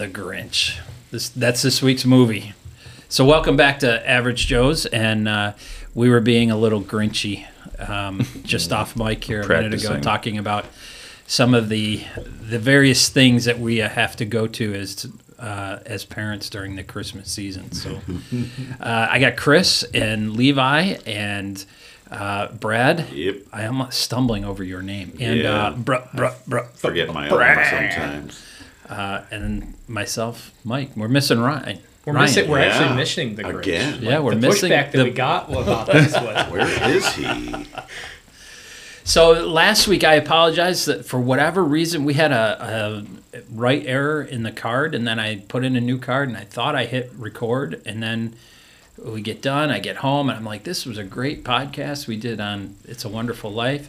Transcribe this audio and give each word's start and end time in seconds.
The 0.00 0.08
Grinch. 0.08 0.78
This 1.10 1.28
that's 1.28 1.60
this 1.60 1.82
week's 1.82 2.06
movie. 2.06 2.54
So 3.10 3.22
welcome 3.22 3.54
back 3.54 3.80
to 3.80 4.08
Average 4.08 4.46
Joe's, 4.46 4.86
and 4.86 5.28
uh, 5.28 5.52
we 5.94 6.08
were 6.08 6.20
being 6.22 6.50
a 6.50 6.56
little 6.56 6.80
grinchy 6.80 7.44
um, 7.86 8.22
just 8.42 8.72
off 8.72 8.96
mic 8.96 9.22
here 9.24 9.42
a 9.42 9.46
minute 9.48 9.74
ago, 9.74 10.00
talking 10.00 10.38
about 10.38 10.64
some 11.26 11.52
of 11.52 11.68
the 11.68 12.02
the 12.48 12.58
various 12.58 13.10
things 13.10 13.44
that 13.44 13.58
we 13.58 13.82
uh, 13.82 13.90
have 13.90 14.16
to 14.16 14.24
go 14.24 14.46
to 14.46 14.72
as 14.72 15.06
uh, 15.38 15.80
as 15.84 16.06
parents 16.06 16.48
during 16.48 16.76
the 16.76 16.82
Christmas 16.82 17.30
season. 17.30 17.70
So 17.72 18.00
uh, 18.80 19.06
I 19.10 19.18
got 19.18 19.36
Chris 19.36 19.82
and 19.92 20.34
Levi 20.34 20.96
and. 21.04 21.62
Uh, 22.10 22.50
Brad, 22.50 23.08
Yep. 23.12 23.36
I 23.52 23.62
am 23.62 23.86
stumbling 23.90 24.44
over 24.44 24.64
your 24.64 24.82
name, 24.82 25.16
and 25.20 25.38
Yeah. 25.38 25.66
uh, 25.68 25.74
bruh, 25.76 26.10
bruh, 26.10 26.34
bruh, 26.48 26.66
Forget 26.76 27.14
my 27.14 27.28
own 27.28 27.36
Brad. 27.36 27.92
sometimes. 27.94 28.42
Uh, 28.90 29.22
and 29.30 29.74
myself, 29.88 30.50
Mike. 30.64 30.90
We're 30.96 31.06
missing 31.08 31.38
Ryan. 31.40 31.78
We're 32.04 32.12
Ryan. 32.14 32.24
missing. 32.24 32.48
We're 32.50 32.58
Yeah. 32.60 32.66
actually 32.66 32.96
missing 32.96 33.34
the 33.36 33.44
Grinch. 33.44 33.58
Again. 33.60 33.98
Yeah, 34.02 34.18
we're 34.18 34.34
the 34.34 34.48
missing 34.48 34.72
pushback 34.72 34.90
that 34.92 35.04
we 35.04 35.10
got 35.10 35.48
about 35.48 35.86
this 35.86 36.12
was 36.12 36.46
Where 36.50 36.90
is 36.90 37.06
he? 37.14 37.66
So 39.04 39.32
last 39.46 39.88
week, 39.88 40.04
I 40.04 40.14
apologize 40.14 40.84
that 40.86 41.04
for 41.06 41.18
whatever 41.20 41.64
reason 41.64 42.04
we 42.04 42.14
had 42.14 42.32
a, 42.32 43.04
a 43.34 43.40
write 43.52 43.84
error 43.86 44.22
in 44.22 44.42
the 44.42 44.52
card, 44.52 44.94
and 44.94 45.06
then 45.06 45.18
I 45.18 45.36
put 45.36 45.64
in 45.64 45.76
a 45.76 45.80
new 45.80 45.98
card, 45.98 46.28
and 46.28 46.36
I 46.36 46.44
thought 46.44 46.74
I 46.76 46.84
hit 46.86 47.10
record, 47.16 47.80
and 47.86 48.02
then 48.02 48.34
we 49.04 49.22
get 49.22 49.40
done. 49.42 49.70
I 49.70 49.78
get 49.78 49.96
home, 49.96 50.28
and 50.28 50.38
I'm 50.38 50.44
like, 50.44 50.64
"This 50.64 50.84
was 50.86 50.98
a 50.98 51.04
great 51.04 51.44
podcast 51.44 52.06
we 52.06 52.16
did 52.16 52.40
on 52.40 52.76
It's 52.84 53.04
a 53.04 53.08
Wonderful 53.08 53.50
Life," 53.50 53.88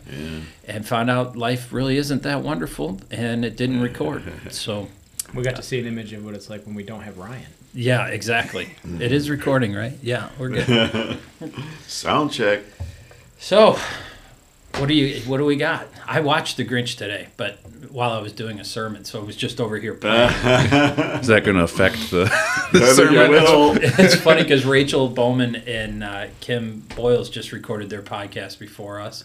and 0.67 0.87
found 0.87 1.09
out 1.09 1.35
life 1.37 1.71
really 1.73 1.97
isn't 1.97 2.23
that 2.23 2.41
wonderful, 2.41 2.99
and 3.11 3.43
it 3.45 3.55
didn't 3.57 3.81
record. 3.81 4.23
So 4.51 4.87
we 5.33 5.43
got 5.43 5.51
to 5.51 5.59
uh, 5.59 5.61
see 5.61 5.79
an 5.79 5.85
image 5.87 6.13
of 6.13 6.23
what 6.25 6.33
it's 6.33 6.49
like 6.49 6.65
when 6.65 6.75
we 6.75 6.83
don't 6.83 7.01
have 7.01 7.17
Ryan. 7.17 7.47
yeah, 7.73 8.07
exactly. 8.07 8.75
It 8.99 9.11
is 9.11 9.29
recording, 9.29 9.73
right? 9.73 9.93
Yeah, 10.01 10.29
we're 10.37 10.49
good. 10.49 11.17
Sound 11.87 12.31
check. 12.31 12.61
So, 13.39 13.77
what 14.77 14.87
do 14.87 14.93
you 14.93 15.21
what 15.29 15.37
do 15.37 15.45
we 15.45 15.55
got? 15.55 15.87
I 16.07 16.19
watched 16.21 16.57
The 16.57 16.65
Grinch 16.65 16.97
today, 16.97 17.27
but 17.37 17.59
while 17.89 18.11
I 18.11 18.21
was 18.21 18.31
doing 18.31 18.59
a 18.59 18.63
sermon, 18.65 19.03
so 19.05 19.19
I 19.19 19.23
was 19.23 19.35
just 19.35 19.59
over 19.59 19.77
here 19.77 19.93
playing. 19.93 20.29
Is 21.19 21.27
that 21.27 21.43
going 21.43 21.57
to 21.57 21.63
affect 21.63 22.09
the, 22.09 22.23
the 22.71 22.79
There 22.79 22.93
sermon? 22.93 23.79
it's 23.99 24.15
funny 24.15 24.43
because 24.43 24.65
Rachel 24.65 25.09
Bowman 25.09 25.55
and 25.55 26.03
uh, 26.03 26.27
Kim 26.39 26.83
Boyles 26.95 27.29
just 27.29 27.51
recorded 27.51 27.89
their 27.89 28.01
podcast 28.01 28.59
before 28.59 28.99
us, 29.01 29.23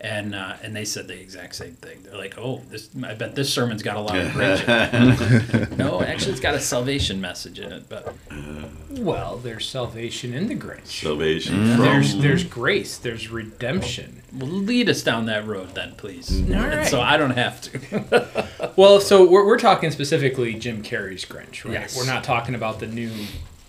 and 0.00 0.34
uh, 0.34 0.56
and 0.62 0.74
they 0.76 0.84
said 0.84 1.08
the 1.08 1.20
exact 1.20 1.54
same 1.56 1.74
thing. 1.74 1.98
They're 2.04 2.16
like, 2.16 2.38
"Oh, 2.38 2.62
this 2.70 2.88
I 3.02 3.14
bet 3.14 3.34
this 3.34 3.52
sermon's 3.52 3.82
got 3.82 3.96
a 3.96 4.00
lot 4.00 4.16
of 4.16 4.28
Grinch." 4.28 4.62
in 4.68 5.62
it." 5.62 5.70
no, 5.78 6.00
actually, 6.02 6.32
it's 6.32 6.40
got 6.40 6.54
a 6.54 6.60
salvation 6.60 7.20
message 7.20 7.58
in 7.58 7.72
it, 7.72 7.88
but 7.88 8.14
Well, 8.90 9.36
there's 9.38 9.66
salvation 9.68 10.34
in 10.34 10.46
the 10.48 10.56
Grinch. 10.56 10.86
Salvation 10.86 11.74
from 11.74 11.80
There's 11.84 12.16
there's 12.16 12.44
grace. 12.44 12.96
There's 12.96 13.28
redemption. 13.28 14.22
well, 14.36 14.60
lead 14.84 14.90
us 14.90 15.02
down 15.02 15.26
that 15.26 15.46
road 15.46 15.74
then, 15.74 15.92
please. 15.96 16.28
Mm-hmm. 16.28 16.54
All 16.54 16.66
right. 16.68 16.86
So 16.86 17.00
I 17.00 17.16
don't 17.16 17.32
have 17.32 17.60
to. 17.62 18.44
Well, 18.76 19.00
so 19.00 19.24
we're, 19.24 19.46
we're 19.46 19.58
talking 19.58 19.92
specifically 19.92 20.54
Jim 20.54 20.82
Carrey's 20.82 21.24
Grinch, 21.24 21.64
right? 21.64 21.74
Yes. 21.74 21.96
We're 21.96 22.06
not 22.06 22.24
talking 22.24 22.56
about 22.56 22.80
the 22.80 22.88
new 22.88 23.12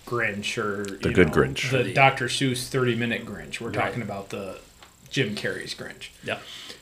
Grinch 0.04 0.58
or 0.58 0.84
The 0.84 1.10
you 1.10 1.14
good 1.14 1.28
know, 1.28 1.32
Grinch. 1.32 1.70
the 1.70 1.92
Dr. 1.92 2.26
Seuss 2.26 2.66
30 2.66 2.96
minute 2.96 3.24
Grinch. 3.24 3.60
We're 3.60 3.68
Right. 3.68 3.84
talking 3.86 4.02
about 4.02 4.30
the 4.30 4.58
Jim 5.08 5.36
Carrey's 5.36 5.76
Grinch. 5.76 6.08
yeah. 6.24 6.38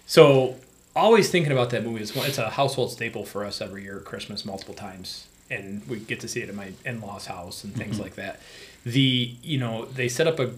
So 0.07 0.57
always 0.97 1.29
thinking 1.29 1.53
about 1.53 1.69
that 1.71 1.85
movie. 1.85 2.01
It's, 2.01 2.17
one, 2.17 2.27
it's 2.27 2.39
a 2.39 2.49
household 2.49 2.93
staple 2.93 3.27
for 3.27 3.45
us 3.45 3.61
every 3.61 3.83
year 3.83 3.99
at 3.99 4.07
Christmas, 4.07 4.47
multiple 4.47 4.75
times, 4.75 5.27
and 5.51 5.87
we 5.87 5.99
get 5.99 6.21
to 6.21 6.29
see 6.29 6.41
it 6.41 6.49
at 6.49 6.55
my 6.55 6.73
in-laws' 6.87 7.27
house 7.27 7.63
and 7.63 7.75
things 7.75 7.97
mm-hmm. 7.97 8.05
like 8.05 8.15
that. 8.15 8.41
The 8.87 9.35
you 9.43 9.59
know 9.59 9.85
they 9.85 10.09
set 10.09 10.27
up 10.27 10.39
a 10.41 10.53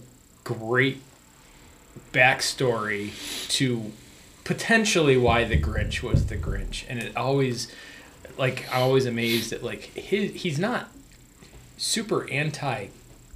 great 0.45 1.01
backstory 2.13 3.11
to 3.49 3.91
potentially 4.43 5.17
why 5.17 5.43
the 5.43 5.59
Grinch 5.59 6.01
was 6.01 6.27
the 6.27 6.37
Grinch, 6.37 6.83
and 6.89 6.99
it 6.99 7.15
always 7.17 7.71
like 8.37 8.65
I'm 8.71 8.81
always 8.83 9.05
amazed 9.05 9.51
at 9.53 9.63
like 9.63 9.81
his 9.95 10.33
he's 10.41 10.59
not 10.59 10.89
super 11.77 12.29
anti 12.29 12.87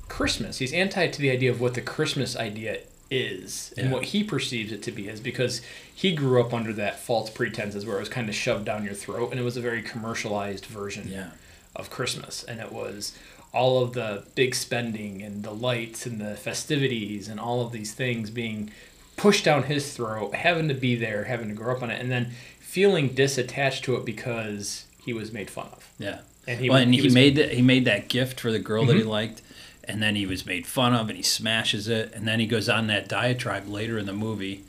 Christmas. 0.07 0.57
He's 0.59 0.73
anti 0.73 1.07
to 1.07 1.21
the 1.21 1.29
idea 1.31 1.51
of 1.51 1.61
what 1.61 1.73
the 1.73 1.81
Christmas 1.81 2.35
idea 2.35 2.79
is 3.09 3.73
and 3.77 3.87
Yeah. 3.87 3.93
what 3.93 4.05
he 4.05 4.23
perceives 4.23 4.71
it 4.71 4.81
to 4.83 4.91
be 4.91 5.07
is 5.09 5.19
because 5.19 5.61
he 5.93 6.13
grew 6.15 6.39
up 6.41 6.53
under 6.53 6.71
that 6.73 6.97
false 6.99 7.29
pretenses 7.29 7.85
where 7.85 7.97
it 7.97 7.99
was 7.99 8.07
kind 8.09 8.29
of 8.29 8.35
shoved 8.35 8.63
down 8.65 8.85
your 8.85 8.93
throat 8.93 9.31
and 9.31 9.39
it 9.39 9.43
was 9.43 9.57
a 9.57 9.61
very 9.61 9.81
commercialized 9.81 10.65
version 10.65 11.09
Yeah. 11.11 11.31
Of 11.75 11.89
Christmas 11.89 12.43
and 12.43 12.59
it 12.59 12.71
was 12.71 13.17
all 13.53 13.83
of 13.83 13.93
the 13.93 14.23
big 14.35 14.55
spending 14.55 15.21
and 15.21 15.43
the 15.43 15.51
lights 15.51 16.05
and 16.05 16.19
the 16.21 16.35
festivities 16.35 17.27
and 17.27 17.39
all 17.39 17.61
of 17.65 17.71
these 17.71 17.93
things 17.93 18.29
being 18.29 18.71
pushed 19.17 19.43
down 19.45 19.63
his 19.63 19.93
throat, 19.93 20.33
having 20.35 20.67
to 20.69 20.73
be 20.73 20.95
there, 20.95 21.25
having 21.25 21.49
to 21.49 21.53
grow 21.53 21.75
up 21.75 21.83
on 21.83 21.91
it, 21.91 21.99
and 22.01 22.09
then 22.09 22.31
feeling 22.59 23.09
disattached 23.09 23.81
to 23.83 23.95
it 23.97 24.05
because 24.05 24.85
he 25.03 25.11
was 25.13 25.31
made 25.33 25.49
fun 25.49 25.67
of. 25.73 25.89
Yeah. 25.99 26.19
And 26.47 26.59
he- 26.61 26.69
well, 26.69 26.79
and 26.79 26.93
he 26.93 27.01
he, 27.01 27.07
Mm-hmm. 27.07 27.13
made 27.13 27.35
that 27.35 27.51
he 27.51 27.61
made 27.61 27.85
that 27.85 28.07
gift 28.07 28.39
for 28.39 28.51
the 28.51 28.59
girl 28.59 28.85
that 28.85 28.95
he 28.95 29.03
liked, 29.03 29.41
and 29.83 30.01
then 30.01 30.15
he 30.15 30.25
was 30.25 30.45
made 30.45 30.65
fun 30.65 30.93
of, 30.95 31.09
and 31.09 31.17
he 31.17 31.23
smashes 31.23 31.87
it, 31.89 32.13
and 32.15 32.25
then 32.27 32.39
he 32.39 32.47
goes 32.47 32.69
on 32.69 32.87
that 32.87 33.07
diatribe 33.09 33.67
later 33.67 33.97
in 33.99 34.05
the 34.05 34.13
movie, 34.13 34.63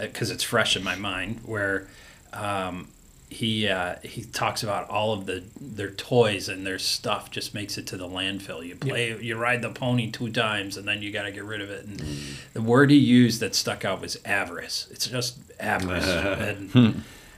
because 0.00 0.30
it's 0.30 0.44
fresh 0.44 0.76
in 0.76 0.84
my 0.84 0.94
mind, 0.94 1.40
where 1.44 1.88
um, 2.32 2.88
he 3.32 3.68
uh, 3.68 3.96
he 4.02 4.22
talks 4.22 4.62
about 4.62 4.88
all 4.90 5.12
of 5.12 5.26
the 5.26 5.42
their 5.60 5.90
toys 5.90 6.48
and 6.48 6.66
their 6.66 6.78
stuff 6.78 7.30
just 7.30 7.54
makes 7.54 7.76
it 7.78 7.86
to 7.88 7.96
the 7.96 8.06
landfill. 8.08 8.64
You 8.64 8.76
play, 8.76 9.16
you 9.20 9.36
ride 9.36 9.62
the 9.62 9.70
pony 9.70 10.10
two 10.10 10.30
times, 10.30 10.76
and 10.76 10.86
then 10.86 11.02
you 11.02 11.10
got 11.12 11.22
to 11.22 11.32
get 11.32 11.44
rid 11.44 11.60
of 11.60 11.70
it. 11.70 11.84
And 11.86 12.00
Mm. 12.00 12.34
the 12.52 12.62
word 12.62 12.90
he 12.90 12.96
used 12.96 13.40
that 13.40 13.54
stuck 13.54 13.84
out 13.84 14.00
was 14.00 14.18
avarice. 14.24 14.88
It's 14.90 15.06
just 15.08 15.38
avarice. 15.58 16.06
and, 16.06 16.70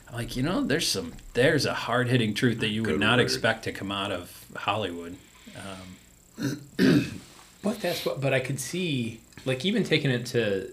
I'm 0.09 0.15
like 0.15 0.37
you 0.37 0.43
know, 0.43 0.63
there's 0.63 0.87
some 0.89 1.13
there's 1.35 1.65
a 1.67 1.75
hard 1.75 2.09
hitting 2.09 2.35
truth 2.35 2.61
that 2.61 2.69
you 2.69 2.83
would 2.83 2.91
Good 2.93 3.01
not 3.01 3.19
word. 3.19 3.23
expect 3.25 3.65
to 3.65 3.73
come 3.73 3.91
out 3.93 4.13
of 4.13 4.45
Hollywood. 4.57 5.17
But 7.63 7.81
that's 7.81 8.05
what. 8.05 8.21
But 8.21 8.35
I 8.35 8.41
could 8.41 8.61
see, 8.61 9.21
like, 9.47 9.65
even 9.65 9.85
taking 9.85 10.11
it 10.11 10.27
to, 10.27 10.71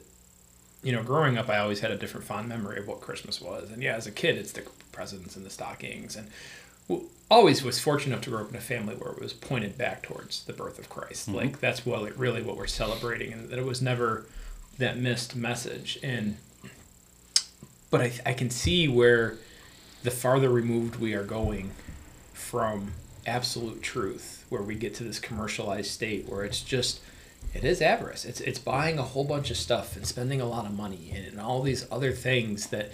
you 0.84 0.92
know, 0.92 1.04
growing 1.04 1.38
up, 1.38 1.50
I 1.50 1.60
always 1.60 1.80
had 1.80 1.92
a 1.92 1.98
different 1.98 2.26
fond 2.26 2.50
memory 2.50 2.80
of 2.80 2.88
what 2.88 3.02
Christmas 3.02 3.40
was. 3.40 3.72
And 3.72 3.84
yeah, 3.84 3.96
as 3.96 4.08
a 4.08 4.12
kid, 4.12 4.38
it's 4.38 4.52
the 4.52 4.64
presents 4.92 5.36
and 5.36 5.46
the 5.46 5.50
stockings, 5.50 6.16
and 6.16 6.28
always 7.30 7.64
was 7.64 7.80
fortunate 7.80 8.14
enough 8.14 8.24
to 8.24 8.30
grow 8.30 8.42
up 8.42 8.50
in 8.50 8.56
a 8.56 8.62
family 8.62 8.96
where 8.96 9.12
it 9.12 9.22
was 9.22 9.32
pointed 9.32 9.78
back 9.78 10.02
towards 10.02 10.44
the 10.44 10.54
birth 10.54 10.78
of 10.80 10.90
Christ. 10.90 11.28
Mm-hmm. 11.28 11.38
Like 11.38 11.60
that's 11.60 11.86
what 11.86 12.04
it, 12.04 12.18
really 12.18 12.42
what 12.42 12.58
we're 12.58 12.68
celebrating, 12.68 13.32
and 13.32 13.50
that 13.50 13.60
it 13.60 13.66
was 13.66 13.82
never 13.82 14.26
that 14.78 14.98
missed 14.98 15.36
message. 15.36 16.00
And 16.04 16.38
but 17.90 18.02
I, 18.02 18.14
I 18.26 18.34
can 18.34 18.50
see 18.50 18.88
where 18.88 19.38
the 20.04 20.12
farther 20.12 20.50
removed 20.50 20.96
we 20.96 21.14
are 21.14 21.24
going 21.24 21.72
from 22.34 22.94
absolute 23.28 23.84
truth 23.84 24.46
where 24.50 24.64
we 24.64 24.76
get 24.76 24.96
to 24.96 25.04
this 25.04 25.20
commercialized 25.20 25.92
state 25.92 26.28
where 26.28 26.44
it's 26.44 26.62
just 26.62 27.00
it 27.54 27.64
is 27.64 27.82
avarice 27.82 28.26
it's 28.26 28.40
it's 28.42 28.60
buying 28.60 28.98
a 28.98 29.04
whole 29.04 29.24
bunch 29.24 29.52
of 29.52 29.58
stuff 29.58 29.96
and 29.96 30.06
spending 30.06 30.40
a 30.40 30.46
lot 30.46 30.66
of 30.66 30.74
money 30.74 31.12
and, 31.16 31.26
and 31.26 31.40
all 31.40 31.62
these 31.62 31.86
other 31.92 32.12
things 32.12 32.68
that 32.68 32.92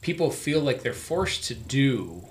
people 0.00 0.30
feel 0.30 0.60
like 0.60 0.82
they're 0.82 0.92
forced 0.92 1.44
to 1.44 1.54
do 1.54 2.22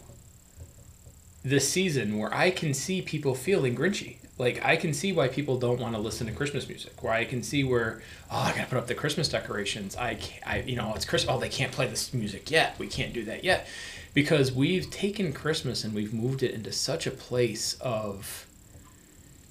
this 1.45 1.69
season 1.69 2.17
where 2.17 2.33
I 2.33 2.49
can 2.49 2.73
see 2.73 3.01
people 3.01 3.35
feeling 3.35 3.75
grinchy. 3.75 4.17
Like 4.37 4.65
I 4.65 4.75
can 4.75 4.93
see 4.93 5.13
why 5.13 5.27
people 5.27 5.57
don't 5.59 5.79
want 5.79 5.93
to 5.93 6.01
listen 6.01 6.27
to 6.27 6.33
Christmas 6.33 6.67
music. 6.67 7.01
Where 7.03 7.13
I 7.13 7.23
can 7.23 7.43
see 7.43 7.63
where 7.63 8.01
oh 8.31 8.37
I 8.37 8.49
gotta 8.55 8.67
put 8.67 8.77
up 8.77 8.87
the 8.87 8.95
Christmas 8.95 9.29
decorations. 9.29 9.95
I 9.95 10.15
can't, 10.15 10.47
I 10.47 10.59
you 10.61 10.75
know 10.75 10.93
it's 10.95 11.05
Christmas. 11.05 11.33
Oh 11.33 11.39
they 11.39 11.49
can't 11.49 11.71
play 11.71 11.87
this 11.87 12.13
music 12.13 12.49
yet. 12.51 12.77
We 12.79 12.87
can't 12.87 13.13
do 13.13 13.23
that 13.25 13.43
yet, 13.43 13.67
because 14.13 14.51
we've 14.51 14.89
taken 14.89 15.31
Christmas 15.31 15.83
and 15.83 15.93
we've 15.93 16.13
moved 16.13 16.43
it 16.43 16.51
into 16.51 16.71
such 16.71 17.05
a 17.07 17.11
place 17.11 17.77
of 17.79 18.45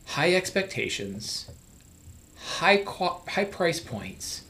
high 0.07 0.35
expectations, 0.35 1.51
high 2.45 2.79
qua- 2.79 3.21
high 3.29 3.45
price 3.45 3.81
points, 3.81 4.43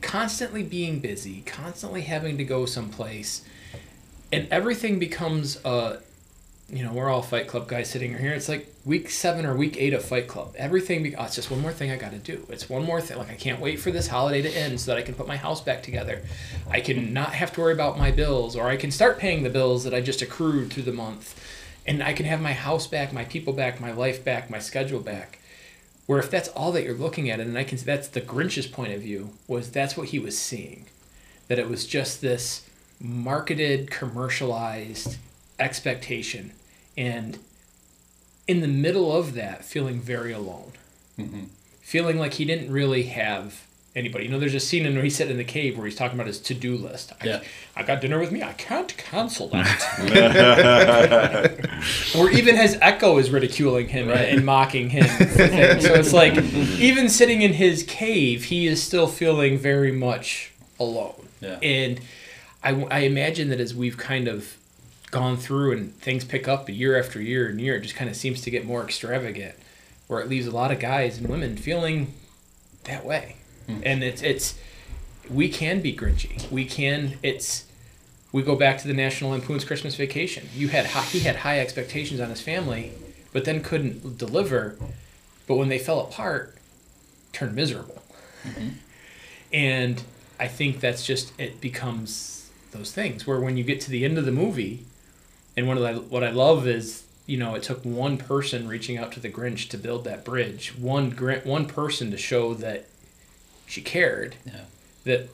constantly 0.00 0.62
being 0.62 0.98
busy, 0.98 1.42
constantly 1.46 2.02
having 2.02 2.36
to 2.38 2.44
go 2.44 2.66
someplace, 2.66 3.44
and 4.32 4.48
everything 4.50 4.98
becomes 4.98 5.64
a 5.64 5.98
you 6.70 6.84
know, 6.84 6.92
we're 6.92 7.08
all 7.08 7.22
Fight 7.22 7.48
Club 7.48 7.66
guys 7.66 7.88
sitting 7.88 8.16
here. 8.18 8.32
It's 8.32 8.48
like 8.48 8.70
week 8.84 9.08
seven 9.08 9.46
or 9.46 9.56
week 9.56 9.76
eight 9.78 9.94
of 9.94 10.04
Fight 10.04 10.28
Club. 10.28 10.54
Everything, 10.58 11.02
be- 11.02 11.16
oh, 11.16 11.24
it's 11.24 11.34
just 11.34 11.50
one 11.50 11.60
more 11.60 11.72
thing 11.72 11.90
I 11.90 11.96
got 11.96 12.10
to 12.10 12.18
do. 12.18 12.46
It's 12.50 12.68
one 12.68 12.84
more 12.84 13.00
thing. 13.00 13.16
Like, 13.16 13.30
I 13.30 13.36
can't 13.36 13.58
wait 13.58 13.80
for 13.80 13.90
this 13.90 14.06
holiday 14.06 14.42
to 14.42 14.50
end 14.50 14.78
so 14.78 14.90
that 14.90 14.98
I 14.98 15.02
can 15.02 15.14
put 15.14 15.26
my 15.26 15.38
house 15.38 15.62
back 15.62 15.82
together. 15.82 16.20
I 16.70 16.80
can 16.80 17.14
not 17.14 17.32
have 17.32 17.52
to 17.54 17.62
worry 17.62 17.72
about 17.72 17.98
my 17.98 18.10
bills, 18.10 18.54
or 18.54 18.68
I 18.68 18.76
can 18.76 18.90
start 18.90 19.18
paying 19.18 19.44
the 19.44 19.50
bills 19.50 19.84
that 19.84 19.94
I 19.94 20.02
just 20.02 20.20
accrued 20.20 20.70
through 20.70 20.82
the 20.82 20.92
month. 20.92 21.42
And 21.86 22.02
I 22.02 22.12
can 22.12 22.26
have 22.26 22.42
my 22.42 22.52
house 22.52 22.86
back, 22.86 23.14
my 23.14 23.24
people 23.24 23.54
back, 23.54 23.80
my 23.80 23.92
life 23.92 24.22
back, 24.22 24.50
my 24.50 24.58
schedule 24.58 25.00
back. 25.00 25.37
Where 26.08 26.18
if 26.18 26.30
that's 26.30 26.48
all 26.48 26.72
that 26.72 26.84
you're 26.84 26.94
looking 26.94 27.28
at, 27.28 27.38
and 27.38 27.58
I 27.58 27.64
can, 27.64 27.76
that's 27.76 28.08
the 28.08 28.22
Grinch's 28.22 28.66
point 28.66 28.94
of 28.94 29.02
view, 29.02 29.28
was 29.46 29.70
that's 29.70 29.94
what 29.94 30.08
he 30.08 30.18
was 30.18 30.38
seeing. 30.38 30.86
That 31.48 31.58
it 31.58 31.68
was 31.68 31.86
just 31.86 32.22
this 32.22 32.66
marketed, 32.98 33.90
commercialized 33.90 35.18
expectation. 35.58 36.52
And 36.96 37.38
in 38.46 38.60
the 38.62 38.68
middle 38.68 39.14
of 39.14 39.34
that, 39.34 39.66
feeling 39.66 40.00
very 40.00 40.32
alone, 40.32 40.72
mm-hmm. 41.18 41.44
feeling 41.82 42.18
like 42.18 42.32
he 42.34 42.46
didn't 42.46 42.72
really 42.72 43.02
have 43.02 43.66
anybody. 43.96 44.24
You 44.26 44.30
know, 44.30 44.38
there's 44.38 44.54
a 44.54 44.60
scene 44.60 44.86
in 44.86 44.94
where 44.94 45.02
he's 45.04 45.16
sitting 45.16 45.32
in 45.32 45.38
the 45.38 45.44
cave 45.44 45.76
where 45.76 45.86
he's 45.86 45.96
talking 45.96 46.16
about 46.16 46.26
his 46.26 46.38
to-do 46.40 46.76
list. 46.76 47.12
I, 47.20 47.26
Yeah. 47.26 47.40
I 47.76 47.82
got 47.82 48.00
dinner 48.00 48.18
with 48.18 48.30
me. 48.32 48.42
I 48.42 48.52
can't 48.52 48.94
cancel 48.96 49.48
that. 49.48 49.78
or 52.18 52.30
even 52.30 52.56
his 52.56 52.76
echo 52.80 53.18
is 53.18 53.30
ridiculing 53.30 53.88
him 53.88 54.08
Right. 54.08 54.28
and 54.28 54.44
mocking 54.46 54.90
him. 54.90 55.06
so 55.06 55.94
it's 55.94 56.12
like, 56.12 56.36
even 56.78 57.08
sitting 57.08 57.42
in 57.42 57.52
his 57.54 57.82
cave, 57.84 58.44
he 58.44 58.66
is 58.66 58.82
still 58.82 59.06
feeling 59.06 59.58
very 59.58 59.92
much 59.92 60.52
alone. 60.78 61.14
Yeah. 61.40 61.58
And 61.62 62.00
I, 62.62 62.70
I 62.90 62.98
imagine 63.00 63.48
that 63.50 63.60
as 63.60 63.74
we've 63.74 63.96
kind 63.96 64.28
of 64.28 64.56
gone 65.10 65.36
through 65.36 65.72
and 65.72 65.94
things 65.96 66.24
pick 66.24 66.46
up 66.48 66.68
year 66.68 66.98
after 66.98 67.20
year 67.20 67.48
and 67.48 67.60
year, 67.60 67.76
it 67.76 67.80
just 67.82 67.94
kind 67.96 68.10
of 68.10 68.16
seems 68.16 68.40
to 68.42 68.50
get 68.50 68.64
more 68.66 68.82
extravagant, 68.84 69.54
where 70.06 70.20
it 70.20 70.28
leaves 70.28 70.46
a 70.46 70.50
lot 70.50 70.70
of 70.70 70.78
guys 70.80 71.18
and 71.18 71.28
women 71.28 71.56
feeling 71.56 72.12
that 72.84 73.04
way. 73.04 73.36
Hmm. 73.68 73.80
And 73.82 74.02
it's 74.02 74.22
it's 74.22 74.58
we 75.30 75.48
can 75.48 75.80
be 75.80 75.94
grinchy. 75.94 76.50
We 76.50 76.64
can. 76.64 77.18
It's 77.22 77.66
we 78.32 78.42
go 78.42 78.56
back 78.56 78.78
to 78.78 78.88
the 78.88 78.94
National 78.94 79.30
Lampoon's 79.30 79.64
Christmas 79.64 79.94
Vacation. 79.94 80.48
You 80.54 80.68
had 80.68 80.86
high, 80.86 81.02
he 81.02 81.20
had 81.20 81.36
high 81.36 81.60
expectations 81.60 82.20
on 82.20 82.30
his 82.30 82.40
family, 82.40 82.92
but 83.32 83.44
then 83.44 83.62
couldn't 83.62 84.18
deliver. 84.18 84.76
But 85.46 85.56
when 85.56 85.68
they 85.68 85.78
fell 85.78 86.00
apart, 86.00 86.56
turned 87.32 87.54
miserable. 87.54 88.02
Mm-hmm. 88.44 88.68
And 89.52 90.02
I 90.38 90.48
think 90.48 90.80
that's 90.80 91.06
just 91.06 91.32
it 91.40 91.60
becomes 91.60 92.50
those 92.72 92.92
things 92.92 93.26
where 93.26 93.40
when 93.40 93.56
you 93.56 93.64
get 93.64 93.80
to 93.82 93.90
the 93.90 94.04
end 94.04 94.18
of 94.18 94.26
the 94.26 94.32
movie, 94.32 94.84
and 95.56 95.66
one 95.66 95.78
of 95.78 95.82
the, 95.82 96.00
what 96.02 96.22
I 96.22 96.30
love 96.30 96.66
is 96.66 97.04
you 97.26 97.36
know 97.38 97.54
it 97.54 97.62
took 97.62 97.84
one 97.84 98.18
person 98.18 98.68
reaching 98.68 98.98
out 98.98 99.12
to 99.12 99.20
the 99.20 99.30
Grinch 99.30 99.68
to 99.70 99.78
build 99.78 100.04
that 100.04 100.24
bridge, 100.24 100.74
one 100.76 101.10
Grin- 101.10 101.42
one 101.44 101.66
person 101.66 102.10
to 102.10 102.18
show 102.18 102.52
that 102.54 102.86
she 103.68 103.80
cared, 103.82 104.34
Yeah. 104.46 104.62
that 105.04 105.28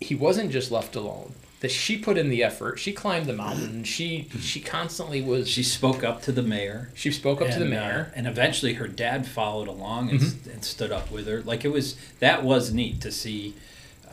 he 0.00 0.14
wasn't 0.14 0.50
just 0.50 0.70
left 0.70 0.94
alone. 0.96 1.32
That 1.60 1.70
she 1.70 1.96
put 1.96 2.18
in 2.18 2.28
the 2.28 2.44
effort. 2.44 2.78
She 2.78 2.92
climbed 2.92 3.26
the 3.26 3.32
mountain. 3.32 3.82
She 3.96 4.28
she 4.40 4.60
constantly 4.60 5.22
was. 5.22 5.48
She 5.48 5.62
spoke 5.62 6.04
up 6.04 6.20
to 6.22 6.32
the 6.32 6.42
mayor. 6.42 6.90
she 6.94 7.10
spoke 7.10 7.40
up 7.40 7.48
to 7.48 7.58
the 7.58 7.64
and, 7.64 7.74
uh, 7.74 7.80
mayor. 7.80 8.12
and 8.14 8.26
eventually 8.26 8.74
her 8.74 8.86
dad 8.88 9.26
followed 9.26 9.66
along 9.68 10.10
and, 10.10 10.20
and 10.52 10.62
stood 10.64 10.92
up 10.92 11.10
with 11.10 11.26
her. 11.26 11.40
Like 11.42 11.64
it 11.64 11.72
was 11.72 11.96
that 12.20 12.44
was 12.44 12.74
neat 12.74 13.00
to 13.00 13.10
see, 13.10 13.54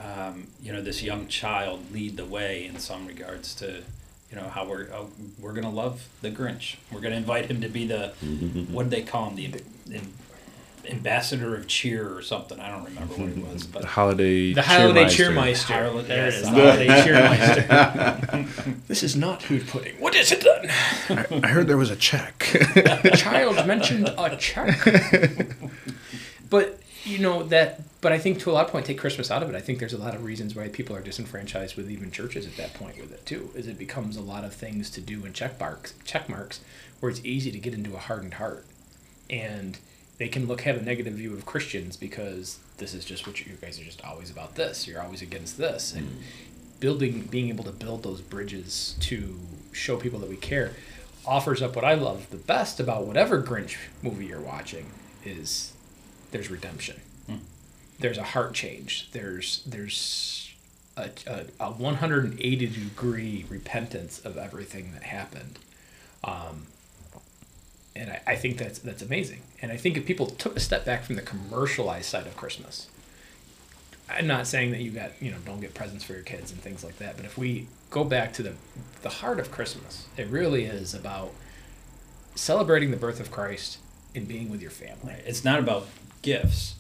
um, 0.02 0.48
you 0.64 0.72
know, 0.72 0.82
this 0.82 1.04
young 1.04 1.28
child 1.28 1.92
lead 1.92 2.16
the 2.16 2.26
way 2.26 2.66
in 2.66 2.80
some 2.80 3.06
regards 3.08 3.54
to, 3.56 3.82
you 4.30 4.36
know, 4.38 4.48
how 4.48 4.66
we're 4.66 4.88
oh, 4.94 5.10
we're 5.38 5.54
gonna 5.54 5.70
love 5.70 6.08
the 6.22 6.32
Grinch. 6.32 6.78
We're 6.94 7.02
gonna 7.02 7.18
invite 7.18 7.48
him 7.48 7.60
to 7.60 7.68
be 7.68 7.86
the 7.86 8.08
what 8.72 8.84
did 8.84 8.92
they 8.92 9.02
call 9.04 9.30
him 9.30 9.36
the 9.36 9.96
am- 9.98 10.14
ambassador 10.90 11.56
of 11.56 11.68
cheer 11.68 12.16
or 12.16 12.22
something. 12.22 12.60
I 12.60 12.70
don't 12.70 12.84
remember 12.86 13.14
what 13.16 13.30
it 13.30 13.38
was, 13.54 13.66
but 13.66 13.82
The 13.84 13.88
holiday. 13.88 14.54
The 14.54 14.62
holiday 14.62 15.06
cheermeister. 15.06 15.66
cheermeister. 15.78 16.08
There 16.08 16.28
it 16.28 16.34
yes, 16.34 16.36
is. 16.36 16.50
the 16.50 16.52
The 16.52 16.62
holiday 16.62 16.88
cheermeister. 18.48 18.78
this 18.88 19.04
is 19.04 19.16
not 19.16 19.42
food 19.42 19.68
pudding. 19.68 19.96
What 20.00 20.16
is 20.16 20.32
it 20.32 20.42
then? 20.42 21.44
I 21.44 21.48
heard 21.48 21.68
there 21.68 21.78
was 21.78 21.90
a 21.92 21.96
check. 21.96 22.40
The 22.74 23.16
child 23.18 23.66
mentioned 23.68 24.14
a 24.18 24.36
check. 24.38 24.78
but 26.50 26.80
you 27.04 27.20
know 27.20 27.44
that. 27.44 27.82
But 28.02 28.12
I 28.12 28.18
think 28.20 28.40
to 28.40 28.52
a 28.52 28.54
lot 28.54 28.66
of 28.66 28.72
point, 28.72 28.86
take 28.86 28.98
Christmas 29.00 29.32
out 29.32 29.44
of 29.44 29.50
it. 29.50 29.56
I 29.56 29.62
think 29.62 29.80
there's 29.80 29.94
a 29.94 29.98
lot 29.98 30.14
of 30.14 30.26
reasons 30.26 30.56
why 30.56 30.68
people 30.68 30.94
are 30.94 31.02
disenfranchised 31.02 31.78
with 31.78 31.90
even 31.90 32.12
churches 32.12 32.46
at 32.46 32.58
that 32.58 32.74
point 32.74 32.98
with 33.00 33.14
it 33.14 33.26
too. 33.26 33.50
Is 33.56 33.68
it 33.68 33.80
becomes 33.80 34.18
a 34.18 34.22
lot 34.22 34.44
of 34.44 34.54
things 34.54 34.90
to 34.92 35.02
do 35.02 35.24
and 35.26 35.34
check 35.34 35.58
marks, 35.58 35.94
check 36.04 36.28
marks, 36.28 36.60
where 37.00 37.10
it's 37.10 37.24
easy 37.24 37.50
to 37.52 37.60
get 37.60 37.74
into 37.74 37.96
a 37.96 38.00
hardened 38.00 38.34
heart, 38.36 38.66
and 39.30 39.78
they 40.18 40.28
can 40.28 40.48
look 40.48 40.62
have 40.62 40.78
a 40.78 40.82
negative 40.82 41.14
view 41.14 41.34
of 41.34 41.46
Christians 41.46 41.98
because 41.98 42.60
this 42.78 42.94
is 42.94 43.04
just 43.04 43.26
what 43.26 43.40
you, 43.40 43.52
you 43.52 43.58
guys 43.58 43.80
are 43.80 43.84
just 43.84 44.04
always 44.04 44.30
about 44.30 44.56
this. 44.56 44.88
You're 44.88 45.02
always 45.02 45.22
against 45.22 45.58
this, 45.58 45.94
and 45.94 46.20
building, 46.80 47.22
being 47.24 47.50
able 47.50 47.64
to 47.64 47.72
build 47.72 48.04
those 48.04 48.22
bridges 48.22 48.96
to 49.02 49.40
show 49.72 49.98
people 49.98 50.20
that 50.20 50.30
we 50.30 50.36
care, 50.36 50.74
offers 51.26 51.62
up 51.62 51.76
what 51.76 51.86
I 51.86 51.94
love 51.94 52.30
the 52.30 52.38
best 52.38 52.80
about 52.80 53.06
whatever 53.06 53.42
Grinch 53.42 53.78
movie 54.02 54.26
you're 54.26 54.42
watching 54.42 54.88
is 55.26 55.74
there's 56.32 56.50
redemption. 56.52 57.00
There's 58.00 58.18
a 58.18 58.24
heart 58.24 58.54
change. 58.54 59.10
There's 59.12 59.64
there's 59.66 60.54
a, 60.98 61.10
a, 61.26 61.46
a 61.60 61.72
180 61.72 62.68
degree 62.68 63.46
repentance 63.50 64.20
of 64.20 64.38
everything 64.38 64.92
that 64.94 65.04
happened. 65.04 65.60
Um, 66.24 66.68
and 67.96 68.12
I, 68.12 68.22
I 68.28 68.36
think 68.36 68.58
that's 68.58 68.80
that's 68.80 69.02
amazing. 69.02 69.42
And 69.62 69.72
I 69.72 69.78
think 69.78 69.98
if 69.98 70.06
people 70.06 70.28
took 70.28 70.56
a 70.56 70.60
step 70.60 70.86
back 70.86 71.04
from 71.04 71.16
the 71.16 71.22
commercialized 71.22 72.06
side 72.06 72.28
of 72.28 72.36
Christmas, 72.36 72.88
I'm 74.10 74.28
not 74.28 74.48
saying 74.48 74.72
that 74.72 74.82
you 74.82 74.92
got 74.92 75.12
you 75.22 75.32
know 75.32 75.38
don't 75.46 75.62
get 75.62 75.74
presents 75.74 76.04
for 76.04 76.14
your 76.14 76.24
kids 76.24 76.52
and 76.52 76.62
things 76.62 76.84
like 76.84 76.98
that, 76.98 77.16
but 77.18 77.26
if 77.26 77.38
we 77.38 77.68
go 77.90 78.04
back 78.04 78.34
to 78.34 78.44
the 78.44 78.54
the 79.02 79.10
heart 79.10 79.40
of 79.40 79.52
Christmas, 79.52 80.08
it 80.18 80.28
really 80.28 80.66
is 80.66 80.94
about 80.94 81.32
celebrating 82.36 82.92
the 82.92 82.98
birth 82.98 83.20
of 83.20 83.32
Christ 83.32 83.78
and 84.16 84.28
being 84.28 84.50
with 84.50 84.62
your 84.62 84.72
family. 84.72 85.16
it's 85.26 85.44
not 85.44 85.60
about 85.60 85.88
gifts. 86.22 86.76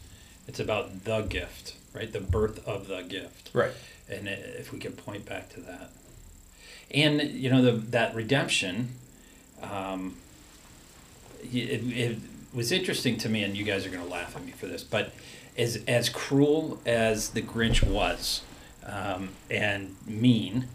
It's 0.47 0.59
about 0.59 1.05
the 1.05 1.21
gift, 1.21 1.75
right? 1.93 2.11
The 2.11 2.19
birth 2.19 2.67
of 2.67 2.87
the 2.87 3.01
gift. 3.01 3.49
Right. 3.53 3.71
and 4.09 4.27
if 4.27 4.73
we 4.73 4.79
could 4.79 4.97
point 4.97 5.25
back 5.25 5.49
to 5.49 5.61
that 5.61 5.89
and 6.93 7.21
you 7.21 7.49
know 7.49 7.61
the, 7.61 7.71
that 7.71 8.13
redemption 8.15 8.89
um, 9.61 10.17
it, 11.51 11.81
it 11.97 12.17
was 12.53 12.71
interesting 12.71 13.17
to 13.17 13.29
me 13.29 13.43
and 13.43 13.57
you 13.57 13.63
guys 13.63 13.85
are 13.85 13.89
going 13.89 14.03
to 14.03 14.09
laugh 14.09 14.35
at 14.35 14.45
me 14.45 14.51
for 14.51 14.67
this 14.67 14.83
but 14.83 15.11
as 15.57 15.83
as 15.87 16.09
cruel 16.09 16.79
as 16.85 17.29
the 17.29 17.41
grinch 17.41 17.83
was 17.83 18.41
um, 18.85 19.29
and 19.49 19.95
mean 20.05 20.67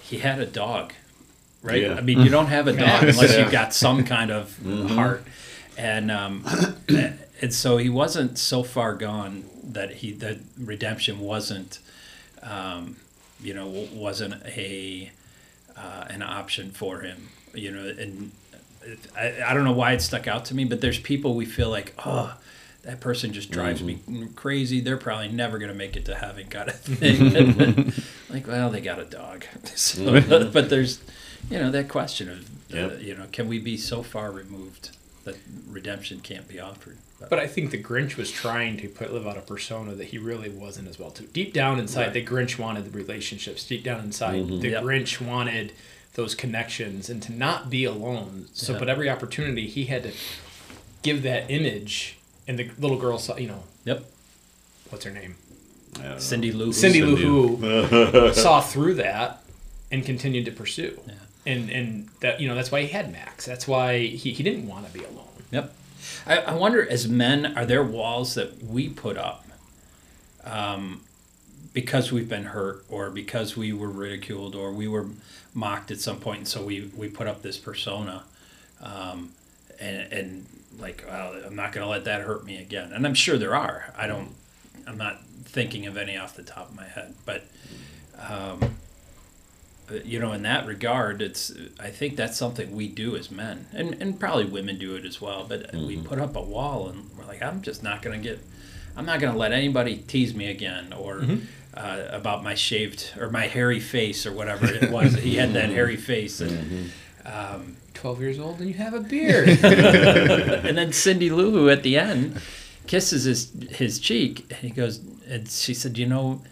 he 0.00 0.18
had 0.18 0.38
a 0.38 0.46
dog 0.46 0.92
right? 1.62 1.82
Yeah. 1.82 1.94
i 1.94 2.00
mean 2.00 2.20
you 2.20 2.30
don't 2.30 2.46
have 2.46 2.66
a 2.66 2.72
dog 2.72 3.02
unless 3.08 3.36
you've 3.36 3.50
got 3.50 3.74
some 3.74 4.04
kind 4.04 4.30
of 4.30 4.58
heart. 4.90 5.24
And 5.78 6.10
um, 6.10 6.44
and 7.42 7.52
so 7.52 7.76
he 7.76 7.90
wasn't 7.90 8.38
so 8.38 8.62
far 8.62 8.94
gone 8.94 9.44
that 9.62 9.96
he 9.96 10.12
the 10.12 10.38
redemption 10.58 11.20
wasn't 11.20 11.80
um, 12.42 12.96
you 13.42 13.52
know 13.52 13.88
wasn't 13.92 14.42
a 14.46 15.10
uh, 15.76 16.06
an 16.08 16.22
option 16.22 16.70
for 16.70 17.00
him 17.00 17.28
you 17.52 17.70
know 17.70 17.86
and 17.86 18.32
I, 19.16 19.42
I 19.46 19.54
don't 19.54 19.64
know 19.64 19.72
why 19.72 19.92
it 19.92 20.02
stuck 20.02 20.26
out 20.26 20.44
to 20.46 20.54
me 20.54 20.64
but 20.64 20.80
there's 20.80 20.98
people 20.98 21.34
we 21.34 21.44
feel 21.44 21.70
like 21.70 21.94
oh 22.04 22.36
that 22.82 23.00
person 23.00 23.32
just 23.32 23.50
drives 23.50 23.82
me 23.82 23.96
mm-hmm. 23.96 24.26
crazy 24.34 24.80
they're 24.80 24.96
probably 24.96 25.28
never 25.28 25.58
going 25.58 25.70
to 25.70 25.76
make 25.76 25.96
it 25.96 26.04
to 26.06 26.14
having 26.14 26.48
got 26.48 26.68
a 26.68 26.72
thing 26.72 27.92
like 28.30 28.46
well 28.46 28.70
they 28.70 28.80
got 28.80 28.98
a 28.98 29.04
dog 29.04 29.44
so, 29.74 30.02
mm-hmm. 30.02 30.52
but 30.52 30.70
there's 30.70 31.02
you 31.50 31.58
know 31.58 31.70
that 31.70 31.88
question 31.88 32.28
of 32.28 32.74
uh, 32.74 32.96
you 32.96 33.14
know 33.14 33.26
can 33.32 33.48
we 33.48 33.58
be 33.58 33.76
so 33.76 34.02
far 34.02 34.30
removed 34.30 34.96
that 35.24 35.36
redemption 35.68 36.20
can't 36.20 36.48
be 36.48 36.60
offered 36.60 36.96
but, 37.18 37.30
But 37.30 37.38
I 37.38 37.46
think 37.46 37.70
the 37.70 37.82
Grinch 37.82 38.16
was 38.16 38.30
trying 38.30 38.76
to 38.78 38.88
put 38.88 39.12
live 39.12 39.26
out 39.26 39.38
a 39.38 39.40
persona 39.40 39.94
that 39.94 40.08
he 40.08 40.18
really 40.18 40.50
wasn't 40.50 40.88
as 40.88 40.98
well. 40.98 41.10
Too 41.10 41.26
deep 41.26 41.54
down 41.54 41.78
inside, 41.78 42.06
Right. 42.06 42.12
the 42.12 42.24
Grinch 42.24 42.58
wanted 42.58 42.84
the 42.84 42.96
relationships. 42.96 43.66
Deep 43.66 43.82
down 43.82 44.00
inside, 44.00 44.44
mm-hmm. 44.44 44.60
the 44.60 44.70
Yep. 44.70 44.82
Grinch 44.82 45.20
wanted 45.20 45.72
those 46.16 46.34
connections 46.34 47.08
and 47.08 47.22
to 47.22 47.32
not 47.32 47.70
be 47.70 47.84
alone. 47.84 48.46
So, 48.52 48.72
Yeah. 48.72 48.78
but 48.80 48.88
every 48.88 49.08
opportunity 49.08 49.66
he 49.68 49.84
had 49.84 50.02
to 50.02 50.12
give 51.02 51.22
that 51.22 51.50
image, 51.50 52.16
and 52.48 52.58
the 52.58 52.70
little 52.78 52.98
girl 52.98 53.18
saw, 53.18 53.36
you 53.36 53.46
know, 53.48 53.62
yep 53.84 54.04
what's 54.90 55.04
her 55.04 55.10
name, 55.10 55.34
I 55.96 56.02
don't 56.02 56.10
know. 56.12 56.18
cindy 56.18 56.52
lou 56.52 56.72
Cindy 56.72 57.02
Lou 57.02 57.16
Who, 57.56 58.32
saw 58.32 58.60
through 58.60 58.94
that 58.94 59.42
and 59.92 60.04
continued 60.04 60.44
to 60.46 60.52
pursue. 60.52 60.98
Yeah. 61.06 61.12
And 61.44 61.70
and 61.70 62.08
that 62.20 62.40
you 62.40 62.48
know 62.48 62.54
that's 62.56 62.72
why 62.72 62.80
he 62.82 62.88
had 62.88 63.12
Max. 63.12 63.44
That's 63.46 63.68
why 63.68 63.98
he, 64.00 64.32
he 64.32 64.42
didn't 64.42 64.66
want 64.66 64.86
to 64.86 64.92
be 64.92 65.04
alone. 65.04 65.28
Yep. 65.52 65.72
I, 66.26 66.38
I 66.38 66.54
wonder, 66.54 66.88
as 66.88 67.06
men, 67.08 67.56
are 67.56 67.64
there 67.66 67.84
walls 67.84 68.34
that 68.34 68.62
we 68.64 68.88
put 68.88 69.16
up 69.16 69.44
um, 70.44 71.02
because 71.72 72.10
we've 72.12 72.28
been 72.28 72.44
hurt 72.46 72.84
or 72.88 73.10
because 73.10 73.56
we 73.56 73.72
were 73.72 73.90
ridiculed 73.90 74.54
or 74.54 74.72
we 74.72 74.88
were 74.88 75.06
mocked 75.56 75.90
at 75.90 75.98
some 76.00 76.20
point, 76.20 76.38
and 76.38 76.48
so 76.48 76.62
we, 76.62 76.90
we 76.96 77.08
put 77.08 77.26
up 77.26 77.42
this 77.42 77.58
persona 77.58 78.22
um, 78.80 79.32
and, 79.80 80.12
and 80.12 80.46
like, 80.78 81.04
I'm 81.10 81.56
not 81.56 81.72
going 81.72 81.84
to 81.84 81.90
let 81.90 82.04
that 82.04 82.20
hurt 82.20 82.44
me 82.44 82.58
again. 82.58 82.92
And 82.92 83.06
I'm 83.06 83.14
sure 83.14 83.38
there 83.38 83.56
are. 83.56 83.92
I 83.96 84.06
don't, 84.06 84.28
I'm 84.86 84.98
not 84.98 85.24
thinking 85.44 85.86
of 85.86 85.96
any 85.96 86.16
off 86.16 86.36
the 86.36 86.42
top 86.42 86.68
of 86.68 86.76
my 86.76 86.84
head, 86.84 87.14
but. 87.24 87.44
Um, 88.18 88.76
but, 89.88 90.04
you 90.04 90.18
know, 90.18 90.32
in 90.32 90.42
that 90.42 90.66
regard, 90.66 91.22
it's. 91.22 91.52
I 91.78 91.90
think 91.90 92.16
that's 92.16 92.36
something 92.36 92.74
we 92.74 92.88
do 92.88 93.14
as 93.14 93.30
men, 93.30 93.66
and 93.72 93.96
and 94.00 94.18
probably 94.18 94.44
women 94.44 94.78
do 94.78 94.96
it 94.96 95.04
as 95.04 95.20
well. 95.20 95.46
But 95.48 95.72
we 95.72 95.96
put 95.96 96.18
up 96.18 96.34
a 96.34 96.42
wall, 96.42 96.88
and 96.88 97.08
we're 97.16 97.24
like, 97.24 97.40
I'm 97.40 97.62
just 97.62 97.84
not 97.84 98.02
gonna 98.02 98.18
get. 98.18 98.40
I'm 98.96 99.06
not 99.06 99.20
gonna 99.20 99.38
let 99.38 99.52
anybody 99.52 99.98
tease 99.98 100.34
me 100.34 100.50
again, 100.50 100.92
or 100.92 101.20
uh, 101.76 102.08
about 102.10 102.42
my 102.42 102.54
shaved 102.54 103.12
or 103.18 103.30
my 103.30 103.46
hairy 103.46 103.80
face 103.80 104.26
or 104.26 104.32
whatever 104.32 104.66
it 104.66 104.90
was. 104.90 105.14
he 105.14 105.36
had 105.36 105.52
that 105.54 105.70
hairy 105.78 105.96
face, 105.96 106.40
and 106.40 106.90
12 107.94 108.20
years 108.20 108.38
old 108.38 108.60
and 108.60 108.68
you 108.68 108.74
have 108.74 108.94
a 108.94 109.00
beard. 109.00 109.48
and 109.62 110.76
then 110.76 110.92
Cindy 110.92 111.30
Lou 111.30 111.68
at 111.68 111.82
the 111.82 111.96
end 111.98 112.40
kisses 112.86 113.24
his 113.24 113.52
his 113.78 113.98
cheek, 113.98 114.46
and 114.50 114.60
he 114.60 114.70
goes, 114.70 115.00
and 115.28 115.48
she 115.48 115.74
said, 115.74 115.98
"You 115.98 116.06
know, 116.06 116.42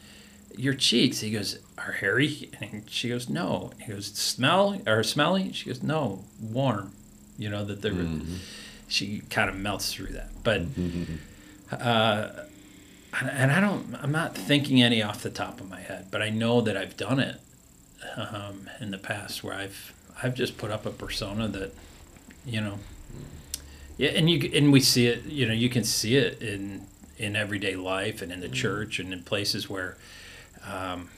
your 0.56 0.74
cheeks." 0.74 1.20
He 1.20 1.30
goes, 1.30 1.58
"Are 1.78 1.92
hairy?" 1.92 2.50
And 2.60 2.90
she 2.90 3.08
goes, 3.08 3.28
"No." 3.28 3.72
He 3.80 3.92
goes, 3.92 4.06
"Smell 4.06 4.80
or 4.86 5.02
smelly?" 5.02 5.52
She 5.52 5.66
goes, 5.66 5.82
"No, 5.82 6.24
warm." 6.40 6.92
You 7.38 7.50
know 7.50 7.64
that 7.64 7.82
they're. 7.82 7.94
She 8.88 9.22
kind 9.30 9.48
of 9.48 9.56
melts 9.56 9.92
through 9.92 10.12
that, 10.12 10.30
but. 10.42 10.62
Uh, 11.70 12.30
and- 13.22 13.52
I 13.52 13.60
don't. 13.60 13.94
I'm 14.02 14.12
not 14.12 14.34
thinking 14.34 14.82
any 14.82 15.02
off 15.02 15.22
the 15.22 15.30
top 15.30 15.60
of 15.60 15.68
my 15.68 15.80
head, 15.80 16.06
but 16.10 16.22
I 16.22 16.30
know 16.30 16.60
that 16.60 16.76
I've 16.76 16.96
done 16.96 17.20
it 17.20 17.40
um, 18.16 18.68
in 18.80 18.90
the 18.90 18.98
past 18.98 19.42
where 19.44 19.54
I've 19.54 19.92
I've 20.22 20.34
just 20.34 20.56
put 20.58 20.70
up 20.70 20.86
a 20.86 20.90
persona 20.90 21.48
that, 21.48 21.72
you 22.46 22.60
know, 22.60 22.78
yeah, 23.98 24.10
and 24.10 24.28
you 24.30 24.50
and 24.54 24.72
we 24.72 24.80
see 24.80 25.06
it. 25.06 25.24
You 25.24 25.46
know, 25.46 25.52
you 25.54 25.68
can 25.68 25.84
see 25.84 26.16
it 26.16 26.40
in 26.42 26.86
in 27.18 27.36
everyday 27.36 27.76
life 27.76 28.22
and 28.22 28.32
in 28.32 28.40
the 28.40 28.48
church 28.48 28.98
and 28.98 29.12
in 29.12 29.22
places 29.22 29.70
where, 29.70 29.96
um, 30.68 31.08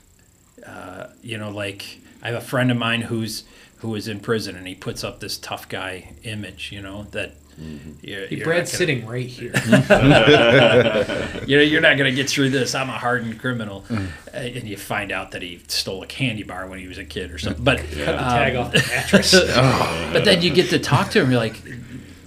uh, 0.66 1.08
you 1.22 1.38
know, 1.38 1.50
like 1.50 1.98
I 2.22 2.28
have 2.28 2.36
a 2.36 2.46
friend 2.46 2.70
of 2.70 2.76
mine 2.76 3.02
who's 3.02 3.44
who 3.78 3.94
is 3.94 4.08
in 4.08 4.20
prison 4.20 4.56
and 4.56 4.66
he 4.66 4.74
puts 4.74 5.04
up 5.04 5.20
this 5.20 5.36
tough 5.38 5.68
guy 5.68 6.12
image. 6.24 6.70
You 6.72 6.82
know 6.82 7.04
that. 7.12 7.32
Mm-hmm. 7.60 7.90
You're, 8.02 8.26
Hey, 8.26 8.36
you're 8.36 8.44
Brad's 8.44 8.70
gonna- 8.70 8.78
sitting 8.78 9.06
right 9.06 9.26
here. 9.26 9.52
you 11.46 11.56
know, 11.56 11.62
you're 11.62 11.80
not 11.80 11.96
going 11.96 12.10
to 12.10 12.14
get 12.14 12.28
through 12.28 12.50
this. 12.50 12.74
I'm 12.74 12.88
a 12.88 12.92
hardened 12.92 13.38
criminal, 13.40 13.84
mm. 13.88 14.08
Uh, 14.32 14.36
and 14.36 14.64
you 14.64 14.76
find 14.76 15.10
out 15.10 15.30
that 15.30 15.42
he 15.42 15.60
stole 15.68 16.02
a 16.02 16.06
candy 16.06 16.42
bar 16.42 16.66
when 16.66 16.78
he 16.78 16.86
was 16.86 16.98
a 16.98 17.04
kid 17.04 17.30
or 17.30 17.38
something. 17.38 17.64
But 17.64 17.78
Cut 17.78 17.90
the 17.90 18.22
um, 18.22 18.30
tag 18.30 18.56
off 18.56 18.72
the 18.72 18.78
mattress. 18.88 19.32
but 20.12 20.24
then 20.24 20.42
you 20.42 20.50
get 20.52 20.70
to 20.70 20.78
talk 20.78 21.10
to 21.12 21.20
him. 21.22 21.30
You're 21.30 21.40
like, 21.40 21.56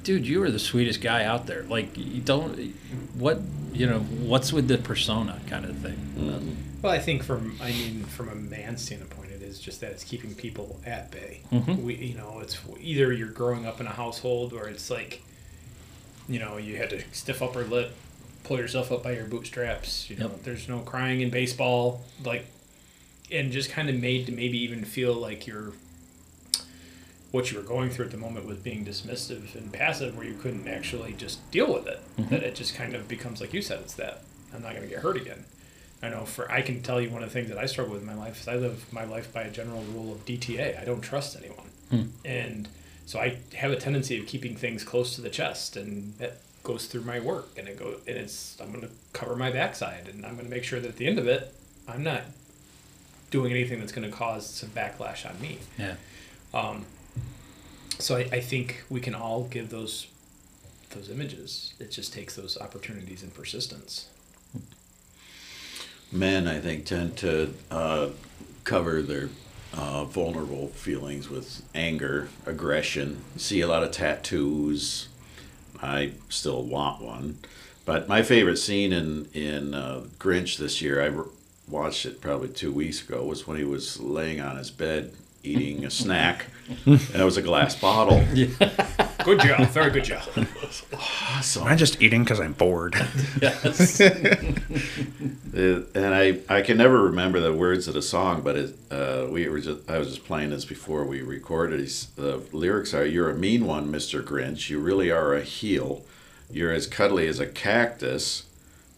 dude, 0.03 0.25
you 0.25 0.39
were 0.39 0.49
the 0.49 0.59
sweetest 0.59 1.01
guy 1.01 1.23
out 1.25 1.45
there. 1.45 1.63
Like, 1.63 1.95
you 1.97 2.21
don't 2.21 2.73
what 3.15 3.39
you 3.73 3.85
know 3.85 3.99
what's 3.99 4.51
with 4.51 4.67
the 4.67 4.77
persona 4.79 5.39
kind 5.47 5.65
of 5.65 5.77
thing. 5.77 5.97
Mm-hmm. 6.17 6.53
Well, 6.81 6.91
I 6.91 6.99
think 6.99 7.23
from 7.23 7.57
I 7.61 7.71
mean 7.71 8.03
from 8.05 8.29
a 8.29 8.35
man 8.35 8.77
standpoint, 8.77 9.28
it 9.28 9.28
is 9.49 9.59
just 9.59 9.81
that 9.81 9.91
it's 9.91 10.03
keeping 10.03 10.33
people 10.35 10.79
at 10.85 11.11
bay. 11.11 11.41
Mm-hmm. 11.51 11.83
We, 11.83 11.95
you 11.95 12.15
know, 12.15 12.39
it's 12.41 12.57
either 12.79 13.11
you're 13.11 13.27
growing 13.29 13.65
up 13.65 13.79
in 13.81 13.87
a 13.87 13.91
household 13.91 14.53
or 14.53 14.67
it's 14.67 14.89
like, 14.89 15.21
you 16.27 16.39
know, 16.39 16.57
you 16.57 16.77
had 16.77 16.89
to 16.91 17.01
stiff 17.11 17.41
upper 17.41 17.63
lip, 17.63 17.91
pull 18.43 18.57
yourself 18.57 18.91
up 18.91 19.03
by 19.03 19.11
your 19.13 19.25
bootstraps. 19.25 20.09
You 20.09 20.15
know, 20.17 20.27
Yep. 20.29 20.43
there's 20.43 20.69
no 20.69 20.79
crying 20.79 21.21
in 21.21 21.29
baseball, 21.29 22.01
like, 22.23 22.45
and 23.31 23.51
just 23.51 23.69
kind 23.71 23.89
of 23.89 23.95
made 23.95 24.25
to 24.27 24.31
maybe 24.31 24.57
even 24.59 24.85
feel 24.85 25.13
like 25.13 25.45
you're. 25.47 25.73
What 27.31 27.51
you 27.51 27.57
were 27.59 27.63
going 27.63 27.91
through 27.91 28.05
at 28.05 28.11
the 28.11 28.17
moment 28.17 28.47
was 28.47 28.57
being 28.57 28.83
dismissive 28.83 29.53
and 29.53 29.71
passive, 29.71 30.17
where 30.17 30.25
you 30.25 30.33
couldn't 30.33 30.67
actually 30.67 31.13
just 31.13 31.51
deal 31.51 31.71
with 31.71 31.85
it. 31.85 31.99
That 32.31 32.41
it 32.41 32.55
just 32.55 32.73
kind 32.73 32.95
of 32.95 33.07
becomes 33.07 33.39
like 33.39 33.53
you 33.53 33.61
said, 33.61 33.81
it's 33.81 33.93
that 33.95 34.23
I'm 34.51 34.63
not 34.63 34.71
going 34.71 34.81
to 34.81 34.89
get 34.89 35.03
hurt 35.03 35.15
again. 35.15 35.45
I 36.01 36.09
know 36.09 36.25
for 36.25 36.49
I 36.51 36.61
can 36.61 36.81
tell 36.81 37.01
you 37.01 37.09
one 37.09 37.23
of 37.23 37.29
the 37.29 37.33
things 37.33 37.49
that 37.49 37.57
I 37.57 37.65
struggle 37.65 37.93
with 37.93 38.01
in 38.01 38.07
my 38.07 38.15
life 38.15 38.39
is 38.41 38.47
I 38.47 38.55
live 38.55 38.91
my 38.93 39.03
life 39.03 39.33
by 39.33 39.41
a 39.43 39.51
general 39.51 39.81
rule 39.93 40.11
of 40.13 40.25
DTA. 40.25 40.79
I 40.79 40.85
don't 40.85 41.01
trust 41.01 41.35
anyone, 41.37 41.67
and 42.25 42.67
so 43.05 43.19
I 43.19 43.37
have 43.55 43.71
a 43.71 43.75
tendency 43.75 44.19
of 44.19 44.27
keeping 44.27 44.55
things 44.55 44.83
close 44.83 45.15
to 45.15 45.21
the 45.21 45.29
chest, 45.29 45.75
and 45.75 46.13
that 46.19 46.37
goes 46.63 46.85
through 46.85 47.01
my 47.01 47.19
work, 47.19 47.49
and 47.57 47.67
it 47.67 47.77
go 47.77 47.95
and 48.07 48.17
it's 48.17 48.57
I'm 48.61 48.69
going 48.69 48.81
to 48.81 48.89
cover 49.13 49.35
my 49.35 49.51
backside, 49.51 50.07
and 50.07 50.25
I'm 50.25 50.33
going 50.35 50.45
to 50.45 50.51
make 50.51 50.63
sure 50.63 50.79
that 50.79 50.87
at 50.87 50.97
the 50.97 51.07
end 51.07 51.19
of 51.19 51.27
it, 51.27 51.53
I'm 51.87 52.03
not 52.03 52.21
doing 53.31 53.51
anything 53.51 53.79
that's 53.79 53.91
going 53.91 54.09
to 54.09 54.15
cause 54.15 54.47
some 54.47 54.69
backlash 54.69 55.29
on 55.29 55.39
me. 55.41 55.59
Yeah. 55.77 55.95
Um, 56.53 56.85
so 57.99 58.15
I, 58.15 58.21
I 58.31 58.39
think 58.39 58.83
we 58.89 59.01
can 59.01 59.13
all 59.13 59.43
give 59.43 59.69
those 59.69 60.07
those 60.91 61.09
images. 61.09 61.73
It 61.79 61.91
just 61.91 62.13
takes 62.13 62.35
those 62.35 62.57
opportunities 62.59 63.21
and 63.23 63.33
persistence. 63.33 64.07
Men, 66.11 66.47
I 66.47 66.59
think, 66.59 66.85
tend 66.85 67.17
to 67.17 67.53
uh, 67.69 68.09
cover 68.63 69.01
their 69.01 69.29
uh, 69.73 70.05
vulnerable 70.05 70.69
feelings 70.69 71.29
with 71.29 71.61
anger, 71.75 72.29
aggression. 72.45 73.21
See 73.37 73.61
a 73.61 73.67
lot 73.67 73.83
of 73.83 73.91
tattoos. 73.91 75.07
I 75.81 76.13
still 76.29 76.63
want 76.63 77.01
one. 77.01 77.37
But 77.85 78.07
my 78.07 78.21
favorite 78.23 78.57
scene 78.57 78.91
in 78.91 79.29
in 79.33 79.73
uh, 79.73 80.03
Grinch 80.19 80.57
this 80.57 80.81
year, 80.81 81.01
I 81.01 81.23
watched 81.67 82.05
it 82.05 82.21
probably 82.21 82.49
two 82.49 82.71
weeks 82.71 83.01
ago, 83.01 83.23
was 83.23 83.47
when 83.47 83.57
he 83.57 83.63
was 83.63 83.99
laying 83.99 84.39
on 84.41 84.57
his 84.57 84.71
bed 84.71 85.13
eating 85.43 85.85
a 85.85 85.89
snack, 85.89 86.45
and 86.85 86.99
it 87.15 87.23
was 87.23 87.37
a 87.37 87.41
glass 87.41 87.75
bottle. 87.75 88.23
Good 89.23 89.39
job, 89.41 89.67
very 89.69 89.91
good 89.91 90.03
job. 90.05 90.23
Awesome. 90.93 91.63
Am 91.63 91.67
I 91.67 91.75
just 91.75 92.01
eating 92.01 92.23
because 92.23 92.39
I'm 92.39 92.53
bored? 92.53 92.95
Yes. 93.41 93.99
Uh, 94.01 95.81
and 95.95 96.13
I, 96.13 96.39
I 96.47 96.61
can 96.61 96.77
never 96.77 97.03
remember 97.03 97.39
the 97.39 97.53
words 97.53 97.87
of 97.87 97.93
the 97.95 98.01
song, 98.01 98.41
but 98.41 98.55
it, 98.55 98.75
uh, 98.91 99.27
we 99.29 99.47
were 99.49 99.59
just 99.59 99.89
I 99.89 99.97
was 99.97 100.09
just 100.09 100.25
playing 100.25 100.51
this 100.51 100.63
before 100.65 101.03
we 101.05 101.21
recorded. 101.21 101.79
He's, 101.79 102.05
the 102.15 102.41
lyrics 102.51 102.93
are: 102.93 103.05
"You're 103.05 103.29
a 103.29 103.35
mean 103.35 103.65
one, 103.65 103.89
Mister 103.89 104.21
Grinch. 104.21 104.69
You 104.69 104.79
really 104.79 105.09
are 105.09 105.33
a 105.33 105.41
heel. 105.41 106.03
You're 106.51 106.71
as 106.71 106.85
cuddly 106.87 107.27
as 107.27 107.39
a 107.39 107.47
cactus, 107.47 108.43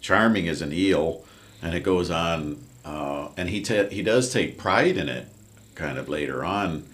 charming 0.02 0.48
as 0.50 0.62
an 0.62 0.74
eel." 0.74 1.24
And 1.62 1.74
it 1.74 1.84
goes 1.84 2.10
on, 2.12 2.64
uh, 2.84 3.30
and 3.38 3.50
he 3.50 3.62
ta- 3.62 3.90
he 3.90 4.02
does 4.02 4.32
take 4.34 4.58
pride 4.58 4.98
in 4.98 5.08
it, 5.10 5.28
kind 5.76 5.98
of 5.98 6.10
later 6.10 6.44
on, 6.44 6.86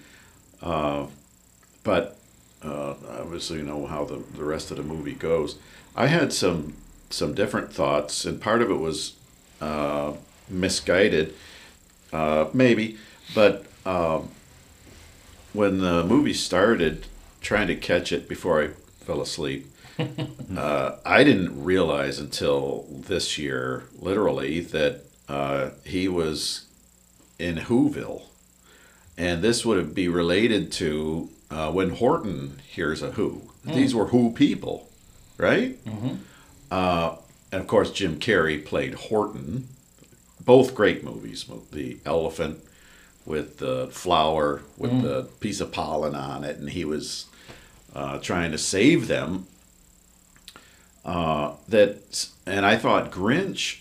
uh, 0.61 1.07
but 1.83 2.17
uh, 2.63 2.95
obviously 3.19 3.57
you 3.57 3.63
know 3.63 3.85
how 3.85 4.03
the, 4.05 4.17
the 4.35 4.43
rest 4.43 4.71
of 4.71 4.77
the 4.77 4.83
movie 4.83 5.13
goes. 5.13 5.57
I 5.95 6.07
had 6.07 6.33
some 6.33 6.75
some 7.09 7.33
different 7.33 7.71
thoughts, 7.71 8.25
and 8.25 8.41
part 8.41 8.61
of 8.61 8.69
it 8.69 8.75
was 8.75 9.15
uh, 9.61 10.13
misguided, 10.49 11.33
uh, 12.11 12.47
maybe. 12.53 12.97
But 13.33 13.65
um, 13.85 14.29
when 15.53 15.79
the 15.79 16.03
movie 16.03 16.33
started, 16.33 17.07
trying 17.41 17.67
to 17.67 17.75
catch 17.75 18.11
it 18.11 18.27
before 18.27 18.61
I 18.61 18.67
fell 19.05 19.21
asleep, 19.21 19.71
uh, 20.57 20.97
I 21.05 21.23
didn't 21.23 21.63
realize 21.63 22.19
until 22.19 22.85
this 22.89 23.37
year, 23.37 23.83
literally, 23.99 24.59
that 24.59 25.01
uh, 25.27 25.71
he 25.85 26.07
was 26.07 26.65
in 27.39 27.55
Whoville. 27.55 28.23
And 29.17 29.41
this 29.41 29.65
would 29.65 29.95
be 29.95 30.07
related 30.07 30.71
to 30.73 31.29
uh, 31.49 31.71
when 31.71 31.91
Horton 31.91 32.59
hears 32.67 33.01
a 33.01 33.11
Who. 33.11 33.41
These 33.65 33.93
were 33.95 34.07
Who 34.07 34.31
people, 34.31 34.87
right? 35.37 35.77
Uh, 36.71 37.15
and 37.51 37.61
of 37.61 37.67
course, 37.67 37.91
Jim 37.91 38.19
Carrey 38.19 38.63
played 38.63 38.93
Horton. 38.93 39.67
Both 40.43 40.75
great 40.75 41.03
movies. 41.03 41.45
The 41.71 41.97
elephant 42.05 42.59
with 43.25 43.57
the 43.57 43.87
flower 43.91 44.61
with 44.77 44.91
the 45.01 45.23
piece 45.41 45.59
of 45.59 45.71
pollen 45.73 46.15
on 46.15 46.43
it, 46.45 46.57
and 46.57 46.69
he 46.69 46.85
was 46.85 47.25
uh, 47.93 48.19
trying 48.19 48.51
to 48.51 48.57
save 48.57 49.07
them. 49.07 49.47
Uh, 51.03 51.53
that 51.67 52.29
and 52.45 52.65
I 52.65 52.77
thought 52.77 53.11
Grinch 53.11 53.79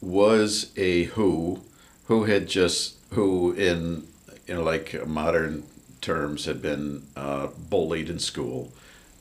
was 0.00 0.72
a 0.76 1.04
Who, 1.04 1.60
who 2.06 2.24
had 2.24 2.48
just 2.48 2.96
who 3.10 3.52
in 3.52 4.06
you 4.46 4.54
know 4.54 4.62
like 4.62 5.06
modern 5.06 5.64
terms 6.00 6.44
had 6.44 6.62
been 6.62 7.02
uh, 7.16 7.48
bullied 7.70 8.08
in 8.08 8.18
school, 8.18 8.72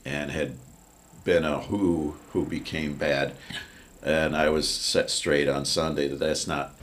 and 0.05 0.32
had 0.32 0.53
been 1.24 1.44
a 1.44 1.60
who 1.60 2.15
who 2.32 2.46
became 2.46 2.96
bad, 2.96 3.34
and 4.03 4.36
I 4.36 4.50
was 4.50 4.70
set 4.70 5.10
straight 5.10 5.48
on 5.48 5.65
Sunday 5.65 6.08
that 6.08 6.20
that's 6.20 6.48
not 6.48 6.74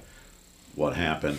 what 0.75 0.97
happened. 0.97 1.39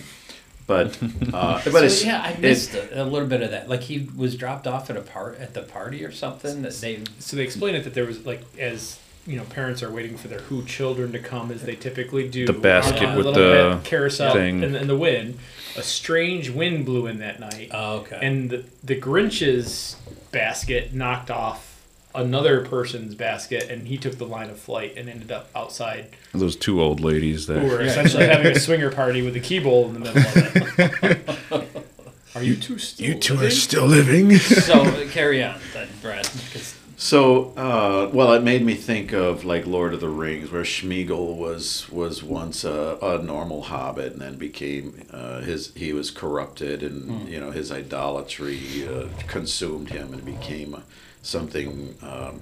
But 0.65 0.97
uh, 1.33 1.61
but 1.65 1.71
so, 1.71 1.83
it's 1.83 2.05
yeah, 2.05 2.21
I 2.23 2.31
it- 2.31 2.39
missed 2.39 2.73
a, 2.73 3.03
a 3.03 3.05
little 3.05 3.27
bit 3.27 3.41
of 3.41 3.51
that. 3.51 3.67
Like 3.67 3.81
he 3.81 4.09
was 4.15 4.35
dropped 4.35 4.65
off 4.65 4.89
at 4.89 4.95
a 4.95 5.01
part 5.01 5.37
at 5.39 5.53
the 5.53 5.61
party 5.61 6.05
or 6.05 6.11
something 6.11 6.61
that 6.61 6.73
they. 6.75 7.03
So 7.19 7.35
they 7.35 7.43
explained 7.43 7.75
it 7.77 7.83
that 7.83 7.93
there 7.93 8.05
was 8.05 8.25
like 8.25 8.41
as 8.57 8.97
you 9.25 9.37
know 9.37 9.43
parents 9.45 9.81
are 9.83 9.91
waiting 9.91 10.17
for 10.17 10.27
their 10.27 10.39
who 10.39 10.63
children 10.65 11.11
to 11.13 11.19
come 11.19 11.51
as 11.51 11.63
they 11.63 11.75
typically 11.75 12.27
do. 12.27 12.45
The 12.45 12.53
basket 12.53 13.03
on 13.03 13.13
a 13.13 13.17
with 13.17 13.33
the 13.35 13.79
carousel 13.83 14.33
thing. 14.33 14.63
and, 14.63 14.75
and 14.75 14.89
the 14.89 14.97
wind. 14.97 15.39
A 15.75 15.81
strange 15.81 16.49
wind 16.51 16.85
blew 16.85 17.07
in 17.07 17.17
that 17.19 17.39
night, 17.39 17.69
Oh, 17.73 17.97
okay. 18.01 18.19
and 18.21 18.49
the, 18.49 18.63
the 18.83 18.93
Grinch's 18.95 19.95
basket 20.31 20.93
knocked 20.93 21.31
off 21.31 21.81
another 22.13 22.63
person's 22.63 23.15
basket, 23.15 23.71
and 23.71 23.87
he 23.87 23.97
took 23.97 24.19
the 24.19 24.25
line 24.27 24.51
of 24.51 24.59
flight 24.59 24.93
and 24.97 25.09
ended 25.09 25.31
up 25.31 25.49
outside. 25.55 26.09
Those 26.31 26.55
two 26.55 26.79
old 26.79 26.99
ladies 26.99 27.47
Who 27.47 27.55
that 27.55 27.63
were 27.63 27.81
essentially 27.81 28.25
having 28.27 28.55
a 28.55 28.59
swinger 28.59 28.91
party 28.91 29.23
with 29.23 29.35
a 29.35 29.39
key 29.39 29.57
bowl 29.57 29.87
in 29.87 29.93
the 29.95 29.99
middle 30.01 30.21
of 30.21 31.51
it. 31.51 31.85
Are 32.35 32.43
you 32.43 32.55
two 32.55 32.77
still? 32.77 33.07
you 33.07 33.15
two 33.15 33.39
are 33.39 33.49
still 33.49 33.85
living. 33.85 34.37
so 34.37 35.07
carry 35.11 35.43
on, 35.43 35.59
then, 35.73 35.87
Brad. 36.03 36.25
'cause- 36.51 36.75
So, 37.03 37.51
uh, 37.57 38.09
well, 38.13 38.31
it 38.31 38.43
made 38.43 38.63
me 38.63 38.75
think 38.75 39.11
of 39.11 39.43
like 39.43 39.67
Lord 39.67 39.93
of 39.93 39.99
the 39.99 40.07
Rings, 40.07 40.49
where 40.53 40.63
Sméagol 40.63 41.35
was 41.35 41.89
was 41.91 42.23
once 42.23 42.63
a, 42.63 42.97
a 43.01 43.21
normal 43.21 43.63
hobbit 43.63 44.13
and 44.13 44.21
then 44.21 44.37
became 44.37 45.05
uh, 45.11 45.41
his. 45.41 45.73
He 45.75 45.91
was 45.91 46.11
corrupted, 46.11 46.81
and 46.81 47.27
you 47.27 47.41
know 47.41 47.51
his 47.51 47.73
idolatry 47.73 48.87
uh, 48.87 49.07
consumed 49.27 49.89
him, 49.89 50.13
and 50.13 50.23
became 50.23 50.81
something 51.21 51.93
um, 52.01 52.39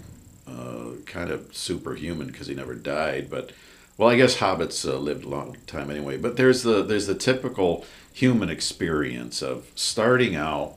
uh, 0.48 0.92
kind 1.08 1.32
of 1.32 1.58
superhuman 1.58 2.28
because 2.28 2.46
he 2.46 2.54
never 2.54 2.76
died. 2.76 3.32
But 3.32 3.54
well, 3.98 4.10
I 4.10 4.16
guess 4.16 4.38
hobbits 4.38 4.88
uh, 4.88 4.98
lived 4.98 5.26
a 5.26 5.30
long 5.30 5.58
time 5.66 5.90
anyway. 5.90 6.18
But 6.18 6.38
there's 6.38 6.62
the 6.62 6.84
there's 6.84 7.08
the 7.08 7.16
typical 7.16 7.84
human 8.14 8.52
experience 8.52 9.42
of 9.42 9.72
starting 9.74 10.36
out 10.36 10.76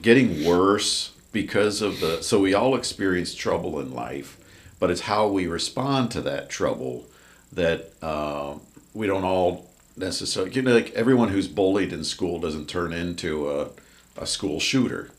getting 0.00 0.44
worse 0.44 1.10
because 1.32 1.82
of 1.82 2.00
the 2.00 2.22
so 2.22 2.40
we 2.40 2.54
all 2.54 2.74
experience 2.74 3.34
trouble 3.34 3.80
in 3.80 3.92
life 3.92 4.38
but 4.78 4.90
it's 4.90 5.02
how 5.02 5.26
we 5.26 5.46
respond 5.46 6.10
to 6.10 6.20
that 6.20 6.48
trouble 6.48 7.04
that 7.52 7.92
uh, 8.02 8.54
we 8.94 9.06
don't 9.06 9.24
all 9.24 9.66
necessarily 9.96 10.52
you 10.52 10.62
know 10.62 10.74
like 10.74 10.90
everyone 10.92 11.28
who's 11.28 11.48
bullied 11.48 11.92
in 11.92 12.04
school 12.04 12.38
doesn't 12.38 12.68
turn 12.68 12.92
into 12.92 13.50
a, 13.50 13.68
a 14.16 14.26
school 14.26 14.60
shooter 14.60 15.10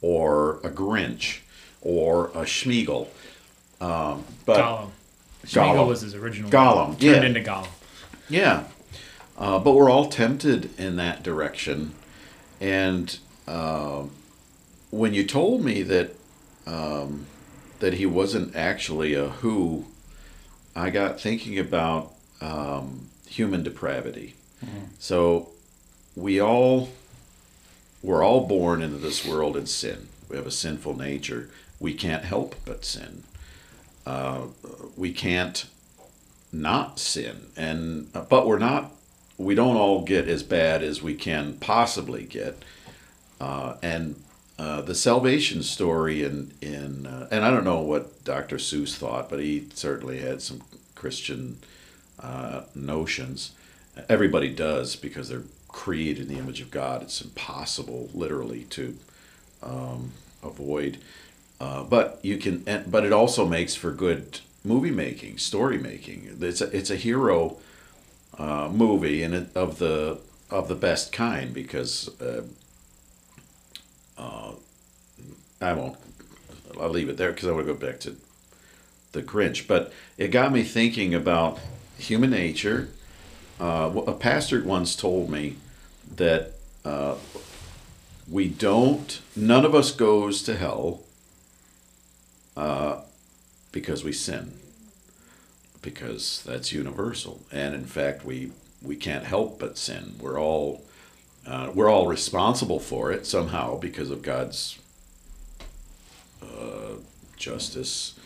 or 0.00 0.56
a 0.58 0.70
grinch 0.70 1.40
or 1.82 2.26
a 2.28 2.44
Sméagol 2.44 3.08
um, 3.80 4.24
but 4.44 4.58
Gollum. 4.58 4.90
Gollum. 5.46 5.74
Sméagol 5.74 5.88
was 5.88 6.02
his 6.02 6.14
original. 6.14 6.50
Gollum, 6.50 6.88
Turned 6.88 7.02
yeah. 7.02 7.22
into 7.22 7.40
Gollum. 7.40 7.68
Yeah, 8.28 8.64
uh, 9.38 9.58
but 9.58 9.72
we're 9.72 9.88
all 9.88 10.08
tempted 10.10 10.78
in 10.78 10.96
that 10.96 11.22
direction, 11.22 11.94
and 12.60 13.18
um 13.48 14.10
when 14.90 15.14
you 15.14 15.24
told 15.24 15.64
me 15.64 15.82
that 15.82 16.14
um, 16.66 17.26
that 17.80 17.94
he 17.94 18.06
wasn't 18.06 18.54
actually 18.54 19.14
a 19.14 19.28
who, 19.28 19.86
I 20.76 20.90
got 20.90 21.20
thinking 21.20 21.58
about 21.58 22.12
um, 22.40 23.08
human 23.26 23.62
depravity. 23.62 24.34
So 24.98 25.48
we 26.14 26.40
all 26.40 26.90
we're 28.02 28.22
all 28.22 28.46
born 28.46 28.82
into 28.82 28.98
this 28.98 29.26
world 29.26 29.56
in 29.56 29.66
sin. 29.66 30.08
We 30.28 30.36
have 30.36 30.46
a 30.46 30.50
sinful 30.50 30.96
nature. 30.96 31.48
We 31.78 31.94
can't 31.94 32.24
help 32.24 32.54
but 32.64 32.84
sin. 32.84 33.22
Uh, 34.06 34.46
we 34.96 35.12
can't 35.12 35.66
not 36.52 36.98
sin 36.98 37.46
and 37.56 38.12
but 38.28 38.46
we're 38.46 38.58
not 38.58 38.90
we 39.38 39.54
don't 39.54 39.76
all 39.76 40.02
get 40.02 40.26
as 40.28 40.42
bad 40.42 40.82
as 40.82 41.00
we 41.00 41.14
can 41.14 41.54
possibly 41.54 42.24
get 42.24 42.64
uh, 43.40 43.74
and 43.82 44.16
uh, 44.60 44.80
the 44.82 44.94
salvation 44.94 45.62
story 45.62 46.22
in 46.22 46.52
in 46.60 47.06
uh, 47.06 47.28
and 47.30 47.44
I 47.44 47.50
don't 47.50 47.64
know 47.64 47.80
what 47.80 48.24
Dr. 48.24 48.56
Seuss 48.56 48.94
thought 48.94 49.30
but 49.30 49.40
he 49.40 49.68
certainly 49.74 50.18
had 50.18 50.42
some 50.42 50.62
Christian 50.94 51.58
uh, 52.22 52.62
notions 52.74 53.52
everybody 54.08 54.54
does 54.54 54.96
because 54.96 55.28
they're 55.28 55.42
created 55.68 56.28
in 56.28 56.34
the 56.34 56.38
image 56.38 56.60
of 56.60 56.70
God 56.70 57.02
it's 57.02 57.20
impossible 57.20 58.10
literally 58.12 58.64
to 58.64 58.96
um, 59.62 60.12
avoid 60.42 60.98
uh, 61.60 61.84
but 61.84 62.18
you 62.22 62.38
can, 62.38 62.64
and, 62.66 62.90
but 62.90 63.04
it 63.04 63.12
also 63.12 63.46
makes 63.46 63.74
for 63.74 63.92
good 63.92 64.40
movie 64.64 64.90
making, 64.90 65.36
story 65.38 65.78
making. 65.78 66.38
It's 66.40 66.60
a, 66.60 66.74
it's 66.76 66.90
a 66.90 66.96
hero 66.96 67.58
uh, 68.38 68.70
movie, 68.72 69.22
and 69.22 69.34
it, 69.34 69.54
of 69.54 69.78
the 69.78 70.18
of 70.50 70.68
the 70.68 70.74
best 70.74 71.12
kind 71.12 71.54
because 71.54 72.08
uh, 74.20 74.52
I 75.60 75.72
won't. 75.72 75.96
I'll 76.80 76.90
leave 76.90 77.08
it 77.08 77.16
there 77.16 77.32
because 77.32 77.48
I 77.48 77.52
want 77.52 77.66
to 77.66 77.74
go 77.74 77.78
back 77.78 78.00
to 78.00 78.16
the 79.12 79.22
Grinch. 79.22 79.66
But 79.66 79.92
it 80.16 80.28
got 80.28 80.52
me 80.52 80.62
thinking 80.62 81.14
about 81.14 81.58
human 81.98 82.30
nature. 82.30 82.88
Uh, 83.58 84.02
a 84.06 84.12
pastor 84.12 84.62
once 84.62 84.94
told 84.94 85.30
me 85.30 85.56
that 86.16 86.52
uh, 86.84 87.16
we 88.30 88.48
don't. 88.48 89.20
None 89.34 89.64
of 89.64 89.74
us 89.74 89.90
goes 89.90 90.42
to 90.44 90.56
hell 90.56 91.00
uh, 92.56 93.00
because 93.72 94.04
we 94.04 94.12
sin 94.12 94.52
because 95.82 96.42
that's 96.44 96.72
universal 96.72 97.40
and 97.50 97.74
in 97.74 97.84
fact 97.84 98.24
we 98.24 98.52
we 98.82 98.96
can't 98.96 99.24
help 99.24 99.58
but 99.58 99.78
sin 99.78 100.14
we're 100.20 100.38
all 100.38 100.84
uh, 101.46 101.70
we're 101.74 101.88
all 101.88 102.06
responsible 102.06 102.78
for 102.78 103.10
it 103.10 103.26
somehow 103.26 103.78
because 103.78 104.10
of 104.10 104.22
god's 104.22 104.78
uh, 106.42 106.94
justice. 107.36 108.18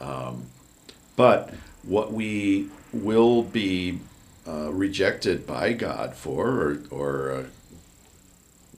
Um, 0.00 0.46
but 1.16 1.54
what 1.82 2.12
we 2.12 2.68
will 2.92 3.42
be 3.42 4.00
uh, 4.46 4.70
rejected 4.72 5.46
by 5.46 5.72
god 5.72 6.14
for 6.14 6.48
or, 6.48 6.78
or 6.90 7.32
uh, 7.32 7.44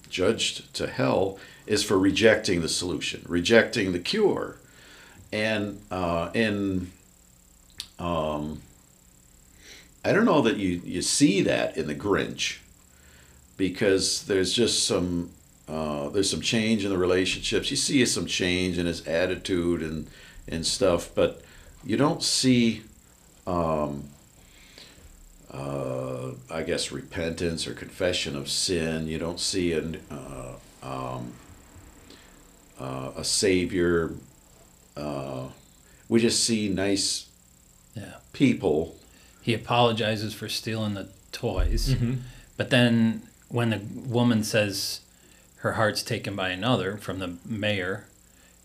judged 0.09 0.72
to 0.74 0.87
hell 0.87 1.38
is 1.66 1.85
for 1.85 1.98
rejecting 1.98 2.61
the 2.61 2.68
solution 2.68 3.24
rejecting 3.29 3.92
the 3.92 3.98
cure. 3.98 4.57
And 5.31 5.81
uh, 5.90 6.31
in 6.33 6.90
um, 7.98 8.62
I 10.05 10.12
don't 10.12 10.24
know 10.24 10.40
that 10.42 10.57
you 10.57 10.81
you 10.85 11.03
see 11.03 11.42
that 11.42 11.77
in 11.77 11.87
the 11.87 11.94
Grinch 11.94 12.59
because 13.59 14.25
there's 14.25 14.55
just 14.55 14.85
some 14.87 15.29
uh, 15.68 16.09
there's 16.09 16.31
some 16.31 16.40
change 16.40 16.83
in 16.85 16.90
the 16.90 16.97
relationships. 16.97 17.71
You 17.71 17.77
see 17.77 18.07
some 18.07 18.25
change 18.25 18.79
in 18.79 18.87
his 18.87 19.07
attitude 19.07 19.83
and 19.83 20.07
and 20.49 20.64
stuff, 20.66 21.11
but 21.14 21.42
you 21.85 21.99
don't 21.99 22.23
see. 22.23 22.83
Um, 23.47 24.05
uh, 25.53 26.33
I 26.51 26.62
guess 26.62 26.92
repentance 26.92 27.66
or 27.66 27.73
confession 27.73 28.37
of 28.37 28.51
sin. 28.51 29.07
You 29.09 29.18
don't 29.18 29.40
see 29.40 29.73
an, 29.73 29.99
uh, 30.11 30.53
um, 30.83 31.33
uh, 32.79 33.12
a 33.16 33.25
savior 33.25 34.12
uh, 34.97 35.47
we 36.09 36.21
just 36.21 36.42
see 36.44 36.68
nice 36.68 37.27
Yeah. 37.94 38.14
people. 38.33 38.97
He 39.42 39.55
apologizes 39.55 40.35
for 40.35 40.49
stealing 40.49 40.94
the 40.94 41.09
toys, 41.33 41.90
Mm-hmm. 41.94 42.14
but 42.57 42.71
then 42.71 43.23
when 43.49 43.71
the 43.71 43.81
woman 44.07 44.45
says 44.45 45.01
her 45.59 45.73
heart's 45.73 46.03
taken 46.03 46.37
by 46.37 46.51
another 46.51 46.97
from 46.97 47.19
the 47.19 47.35
mayor, 47.45 48.05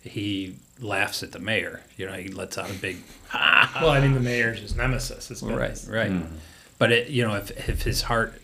he 0.01 0.55
laughs 0.79 1.23
at 1.23 1.31
the 1.31 1.39
mayor. 1.39 1.81
You 1.97 2.07
know, 2.07 2.13
he 2.13 2.29
lets 2.29 2.57
out 2.57 2.69
a 2.69 2.73
big 2.73 2.97
Well, 3.33 3.89
I 3.89 3.99
mean, 3.99 4.13
the 4.13 4.19
mayor's 4.19 4.59
his 4.59 4.75
nemesis. 4.75 5.31
It's 5.31 5.41
been 5.41 5.55
right, 5.55 5.85
right. 5.89 6.11
Hmm. 6.11 6.35
But 6.77 6.91
it, 6.91 7.09
you 7.09 7.25
know, 7.25 7.35
if 7.35 7.69
if 7.69 7.83
his 7.83 8.03
heart 8.03 8.39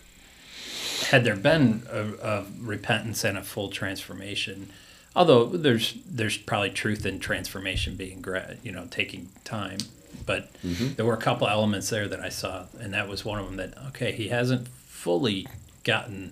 had 1.10 1.23
there 1.23 1.36
been 1.36 1.84
a, 1.89 2.06
a 2.21 2.45
repentance 2.60 3.23
and 3.23 3.38
a 3.38 3.43
full 3.43 3.69
transformation, 3.69 4.69
although 5.15 5.45
there's 5.45 5.95
there's 6.10 6.38
probably 6.38 6.69
truth 6.69 7.06
in 7.06 7.19
transformation 7.19 7.95
being 7.95 8.21
gra- 8.21 8.56
you 8.63 8.71
know 8.71 8.88
taking 8.89 9.30
time, 9.43 9.80
but 10.25 10.52
mm-hmm. 10.63 10.93
there 10.95 11.06
were 11.06 11.13
a 11.13 11.21
couple 11.21 11.47
elements 11.47 11.89
there 11.89 12.08
that 12.08 12.19
I 12.19 12.30
saw, 12.30 12.65
and 12.80 12.93
that 12.93 13.08
was 13.08 13.25
one 13.25 13.39
of 13.39 13.45
them. 13.45 13.58
That 13.58 13.73
okay, 13.89 14.12
he 14.12 14.30
hasn't 14.30 14.67
fully 14.67 15.47
gotten 15.89 16.32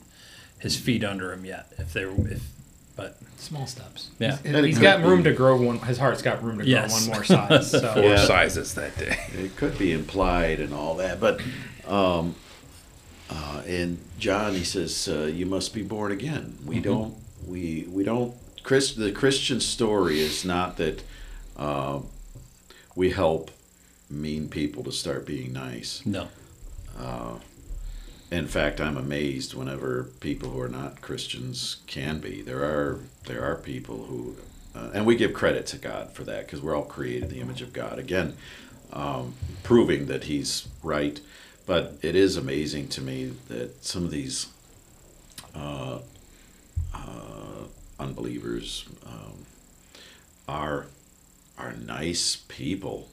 his 0.59 0.75
feet 0.75 1.03
under 1.03 1.31
him 1.33 1.45
yet. 1.45 1.71
If 1.77 1.93
there, 1.93 2.09
if 2.09 2.41
but 2.95 3.17
small 3.37 3.67
steps. 3.67 4.09
Yeah. 4.19 4.29
He's- 4.37 4.41
And 4.45 4.55
it 4.57 4.65
he's 4.65 4.77
could 4.77 4.83
got 4.83 5.01
be- 5.01 5.07
room 5.07 5.23
to 5.23 5.31
grow 5.33 5.61
one. 5.61 5.79
His 5.79 5.97
heart's 5.99 6.21
got 6.23 6.43
room 6.43 6.57
to 6.59 6.63
grow 6.63 6.71
Yes. 6.71 6.91
one 7.07 7.15
more 7.15 7.23
size. 7.23 7.69
So 7.71 7.79
Four 7.93 8.03
Yeah. 8.03 8.25
sizes 8.25 8.73
that 8.75 8.97
day. 8.97 9.17
It 9.37 9.55
could 9.55 9.77
be 9.77 9.91
implied 9.91 10.59
and 10.59 10.73
all 10.73 10.95
that, 10.95 11.19
but 11.19 11.39
um, 11.87 12.35
uh, 13.29 13.61
in 13.67 13.99
John 14.19 14.53
he 14.53 14.63
says 14.63 15.07
uh, 15.07 15.25
you 15.25 15.45
must 15.45 15.73
be 15.73 15.83
born 15.83 16.11
again. 16.11 16.57
We 16.65 16.79
don't. 16.79 17.13
We 17.45 17.85
we 17.89 18.03
don't. 18.03 18.33
Chris, 18.63 18.93
the 18.95 19.11
Christian 19.11 19.59
story 19.61 20.19
is 20.19 20.43
not 20.43 20.77
that 20.77 21.03
uh, 21.55 21.99
we 22.95 23.11
help 23.11 23.51
mean 24.09 24.49
people 24.49 24.83
to 24.85 24.91
start 24.91 25.25
being 25.25 25.53
nice. 25.53 26.01
no, 26.05 26.27
In 28.29 28.47
fact, 28.47 28.81
I'm 28.81 28.97
amazed 28.97 29.53
whenever 29.53 30.03
people 30.19 30.49
who 30.49 30.59
are 30.59 30.67
not 30.67 31.01
Christians 31.01 31.77
can 31.87 32.19
be. 32.19 32.41
There 32.41 32.63
are 32.63 32.99
there 33.25 33.43
are 33.43 33.55
people 33.55 34.05
who, 34.05 34.35
uh, 34.75 34.91
and 34.93 35.05
we 35.05 35.15
give 35.15 35.33
credit 35.33 35.65
to 35.67 35.77
God 35.77 36.11
for 36.11 36.23
that 36.25 36.45
because 36.45 36.61
we're 36.61 36.75
all 36.75 36.83
created 36.83 37.23
in 37.23 37.29
the 37.29 37.39
image 37.39 37.61
of 37.61 37.71
God. 37.71 37.99
Again, 37.99 38.35
um, 38.91 39.33
proving 39.63 40.07
that 40.07 40.25
He's 40.25 40.67
right. 40.83 41.19
But 41.65 41.97
it 42.01 42.15
is 42.15 42.37
amazing 42.37 42.87
to 42.89 43.01
me 43.01 43.33
that 43.49 43.83
some 43.83 44.05
of 44.05 44.11
these 44.11 44.47
uh, 45.55 45.99
uh, 46.93 47.63
unbelievers 47.99 48.87
um, 49.05 49.45
are 50.47 50.85
are 51.57 51.73
nice 51.73 52.37
people. 52.47 53.07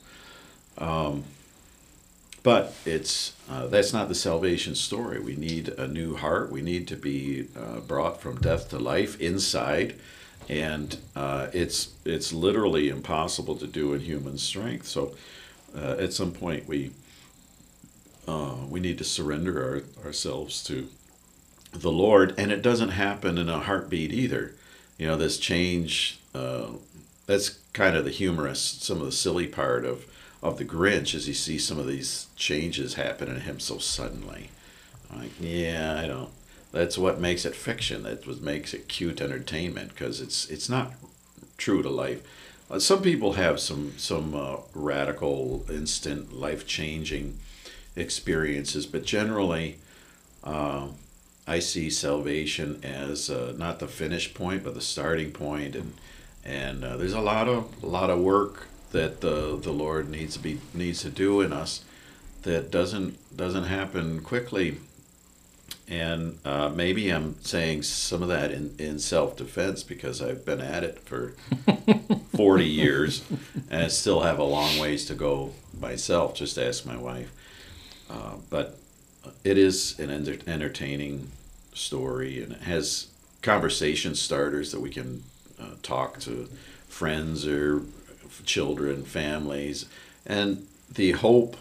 But 2.45 2.75
it's 2.85 3.33
uh, 3.51 3.67
that's 3.69 3.95
not 3.95 4.09
the 4.09 4.15
salvation 4.15 4.75
story. 4.75 5.19
We 5.19 5.35
need 5.35 5.69
a 5.71 5.89
new 5.89 6.15
heart. 6.15 6.53
We 6.53 6.61
need 6.61 6.87
to 6.89 6.97
be 6.97 7.49
uh, 7.57 7.81
brought 7.81 8.21
from 8.21 8.39
death 8.39 8.69
to 8.69 8.79
life 8.79 9.19
inside, 9.19 9.95
and 10.47 10.99
uh, 11.17 11.49
it's 11.55 11.95
it's 12.05 12.35
literally 12.35 12.91
impossible 12.91 13.57
to 13.57 13.67
do 13.67 13.95
in 13.95 14.01
human 14.01 14.37
strength. 14.37 14.87
So, 14.87 15.15
uh, 15.75 15.97
at 15.99 16.13
some 16.13 16.33
point, 16.33 16.69
we 16.69 16.91
uh, 18.29 18.57
we 18.69 18.79
need 18.79 18.99
to 18.99 19.05
surrender 19.05 19.83
our, 20.03 20.07
ourselves 20.07 20.63
to 20.65 20.89
the 21.73 21.91
Lord, 21.91 22.35
and 22.37 22.53
it 22.53 22.61
doesn't 22.61 22.91
happen 22.91 23.39
in 23.39 23.49
a 23.49 23.61
heartbeat 23.61 24.13
either. 24.13 24.53
You 24.99 25.07
know, 25.07 25.17
this 25.17 25.39
change. 25.39 26.19
Uh, 26.35 26.73
that's 27.27 27.59
kind 27.73 27.97
of 27.97 28.05
the 28.05 28.11
humorous, 28.11 28.61
some 28.61 28.99
of 28.99 29.07
the 29.07 29.13
silly 29.13 29.47
part 29.47 29.87
of 29.87 30.05
of 30.45 30.59
the 30.59 30.65
Grinch, 30.65 31.15
as 31.15 31.27
you 31.27 31.33
see 31.33 31.57
some 31.57 31.79
of 31.79 31.87
these 31.87 32.27
changes 32.37 32.95
happen 32.95 33.29
in 33.29 33.41
him 33.41 33.59
so 33.59 33.79
suddenly. 33.79 34.51
I'm 35.11 35.23
Like, 35.23 35.31
yeah, 35.41 35.99
I 35.99 36.07
don't. 36.07 36.29
That's 36.71 36.99
what 36.99 37.19
makes 37.19 37.47
it 37.47 37.57
fiction. 37.57 38.03
That 38.03 38.27
what 38.27 38.43
makes 38.43 38.75
it 38.75 38.87
cute 38.87 39.21
entertainment 39.23 39.89
because 39.91 40.21
it's 40.21 40.49
it's 40.51 40.69
not 40.69 40.93
true 41.57 41.83
to 41.83 41.89
life. 41.89 42.23
Uh, 42.71 42.79
some 42.79 43.01
people 43.01 43.35
have 43.35 43.59
some 43.59 43.95
some 43.97 44.35
uh, 44.35 44.57
radical, 44.75 45.65
instant, 45.71 46.35
life 46.35 46.67
changing 46.67 47.39
experiences, 47.97 48.85
but 48.87 49.05
generally, 49.05 49.79
uh, 50.43 50.89
I 51.47 51.59
see 51.61 51.89
salvation 51.89 52.81
as 52.83 53.31
uh, 53.31 53.55
not 53.57 53.79
the 53.79 53.89
finish 53.89 54.35
point, 54.35 54.63
but 54.63 54.75
the 54.75 54.83
starting 54.83 55.31
point, 55.31 55.75
and 55.75 55.95
and 56.45 56.85
uh, 56.85 56.99
there's 56.99 57.15
a 57.15 57.21
lot 57.21 57.49
of 57.49 57.83
a 57.83 57.87
lot 57.87 58.11
of 58.11 58.19
work 58.19 58.67
that 58.95 59.21
the 59.21 59.59
the 59.63 59.73
Lord 59.73 60.09
needs 60.09 60.35
to 60.35 60.39
be 60.41 60.61
needs 60.73 61.03
to 61.03 61.11
do 61.11 61.41
in 61.41 61.53
us 61.53 61.85
that 62.43 62.71
doesn't 62.71 63.37
doesn't 63.37 63.65
happen 63.65 64.21
quickly 64.23 64.77
and 65.89 66.39
uh, 66.45 66.71
maybe 66.71 67.11
I'm 67.11 67.37
saying 67.43 67.83
some 67.83 68.23
of 68.23 68.29
that 68.29 68.51
in, 68.51 68.75
in 68.79 68.99
self 68.99 69.37
defense 69.37 69.83
because 69.83 70.23
I've 70.23 70.45
been 70.45 70.61
at 70.61 70.83
it 70.83 70.99
for 71.01 71.35
40 72.37 72.65
years 72.65 73.23
and 73.71 73.83
I 73.83 73.89
still 73.89 74.21
have 74.21 74.39
a 74.39 74.45
long 74.45 74.79
ways 74.79 75.05
to 75.07 75.15
go 75.15 75.53
myself. 75.79 76.35
Just 76.35 76.57
ask 76.57 76.87
my 76.87 76.97
wife. 76.97 77.31
Uh, 78.09 78.37
but 78.49 78.79
it 79.43 79.59
is 79.59 79.99
an 79.99 80.11
enter- 80.11 80.39
entertaining 80.47 81.31
story 81.75 82.43
and 82.43 82.53
it 82.53 82.63
has 82.63 83.09
conversation 83.43 84.15
starters 84.15 84.73
that 84.73 84.81
we 84.81 84.91
can 84.91 85.23
uh, 85.61 85.73
talk 85.83 86.19
to 86.21 86.49
friends 86.89 87.47
or 87.47 87.83
children, 88.45 89.05
families, 89.05 89.87
and 90.27 90.67
the 90.93 91.13
hope 91.13 91.57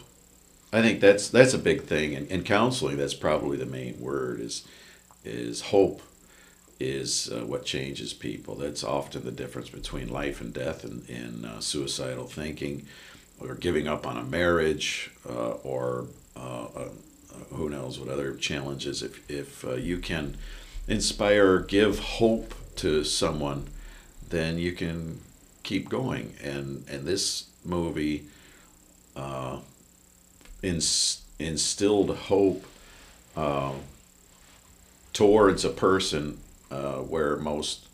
I 0.74 0.82
think 0.82 1.02
that's 1.02 1.30
that's 1.30 1.54
a 1.54 1.60
big 1.60 1.84
thing 1.84 2.14
in, 2.14 2.26
in 2.28 2.44
counseling. 2.44 2.98
That's 2.98 3.14
probably 3.14 3.58
the 3.58 3.68
main 3.68 4.02
word 4.02 4.40
is 4.40 4.68
is 5.24 5.62
hope 5.62 6.02
is 6.80 7.32
uh, 7.32 7.46
what 7.46 7.64
changes 7.64 8.12
people. 8.12 8.56
That's 8.56 8.84
often 8.84 9.24
the 9.24 9.32
difference 9.32 9.70
between 9.70 10.10
life 10.10 10.42
and 10.42 10.52
death 10.52 10.84
and 10.84 11.08
in 11.08 11.46
uh, 11.46 11.60
suicidal 11.60 12.26
thinking, 12.26 12.88
or 13.40 13.54
giving 13.54 13.88
up 13.88 14.08
on 14.08 14.18
a 14.18 14.24
marriage, 14.24 15.12
uh, 15.30 15.52
or 15.64 16.08
uh, 16.36 16.66
uh, 16.76 16.90
who 17.52 17.70
knows 17.70 18.00
what 18.00 18.10
other 18.10 18.34
challenges. 18.34 19.04
If 19.04 19.30
if 19.30 19.64
uh, 19.64 19.76
you 19.76 20.00
can 20.00 20.38
inspire, 20.88 21.60
give 21.60 22.00
hope 22.00 22.56
to 22.78 23.04
someone, 23.04 23.68
then 24.30 24.58
you 24.58 24.72
can 24.72 25.20
keep 25.64 25.90
going. 25.90 26.34
And 26.44 26.86
and 26.90 27.06
this 27.06 27.48
movie 27.66 28.26
instilled 31.44 32.16
hope 32.16 32.66
uh, 33.36 33.74
towards 35.12 35.66
a 35.66 35.70
person 35.70 36.40
uh, 36.72 36.98
where 36.98 37.36
most, 37.36 37.88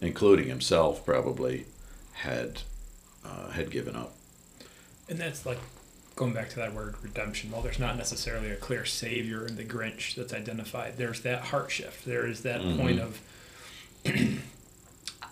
including 0.00 0.48
himself, 0.48 1.04
probably 1.04 1.66
had 2.14 2.62
uh, 3.24 3.50
had 3.50 3.70
given 3.70 3.96
up. 3.96 4.12
And 5.08 5.18
that's 5.18 5.44
like 5.44 5.58
going 6.14 6.32
back 6.32 6.48
to 6.50 6.56
that 6.56 6.72
word 6.72 6.94
redemption. 7.02 7.50
While 7.50 7.62
there's 7.62 7.78
not 7.78 7.96
necessarily 7.96 8.50
a 8.50 8.56
clear 8.56 8.84
savior 8.84 9.46
in 9.46 9.56
the 9.56 9.64
Grinch 9.64 10.14
that's 10.14 10.32
identified, 10.32 10.96
there's 10.96 11.20
that 11.22 11.46
heart 11.46 11.70
shift. 11.70 12.04
There 12.06 12.26
is 12.26 12.42
that 12.42 12.60
mm-hmm. 12.60 12.78
point 12.80 13.00
of 13.00 13.20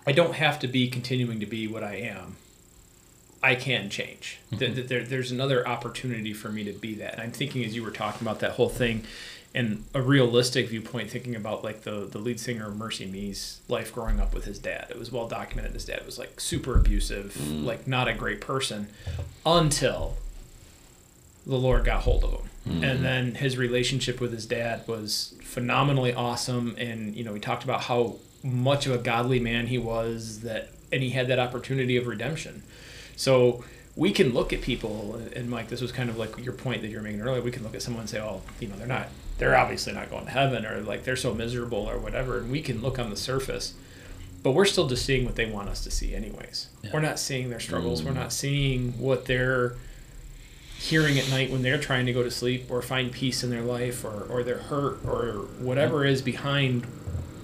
I 0.07 0.11
don't 0.11 0.35
have 0.35 0.59
to 0.59 0.67
be 0.67 0.89
continuing 0.89 1.39
to 1.39 1.45
be 1.45 1.67
what 1.67 1.83
I 1.83 1.95
am 1.95 2.37
I 3.45 3.53
can 3.53 3.91
change. 3.91 4.39
Mm-hmm. 4.51 4.87
There, 4.87 5.03
there's 5.03 5.31
another 5.31 5.67
opportunity 5.67 6.33
for 6.33 6.49
me 6.49 6.63
to 6.63 6.73
be 6.73 6.95
that. 6.95 7.13
And 7.13 7.21
I'm 7.21 7.31
thinking 7.31 7.63
as 7.63 7.75
you 7.75 7.83
were 7.83 7.91
talking 7.91 8.27
about 8.27 8.39
that 8.39 8.53
whole 8.53 8.69
thing, 8.69 9.03
and 9.53 9.83
a 9.93 10.01
realistic 10.01 10.67
viewpoint, 10.69 11.11
thinking 11.11 11.35
about 11.35 11.63
like 11.63 11.83
the 11.83 12.07
the 12.11 12.17
lead 12.17 12.39
singer 12.39 12.67
of 12.67 12.73
MercyMe's 12.73 13.61
life 13.69 13.93
growing 13.93 14.19
up 14.19 14.33
with 14.33 14.45
his 14.45 14.57
dad. 14.57 14.87
It 14.89 14.97
was 14.97 15.11
well 15.11 15.27
documented. 15.27 15.73
His 15.73 15.85
dad 15.85 16.03
was 16.07 16.17
like 16.17 16.41
super 16.41 16.75
abusive, 16.75 17.35
mm. 17.39 17.63
like 17.63 17.87
not 17.87 18.07
a 18.07 18.13
great 18.13 18.41
person, 18.41 18.87
until 19.45 20.17
the 21.45 21.55
Lord 21.55 21.85
got 21.85 22.01
hold 22.01 22.23
of 22.23 22.31
him. 22.31 22.49
Mm-hmm. 22.67 22.83
And 22.83 23.05
then 23.05 23.35
his 23.35 23.57
relationship 23.57 24.19
with 24.19 24.33
his 24.33 24.47
dad 24.47 24.87
was 24.87 25.35
phenomenally 25.43 26.15
awesome. 26.15 26.75
And, 26.79 27.15
you 27.15 27.23
know, 27.23 27.35
he 27.35 27.39
talked 27.39 27.63
about 27.63 27.81
how 27.81 28.15
much 28.45 28.85
of 28.85 28.93
a 28.93 28.97
godly 28.99 29.39
man 29.39 29.67
he 29.67 29.77
was 29.77 30.41
that, 30.41 30.69
and 30.91 31.01
he 31.01 31.09
had 31.09 31.27
that 31.27 31.39
opportunity 31.39 31.97
of 31.97 32.05
redemption. 32.05 32.61
So 33.15 33.63
we 33.95 34.11
can 34.11 34.33
look 34.33 34.53
at 34.53 34.61
people, 34.61 35.19
and 35.35 35.49
Mike, 35.49 35.69
this 35.69 35.81
was 35.81 35.91
kind 35.91 36.09
of 36.09 36.17
like 36.17 36.37
your 36.43 36.53
point 36.53 36.81
that 36.81 36.89
you 36.89 36.97
were 36.97 37.03
making 37.03 37.21
earlier. 37.21 37.41
We 37.41 37.51
can 37.51 37.63
look 37.63 37.75
at 37.75 37.81
someone 37.81 38.01
and 38.01 38.09
say, 38.09 38.19
"Oh, 38.19 38.41
you 38.59 38.67
know, 38.67 38.75
they're 38.75 38.87
not, 38.87 39.07
they're 39.39 39.55
obviously 39.55 39.93
not 39.93 40.11
going 40.11 40.25
to 40.25 40.31
heaven, 40.31 40.65
or 40.65 40.81
like 40.81 41.03
they're 41.03 41.15
so 41.15 41.33
miserable, 41.33 41.89
or 41.89 41.97
whatever." 41.97 42.37
And 42.37 42.51
we 42.51 42.61
can 42.61 42.81
look 42.81 42.99
on 42.99 43.09
the 43.09 43.17
surface, 43.17 43.73
but 44.43 44.51
we're 44.51 44.65
still 44.65 44.87
just 44.87 45.05
seeing 45.05 45.25
what 45.25 45.35
they 45.35 45.49
want 45.49 45.69
us 45.69 45.83
to 45.85 45.91
see, 45.91 46.13
anyways. 46.13 46.67
Yeah. 46.83 46.91
We're 46.93 47.01
not 47.01 47.19
seeing 47.19 47.49
their 47.49 47.59
struggles. 47.59 48.01
Mm. 48.01 48.05
We're 48.05 48.13
not 48.13 48.31
seeing 48.31 48.91
what 48.99 49.25
they're 49.25 49.75
hearing 50.77 51.17
at 51.17 51.29
night 51.31 51.49
when 51.49 51.63
they're 51.63 51.79
trying 51.79 52.05
to 52.05 52.13
go 52.13 52.21
to 52.21 52.29
sleep 52.29 52.69
or 52.69 52.81
find 52.83 53.11
peace 53.11 53.43
in 53.43 53.49
their 53.49 53.63
life, 53.63 54.05
or 54.05 54.27
or 54.29 54.43
they're 54.43 54.57
hurt, 54.57 55.03
or 55.05 55.47
whatever 55.57 56.05
is 56.05 56.21
behind 56.21 56.85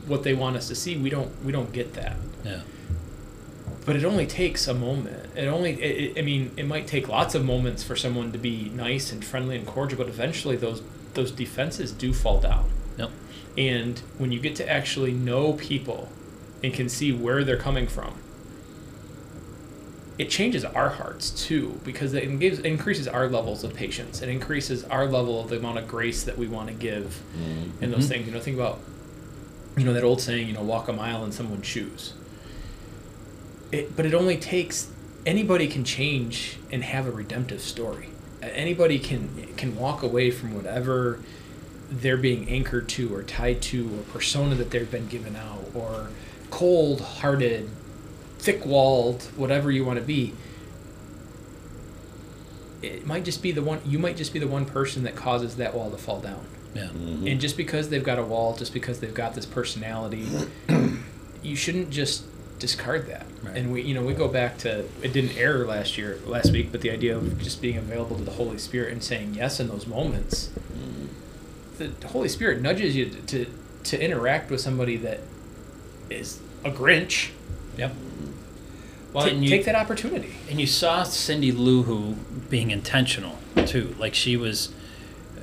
what 0.07 0.23
they 0.23 0.33
want 0.33 0.55
us 0.55 0.67
to 0.67 0.75
see. 0.75 0.97
We 0.97 1.09
don't 1.09 1.31
we 1.43 1.51
don't 1.51 1.71
get 1.71 1.93
that. 1.93 2.15
Yeah 2.43 2.61
but 3.85 3.95
it 3.95 4.05
only 4.05 4.27
takes 4.27 4.67
a 4.67 4.73
moment. 4.73 5.35
It 5.35 5.47
only, 5.47 5.71
it, 5.81 6.17
I 6.17 6.21
mean, 6.21 6.51
it 6.55 6.67
might 6.67 6.87
take 6.87 7.07
lots 7.07 7.35
of 7.35 7.43
moments 7.43 7.83
for 7.83 7.95
someone 7.95 8.31
to 8.31 8.37
be 8.37 8.69
nice 8.69 9.11
and 9.11 9.23
friendly 9.25 9.57
and 9.57 9.65
cordial, 9.65 9.97
but 9.97 10.07
eventually 10.07 10.55
those 10.55 10.83
those 11.13 11.31
defenses 11.31 11.91
do 11.91 12.13
fall 12.13 12.39
down. 12.39 12.69
Yep. 12.97 13.09
And 13.57 13.99
when 14.17 14.31
you 14.31 14.39
get 14.39 14.55
to 14.57 14.69
actually 14.69 15.11
know 15.11 15.53
people 15.53 16.07
and 16.63 16.73
can 16.73 16.87
see 16.87 17.11
where 17.11 17.43
they're 17.43 17.57
coming 17.57 17.87
from, 17.87 18.13
it 20.17 20.29
changes 20.29 20.63
our 20.63 20.89
hearts 20.89 21.31
too 21.31 21.81
because 21.83 22.13
it, 22.13 22.39
gives, 22.39 22.59
increases 22.59 23.09
our 23.09 23.27
levels 23.27 23.65
of 23.65 23.73
patience. 23.73 24.21
It 24.21 24.29
increases 24.29 24.85
our 24.85 25.05
level 25.05 25.41
of 25.41 25.49
the 25.49 25.57
amount 25.57 25.79
of 25.79 25.87
grace 25.87 26.23
that 26.23 26.37
we 26.37 26.47
want 26.47 26.69
to 26.69 26.73
give 26.73 27.21
mm-hmm. 27.35 27.83
in 27.83 27.91
those 27.91 28.07
things. 28.07 28.25
You 28.25 28.33
know, 28.33 28.39
think 28.39 28.55
about, 28.55 28.79
you 29.77 29.83
know, 29.83 29.93
that 29.93 30.03
old 30.03 30.21
saying, 30.21 30.47
you 30.47 30.53
know, 30.53 30.61
walk 30.61 30.87
a 30.87 30.93
mile 30.93 31.23
in 31.23 31.31
someone's 31.31 31.65
shoes 31.65 32.13
it, 33.71 33.95
but 33.95 34.05
it 34.05 34.13
only 34.13 34.37
takes 34.37 34.91
anybody 35.25 35.67
can 35.67 35.83
change 35.83 36.57
and 36.71 36.83
have 36.83 37.07
a 37.07 37.11
redemptive 37.11 37.61
story. 37.61 38.09
Anybody 38.41 38.99
can 38.99 39.53
can 39.55 39.75
walk 39.75 40.03
away 40.03 40.31
from 40.31 40.53
whatever 40.53 41.19
they're 41.89 42.17
being 42.17 42.49
anchored 42.49 42.87
to 42.89 43.13
or 43.13 43.21
tied 43.23 43.61
to 43.61 43.85
or 43.85 44.03
persona 44.13 44.55
that 44.55 44.71
they've 44.71 44.89
been 44.89 45.07
given 45.07 45.35
out 45.35 45.65
or 45.73 46.09
cold-hearted, 46.49 47.69
thick-walled, 48.39 49.23
whatever 49.35 49.69
you 49.69 49.83
want 49.83 49.99
to 49.99 50.05
be. 50.05 50.33
It 52.81 53.05
might 53.05 53.25
just 53.25 53.43
be 53.43 53.51
the 53.51 53.61
one 53.61 53.81
you 53.85 53.99
might 53.99 54.17
just 54.17 54.33
be 54.33 54.39
the 54.39 54.47
one 54.47 54.65
person 54.65 55.03
that 55.03 55.15
causes 55.15 55.57
that 55.57 55.73
wall 55.75 55.91
to 55.91 55.97
fall 55.97 56.19
down. 56.19 56.45
Yeah. 56.73 56.83
Mm-hmm. 56.83 57.27
And 57.27 57.41
just 57.41 57.57
because 57.57 57.89
they've 57.89 58.03
got 58.03 58.19
a 58.19 58.23
wall, 58.23 58.55
just 58.55 58.73
because 58.73 58.99
they've 58.99 59.13
got 59.13 59.35
this 59.35 59.45
personality, 59.45 60.27
you 61.43 61.55
shouldn't 61.55 61.89
just 61.89 62.25
discard 62.59 63.07
that. 63.07 63.25
Right. 63.43 63.57
And 63.57 63.73
we, 63.73 63.81
you 63.81 63.93
know, 63.93 64.03
we 64.03 64.13
go 64.13 64.27
back 64.27 64.57
to 64.59 64.85
it 65.01 65.13
didn't 65.13 65.35
air 65.37 65.65
last 65.65 65.97
year, 65.97 66.19
last 66.25 66.51
week, 66.51 66.71
but 66.71 66.81
the 66.81 66.91
idea 66.91 67.17
of 67.17 67.41
just 67.41 67.61
being 67.61 67.77
available 67.77 68.17
to 68.17 68.23
the 68.23 68.31
Holy 68.31 68.57
Spirit 68.57 68.93
and 68.93 69.03
saying 69.03 69.33
yes 69.33 69.59
in 69.59 69.67
those 69.67 69.87
moments. 69.87 70.49
Mm-hmm. 70.73 71.99
The 71.99 72.07
Holy 72.07 72.29
Spirit 72.29 72.61
nudges 72.61 72.95
you 72.95 73.09
to, 73.09 73.21
to 73.21 73.45
to 73.83 74.03
interact 74.03 74.51
with 74.51 74.61
somebody 74.61 74.97
that 74.97 75.19
is 76.09 76.39
a 76.63 76.69
Grinch. 76.69 77.31
Yep. 77.77 77.95
Well, 79.13 79.27
T- 79.27 79.35
you, 79.35 79.49
take 79.49 79.65
that 79.65 79.75
opportunity. 79.75 80.33
And 80.49 80.59
you 80.59 80.67
saw 80.67 81.03
Cindy 81.03 81.51
Lou 81.51 81.83
Who 81.83 82.13
being 82.49 82.71
intentional 82.71 83.37
too. 83.65 83.95
Like 83.99 84.13
she 84.13 84.37
was 84.37 84.73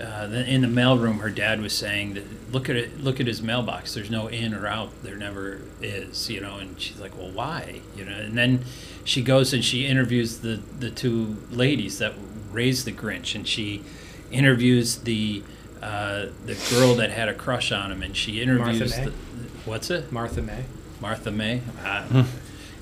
uh, 0.01 0.29
in 0.47 0.61
the 0.61 0.69
mailroom, 0.69 1.21
her 1.21 1.31
dad 1.31 1.61
was 1.61 1.73
saying 1.77 2.15
that 2.15 2.53
look 2.53 2.69
at 2.69 2.77
it, 2.77 3.01
look 3.01 3.19
at 3.21 3.27
his 3.27 3.43
mailbox. 3.43 3.95
There's 3.95 4.11
no 4.11 4.29
in 4.29 4.55
or 4.55 4.67
out. 4.67 4.91
There 5.03 5.17
never 5.17 5.61
is, 5.83 6.31
you 6.31 6.41
know. 6.41 6.57
And 6.59 6.81
she's 6.81 7.01
like, 7.01 7.17
well, 7.19 7.31
why, 7.31 7.81
you 7.97 8.05
know? 8.05 8.13
And 8.17 8.37
then 8.39 8.65
she 9.05 9.23
goes 9.23 9.53
and 9.53 9.65
she 9.65 9.87
interviews 9.87 10.39
the 10.39 10.61
the 10.79 10.91
two 10.91 11.37
ladies 11.51 11.99
that 11.99 12.15
raised 12.53 12.85
the 12.87 12.93
Grinch, 12.93 13.35
and 13.35 13.47
she 13.47 13.83
interviews 14.31 14.97
the 14.99 15.43
uh, 15.83 16.27
the 16.47 16.55
girl 16.71 16.95
that 16.97 17.11
had 17.11 17.29
a 17.29 17.35
crush 17.35 17.73
on 17.73 17.91
him, 17.93 18.03
and 18.03 18.17
she 18.17 18.41
interviews 18.41 18.95
the, 18.97 19.13
what's 19.65 19.91
it? 19.91 20.11
Martha 20.13 20.43
May. 20.43 20.65
Martha 21.01 21.31
May, 21.31 21.61
uh, 21.85 22.25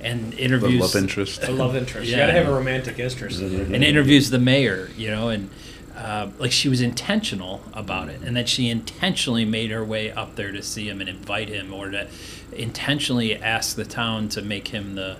and 0.00 0.32
interviews 0.34 0.72
The 0.72 0.78
love 0.86 0.96
interest. 0.96 1.44
A 1.44 1.52
love 1.52 1.76
interest. 1.76 2.08
You 2.08 2.16
gotta 2.16 2.32
have 2.32 2.48
a 2.48 2.52
romantic 2.54 2.98
interest. 2.98 3.40
and 3.40 3.84
interviews 3.84 4.30
the 4.30 4.38
mayor, 4.38 4.88
you 4.96 5.10
know, 5.10 5.28
and 5.28 5.50
uh, 5.96 6.28
like 6.38 6.52
she 6.52 6.68
was 6.68 6.80
intentional 6.80 7.62
about 7.72 8.08
it, 8.08 8.20
and 8.22 8.36
that 8.36 8.48
she 8.48 8.68
intentionally 8.68 9.44
made 9.44 9.70
her 9.70 9.84
way 9.84 10.10
up 10.10 10.36
there 10.36 10.52
to 10.52 10.62
see 10.62 10.88
him 10.88 11.00
and 11.00 11.08
invite 11.08 11.48
him, 11.48 11.72
or 11.72 11.90
to 11.90 12.08
intentionally 12.52 13.34
ask 13.36 13.76
the 13.76 13.84
town 13.84 14.28
to 14.28 14.42
make 14.42 14.68
him 14.68 14.94
the 14.94 15.16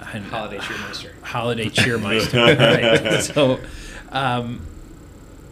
Holiday 0.00 0.58
cheermeister. 0.58 1.12
holiday 1.22 1.64
cheermeister. 1.68 2.58
right? 2.58 3.22
So, 3.22 3.60
um, 4.10 4.66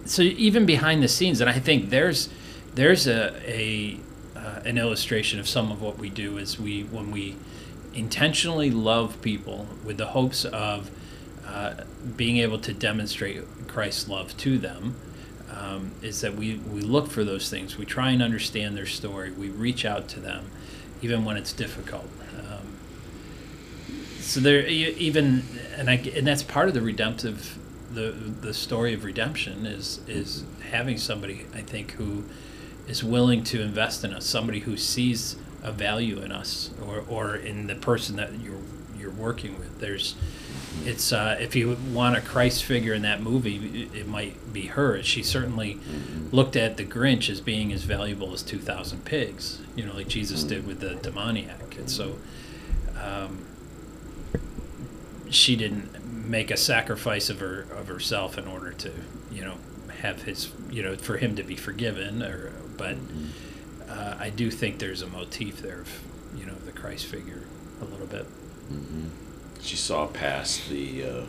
so 0.04 0.22
even 0.22 0.64
behind 0.66 1.02
the 1.02 1.08
scenes, 1.08 1.40
and 1.40 1.50
I 1.50 1.58
think 1.58 1.90
there's 1.90 2.28
there's 2.74 3.06
a, 3.06 3.34
a 3.44 3.98
uh, 4.36 4.60
an 4.64 4.78
illustration 4.78 5.38
of 5.38 5.48
some 5.48 5.70
of 5.70 5.82
what 5.82 5.98
we 5.98 6.08
do 6.08 6.38
is 6.38 6.58
we 6.58 6.82
when 6.82 7.10
we 7.10 7.36
intentionally 7.94 8.70
love 8.70 9.20
people 9.20 9.66
with 9.84 9.98
the 9.98 10.06
hopes 10.06 10.44
of 10.44 10.90
uh, 11.48 11.74
being 12.16 12.36
able 12.38 12.58
to 12.58 12.74
demonstrate 12.74 13.42
Christ's 13.66 14.08
love 14.08 14.36
to 14.38 14.58
them. 14.58 14.96
Um, 15.50 15.92
is 16.02 16.20
that 16.20 16.34
we, 16.34 16.56
we 16.56 16.82
look 16.82 17.08
for 17.08 17.24
those 17.24 17.48
things. 17.48 17.78
We 17.78 17.86
try 17.86 18.10
and 18.10 18.22
understand 18.22 18.76
their 18.76 18.86
story. 18.86 19.30
We 19.32 19.48
reach 19.48 19.84
out 19.86 20.06
to 20.08 20.20
them, 20.20 20.50
even 21.00 21.24
when 21.24 21.38
it's 21.38 21.54
difficult. 21.54 22.06
Um, 22.38 22.76
so 24.20 24.40
there 24.40 24.66
even 24.66 25.42
and 25.76 25.88
I 25.88 25.94
and 26.14 26.26
that's 26.26 26.42
part 26.42 26.68
of 26.68 26.74
the 26.74 26.82
redemptive 26.82 27.58
the 27.90 28.10
the 28.10 28.52
story 28.52 28.92
of 28.92 29.04
redemption 29.04 29.64
is 29.64 30.00
is 30.06 30.44
having 30.70 30.98
somebody 30.98 31.46
I 31.54 31.62
think 31.62 31.92
who 31.92 32.24
is 32.86 33.02
willing 33.02 33.42
to 33.44 33.62
invest 33.62 34.04
in 34.04 34.12
us 34.12 34.26
somebody 34.26 34.60
who 34.60 34.76
sees 34.76 35.36
a 35.62 35.72
value 35.72 36.18
in 36.20 36.30
us 36.30 36.70
or 36.86 37.04
or 37.08 37.36
in 37.36 37.68
the 37.68 37.74
person 37.74 38.16
that 38.16 38.38
you're 38.38 38.60
you're 38.98 39.10
working 39.10 39.58
with 39.58 39.80
there's 39.80 40.14
it's 40.84 41.12
uh, 41.12 41.36
if 41.40 41.56
you 41.56 41.76
want 41.92 42.16
a 42.16 42.20
Christ 42.20 42.64
figure 42.64 42.94
in 42.94 43.02
that 43.02 43.20
movie, 43.20 43.88
it, 43.92 44.00
it 44.00 44.08
might 44.08 44.52
be 44.52 44.66
her. 44.66 45.02
She 45.02 45.22
certainly 45.22 45.78
looked 46.30 46.56
at 46.56 46.76
the 46.76 46.84
Grinch 46.84 47.28
as 47.28 47.40
being 47.40 47.72
as 47.72 47.82
valuable 47.82 48.32
as 48.32 48.42
two 48.42 48.58
thousand 48.58 49.04
pigs, 49.04 49.60
you 49.74 49.84
know, 49.84 49.94
like 49.94 50.08
Jesus 50.08 50.44
did 50.44 50.66
with 50.66 50.80
the 50.80 50.94
demoniac. 50.94 51.76
And 51.76 51.90
so, 51.90 52.18
um, 53.02 53.44
she 55.30 55.56
didn't 55.56 56.28
make 56.28 56.50
a 56.50 56.56
sacrifice 56.56 57.28
of 57.28 57.40
her 57.40 57.66
of 57.72 57.88
herself 57.88 58.38
in 58.38 58.46
order 58.46 58.72
to, 58.72 58.92
you 59.32 59.44
know, 59.44 59.56
have 60.00 60.22
his, 60.22 60.52
you 60.70 60.82
know, 60.82 60.96
for 60.96 61.16
him 61.16 61.34
to 61.36 61.42
be 61.42 61.56
forgiven. 61.56 62.22
Or, 62.22 62.52
but 62.76 62.96
uh, 63.88 64.16
I 64.18 64.30
do 64.30 64.50
think 64.50 64.78
there's 64.78 65.02
a 65.02 65.08
motif 65.08 65.60
there 65.60 65.80
of, 65.80 66.02
you 66.36 66.46
know, 66.46 66.54
the 66.54 66.72
Christ 66.72 67.06
figure 67.06 67.42
a 67.80 67.84
little 67.84 68.06
bit. 68.06 68.26
She 69.60 69.76
saw 69.76 70.06
past 70.06 70.68
the 70.68 71.04
uh, 71.04 71.22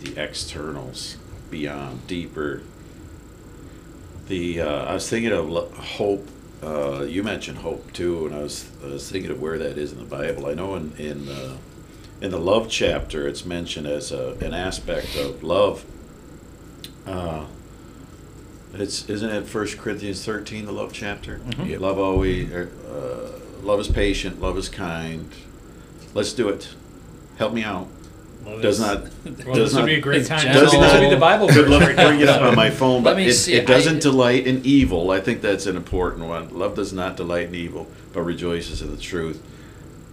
the 0.00 0.20
externals, 0.20 1.16
beyond 1.50 2.06
deeper. 2.06 2.62
The 4.28 4.60
uh, 4.60 4.84
I 4.86 4.94
was 4.94 5.08
thinking 5.08 5.32
of 5.32 5.48
lo- 5.48 5.70
hope. 5.70 6.28
Uh, 6.62 7.02
you 7.08 7.22
mentioned 7.24 7.58
hope 7.58 7.92
too, 7.92 8.26
and 8.26 8.34
I 8.34 8.42
was 8.42 8.70
I 8.84 8.88
was 8.88 9.10
thinking 9.10 9.30
of 9.30 9.40
where 9.40 9.58
that 9.58 9.78
is 9.78 9.92
in 9.92 9.98
the 9.98 10.04
Bible. 10.04 10.46
I 10.46 10.54
know 10.54 10.76
in 10.76 10.92
in 10.96 11.28
uh, 11.28 11.56
in 12.20 12.30
the 12.30 12.38
love 12.38 12.68
chapter, 12.68 13.26
it's 13.26 13.44
mentioned 13.44 13.86
as 13.86 14.12
a, 14.12 14.36
an 14.40 14.54
aspect 14.54 15.16
of 15.16 15.42
love. 15.42 15.84
Uh, 17.06 17.46
it's 18.74 19.08
isn't 19.10 19.28
it 19.30 19.46
First 19.46 19.78
Corinthians 19.78 20.24
thirteen, 20.24 20.66
the 20.66 20.72
love 20.72 20.92
chapter? 20.92 21.40
Yep. 21.64 21.80
Love 21.80 21.98
always, 21.98 22.52
uh, 22.52 23.38
love 23.62 23.80
is 23.80 23.88
patient, 23.88 24.40
love 24.40 24.56
is 24.56 24.68
kind. 24.68 25.30
Let's 26.14 26.32
do 26.32 26.48
it. 26.48 26.68
Help 27.38 27.52
me 27.52 27.64
out. 27.64 27.88
Does 28.60 28.80
not. 28.80 29.02
Well, 29.02 29.54
does 29.54 29.70
this 29.70 29.74
would 29.74 29.80
not, 29.80 29.86
be 29.86 29.94
a 29.94 30.00
great 30.00 30.26
time. 30.26 30.52
This 30.52 30.72
would 30.74 31.00
be 31.00 31.08
the 31.08 31.16
Bible 31.16 31.46
Good 31.46 31.68
luck 31.68 31.82
right 31.82 31.94
bringing 31.94 32.22
it 32.22 32.28
up 32.28 32.42
on 32.42 32.56
my 32.56 32.70
phone, 32.70 33.02
Let 33.02 33.12
but 33.12 33.16
me 33.18 33.26
it, 33.26 33.34
see, 33.34 33.54
it 33.54 33.66
doesn't 33.66 33.98
I- 33.98 34.00
delight 34.00 34.46
in 34.46 34.62
evil. 34.64 35.10
I 35.12 35.20
think 35.20 35.42
that's 35.42 35.66
an 35.66 35.76
important 35.76 36.26
one. 36.26 36.56
Love 36.58 36.74
does 36.74 36.92
not 36.92 37.16
delight 37.16 37.48
in 37.48 37.54
evil, 37.54 37.86
but 38.12 38.22
rejoices 38.22 38.82
in 38.82 38.90
the 38.90 39.00
truth. 39.00 39.40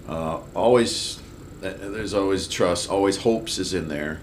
Uh, 0.08 0.40
always, 0.54 1.20
uh, 1.64 1.74
there's 1.80 2.14
always 2.14 2.48
trust. 2.48 2.90
Always 2.90 3.18
hopes 3.18 3.58
is 3.58 3.74
in 3.74 3.88
there, 3.88 4.22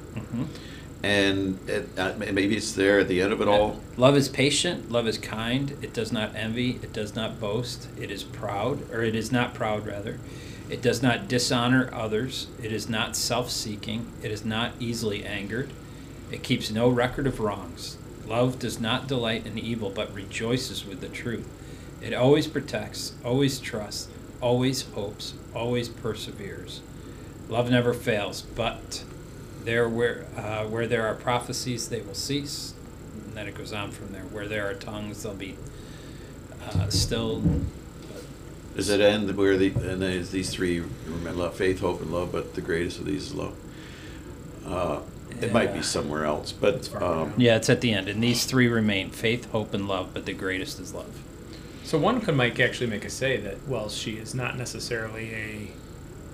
and 1.03 1.59
it, 1.69 1.89
uh, 1.99 2.15
maybe 2.17 2.57
it's 2.57 2.73
there 2.73 3.01
at 3.01 3.09
the 3.09 3.21
end 3.21 3.33
of 3.33 3.41
it 3.41 3.49
all. 3.49 3.81
Love 3.97 4.17
is 4.17 4.29
patient, 4.29 4.91
love 4.91 5.09
is 5.09 5.19
kind, 5.19 5.77
it 5.83 5.93
does 5.93 6.12
not 6.12 6.35
envy, 6.37 6.79
it 6.83 6.93
does 6.93 7.15
not 7.17 7.41
boast, 7.41 7.89
it 8.01 8.11
is 8.11 8.23
proud, 8.23 8.89
or 8.93 9.03
it 9.03 9.15
is 9.17 9.33
not 9.33 9.53
proud, 9.53 9.85
rather. 9.85 10.19
It 10.68 10.83
does 10.83 11.02
not 11.02 11.29
dishonor 11.29 11.88
others, 11.92 12.48
it 12.62 12.72
is 12.72 12.88
not 12.88 13.14
self 13.16 13.50
seeking, 13.50 14.12
it 14.22 14.31
is 14.31 14.44
not 14.44 14.72
easily 14.81 15.24
angered, 15.24 15.70
it 16.31 16.42
keeps 16.42 16.70
no 16.70 16.88
record 16.88 17.26
of 17.26 17.38
wrongs. 17.38 17.96
Love 18.26 18.59
does 18.59 18.81
not 18.81 19.07
delight 19.07 19.46
in 19.46 19.59
evil, 19.59 19.90
but 19.90 20.12
rejoices 20.12 20.85
with 20.85 21.00
the 21.00 21.09
truth. 21.09 21.48
It 22.02 22.12
always 22.12 22.48
protects, 22.48 23.14
always 23.24 23.61
trusts, 23.61 24.09
always 24.40 24.83
hopes, 24.83 25.35
always 25.55 25.88
perseveres. 25.88 26.81
Love 27.48 27.70
never 27.70 27.94
fails, 27.94 28.42
but 28.42 29.05
there 29.64 29.88
where 29.88 30.24
uh, 30.37 30.64
where 30.64 30.87
there 30.87 31.07
are 31.07 31.14
prophecies, 31.14 31.88
they 31.88 32.00
will 32.00 32.14
cease. 32.14 32.74
And 33.26 33.37
then 33.37 33.46
it 33.46 33.55
goes 33.55 33.72
on 33.72 33.92
from 33.92 34.12
there. 34.12 34.22
Where 34.22 34.48
there 34.48 34.68
are 34.68 34.74
tongues, 34.74 35.22
they'll 35.22 35.35
be 35.35 35.57
uh, 36.62 36.88
still. 36.88 37.42
Does 38.77 38.91
it 38.91 39.01
end 39.01 39.35
where 39.37 39.57
the 39.57 39.69
and 39.69 40.03
there's 40.03 40.31
these 40.31 40.51
three 40.51 40.81
remember, 41.07 41.33
love, 41.33 41.55
faith, 41.57 41.81
hope, 41.81 42.01
and 42.03 42.12
love? 42.12 42.31
But 42.33 42.55
the 42.55 42.61
greatest 42.61 42.99
of 42.99 43.07
these 43.07 43.29
is 43.29 43.35
love. 43.35 43.55
Uh, 44.67 45.01
it 45.41 45.53
might 45.53 45.73
be 45.75 45.83
somewhere 45.83 46.25
else, 46.25 46.53
but 46.53 46.91
um, 47.03 47.33
Yeah, 47.37 47.57
it's 47.57 47.69
at 47.71 47.81
the 47.81 47.93
end, 47.93 48.09
and 48.09 48.23
these 48.23 48.45
three 48.45 48.69
remain: 48.69 49.11
faith, 49.11 49.51
hope, 49.51 49.73
and 49.75 49.89
love. 49.89 50.11
But 50.12 50.27
the 50.27 50.33
greatest 50.35 50.79
is 50.79 50.93
love. 50.95 51.23
So 51.85 51.99
one 51.99 52.21
could 52.21 52.37
make 52.37 52.61
actually 52.61 52.89
make 52.89 53.05
a 53.05 53.11
say 53.11 53.37
that 53.39 53.67
well, 53.67 53.89
she 53.89 54.12
is 54.17 54.35
not 54.35 54.59
necessarily 54.59 55.33
a 55.35 55.69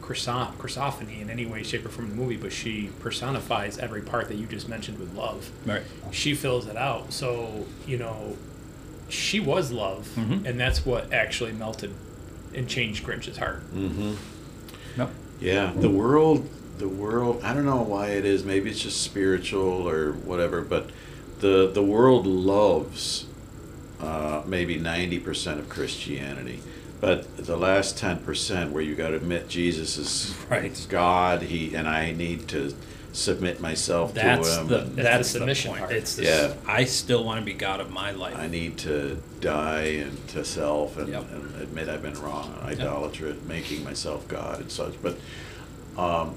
Chriso- 0.05 0.53
Christophany 0.57 1.21
in 1.21 1.31
any 1.31 1.47
way, 1.47 1.63
shape, 1.63 1.85
or 1.87 1.91
form 1.91 2.11
in 2.11 2.17
the 2.17 2.23
movie, 2.23 2.37
but 2.37 2.53
she 2.53 2.91
personifies 3.01 3.79
every 3.79 4.03
part 4.03 4.27
that 4.29 4.35
you 4.35 4.47
just 4.47 4.69
mentioned 4.69 4.99
with 4.99 5.15
love. 5.15 5.51
Right. 5.65 5.83
She 6.11 6.35
fills 6.35 6.67
it 6.67 6.77
out. 6.77 7.13
So 7.13 7.67
you 7.87 7.99
know, 7.99 8.37
she 9.09 9.39
was 9.41 9.71
love, 9.71 10.09
Mhm. 10.17 10.45
and 10.45 10.59
that's 10.59 10.85
what 10.85 11.13
actually 11.13 11.53
melted 11.53 11.93
and 12.55 12.69
changed 12.69 13.05
Grinch's 13.05 13.39
heart. 13.39 13.63
Mm-hmm. 13.75 14.15
Nope. 14.97 15.11
Yeah, 15.41 15.73
the 15.75 15.91
world, 15.91 16.49
the 16.79 16.89
world. 16.89 17.41
I 17.43 17.55
don't 17.55 17.65
know 17.67 17.83
why 17.83 18.09
it 18.11 18.25
is. 18.25 18.45
Maybe 18.45 18.71
it's 18.71 18.81
just 18.81 19.01
spiritual 19.03 19.89
or 19.89 20.13
whatever. 20.13 20.63
But 20.63 20.91
the 21.41 21.71
the 21.73 21.83
world 21.83 22.27
loves 22.27 23.27
uh, 24.01 24.43
maybe 24.47 24.79
ninety 24.79 25.19
percent 25.19 25.59
of 25.61 25.69
Christianity, 25.69 26.61
but 27.01 27.37
the 27.37 27.57
last 27.57 27.99
ten 27.99 28.19
percent 28.19 28.73
where 28.73 28.83
you 28.83 28.95
got 28.95 29.09
to 29.09 29.17
admit 29.17 29.49
Jesus 29.49 29.97
is 29.97 30.35
Right. 30.49 30.87
God. 30.89 31.43
He 31.43 31.75
and 31.75 31.89
I 31.89 32.13
need 32.13 32.49
to 32.49 32.75
submit 33.13 33.61
myself 33.61 34.15
That's 34.15 34.57
to 34.57 34.61
Him. 34.63 34.69
the 34.69 34.79
that's 35.03 35.33
the 35.35 35.41
the 35.41 35.69
part. 35.69 35.93
It's 35.93 36.17
the, 36.17 36.25
Yeah. 36.25 36.55
I 36.67 36.85
still 36.85 37.25
want 37.25 37.41
to 37.41 37.45
be 37.45 37.53
God 37.53 37.81
of 37.81 37.91
my 37.91 38.11
life. 38.13 38.37
I 38.37 38.47
need 38.49 38.79
to 38.79 39.23
die 39.41 39.83
and 40.05 40.29
to 40.29 40.45
self 40.45 40.97
and, 40.97 41.09
Yep. 41.09 41.31
and 41.33 41.63
admit 41.63 41.89
I've 41.89 42.03
been 42.03 42.21
wrong, 42.21 42.59
idolatry, 42.63 43.35
making 43.47 43.85
myself 43.85 44.27
God 44.29 44.61
and 44.61 44.71
such. 44.73 44.95
But 45.03 45.19
um, 45.99 46.35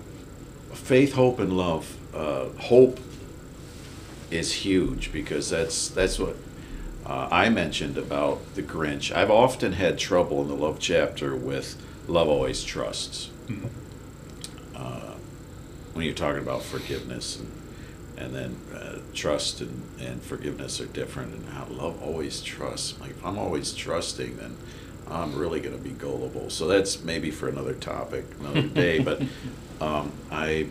faith, 0.74 1.14
hope, 1.14 1.40
and 1.40 1.56
love. 1.58 1.96
Uh, 2.14 2.46
hope 2.60 3.00
is 4.32 4.52
huge 4.54 5.12
because 5.14 5.50
that's 5.50 5.88
that's 5.90 6.20
what 6.20 6.36
uh, 7.06 7.30
I 7.32 7.50
mentioned 7.50 7.98
about 7.98 8.56
the 8.56 8.64
Grinch. 8.64 9.16
I've 9.16 9.32
often 9.32 9.74
had 9.74 9.98
trouble 9.98 10.42
in 10.42 10.48
the 10.50 10.56
love 10.56 10.80
chapter 10.80 11.36
with 11.36 11.82
love 12.08 12.28
always 12.28 12.64
trusts. 12.64 13.30
Uh, 14.76 15.14
when 15.96 16.06
you're 16.06 16.14
talking 16.14 16.42
about 16.44 16.62
forgiveness 16.62 17.40
and 17.40 17.52
and 18.18 18.34
then 18.34 18.56
uh, 18.74 19.00
trust 19.14 19.60
and, 19.60 19.84
and 20.00 20.22
forgiveness 20.22 20.80
are 20.80 20.86
different 20.86 21.34
and 21.34 21.50
how 21.50 21.66
love 21.66 22.02
always 22.02 22.42
trusts. 22.42 23.00
Like 23.00 23.12
if 23.12 23.26
i'm 23.26 23.38
always 23.38 23.74
trusting 23.74 24.38
then 24.38 24.58
i'm 25.10 25.36
really 25.36 25.60
going 25.60 25.76
to 25.76 25.84
be 25.84 25.92
gullible. 25.92 26.50
So 26.50 26.68
that's 26.68 27.04
maybe 27.04 27.32
for 27.32 27.48
another 27.48 27.74
topic 27.74 28.26
another 28.40 28.62
day 28.84 29.00
but 29.00 29.22
um, 29.82 30.12
i 30.32 30.68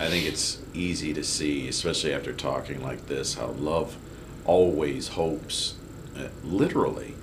i 0.00 0.08
think 0.08 0.26
it's 0.26 0.60
easy 0.74 1.12
to 1.14 1.24
see 1.24 1.68
especially 1.68 2.12
after 2.12 2.32
talking 2.32 2.82
like 2.82 3.06
this 3.06 3.34
how 3.34 3.48
love 3.48 3.96
always 4.44 5.08
hopes 5.08 5.74
uh, 6.16 6.28
literally 6.44 7.14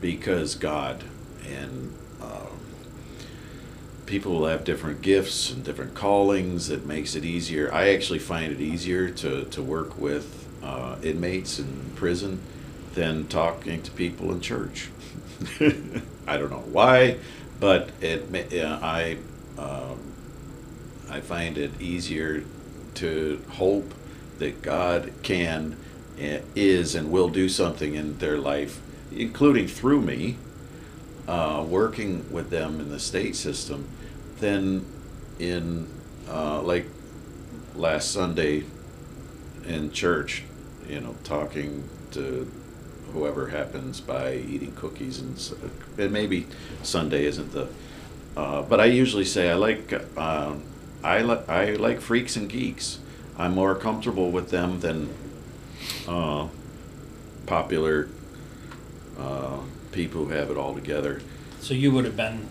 because 0.00 0.54
god 0.54 1.04
and 1.46 1.94
um, 2.20 2.57
people 4.08 4.32
will 4.32 4.46
have 4.46 4.64
different 4.64 5.02
gifts 5.02 5.50
and 5.50 5.64
different 5.64 5.94
callings 5.94 6.68
that 6.68 6.86
makes 6.86 7.14
it 7.14 7.24
easier. 7.24 7.72
I 7.72 7.90
actually 7.90 8.18
find 8.18 8.52
it 8.52 8.60
easier 8.60 9.10
to, 9.10 9.44
to 9.44 9.62
work 9.62 9.98
with 9.98 10.48
uh, 10.62 10.96
inmates 11.02 11.58
in 11.58 11.92
prison 11.94 12.40
than 12.94 13.28
talking 13.28 13.82
to 13.82 13.90
people 13.92 14.32
in 14.32 14.40
church. 14.40 14.88
I 16.26 16.36
don't 16.36 16.50
know 16.50 16.64
why 16.72 17.18
but 17.60 17.90
it 18.00 18.26
yeah, 18.52 18.78
I 18.82 19.18
um, 19.58 19.98
I 21.10 21.20
find 21.20 21.58
it 21.58 21.80
easier 21.80 22.44
to 22.94 23.42
hope 23.50 23.94
that 24.38 24.62
God 24.62 25.12
can, 25.22 25.76
eh, 26.18 26.40
is, 26.54 26.94
and 26.94 27.10
will 27.10 27.28
do 27.28 27.48
something 27.48 27.94
in 27.94 28.18
their 28.18 28.38
life, 28.38 28.80
including 29.10 29.66
through 29.66 30.02
me, 30.02 30.36
uh, 31.26 31.64
working 31.66 32.30
with 32.30 32.50
them 32.50 32.78
in 32.78 32.90
the 32.90 33.00
state 33.00 33.34
system, 33.34 33.88
than 34.40 34.84
in 35.38 35.86
uh, 36.28 36.62
like 36.62 36.86
last 37.74 38.10
Sunday 38.12 38.64
in 39.66 39.90
church, 39.92 40.42
you 40.88 41.00
know, 41.00 41.14
talking 41.24 41.84
to 42.12 42.50
whoever 43.12 43.48
happens 43.48 44.00
by 44.00 44.34
eating 44.34 44.72
cookies 44.72 45.20
and, 45.20 45.36
s- 45.36 45.54
and 45.96 46.12
maybe 46.12 46.46
Sunday 46.82 47.24
isn't 47.24 47.52
the. 47.52 47.68
Uh, 48.36 48.62
but 48.62 48.80
I 48.80 48.84
usually 48.86 49.24
say 49.24 49.50
I 49.50 49.54
like 49.54 49.92
uh, 50.16 50.54
I 51.02 51.20
like 51.22 51.48
I 51.48 51.70
like 51.74 52.00
freaks 52.00 52.36
and 52.36 52.48
geeks. 52.48 52.98
I'm 53.36 53.54
more 53.54 53.74
comfortable 53.74 54.30
with 54.30 54.50
them 54.50 54.80
than 54.80 55.08
uh, 56.08 56.48
popular 57.46 58.08
uh, 59.18 59.58
people 59.92 60.24
who 60.26 60.30
have 60.32 60.50
it 60.50 60.56
all 60.56 60.74
together. 60.74 61.20
So 61.60 61.74
you 61.74 61.90
would 61.92 62.04
have 62.04 62.16
been 62.16 62.46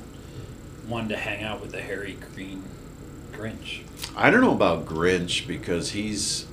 one 0.88 1.10
to 1.10 1.18
hang 1.18 1.44
out 1.44 1.62
with 1.62 1.72
the 1.72 1.82
hairy 1.82 2.18
green 2.34 2.64
Grinch. 3.34 3.82
I 4.16 4.30
don't 4.32 4.42
know 4.42 4.54
about 4.54 4.86
Grinch 4.86 5.46
because 5.48 5.92
he's 5.92 6.48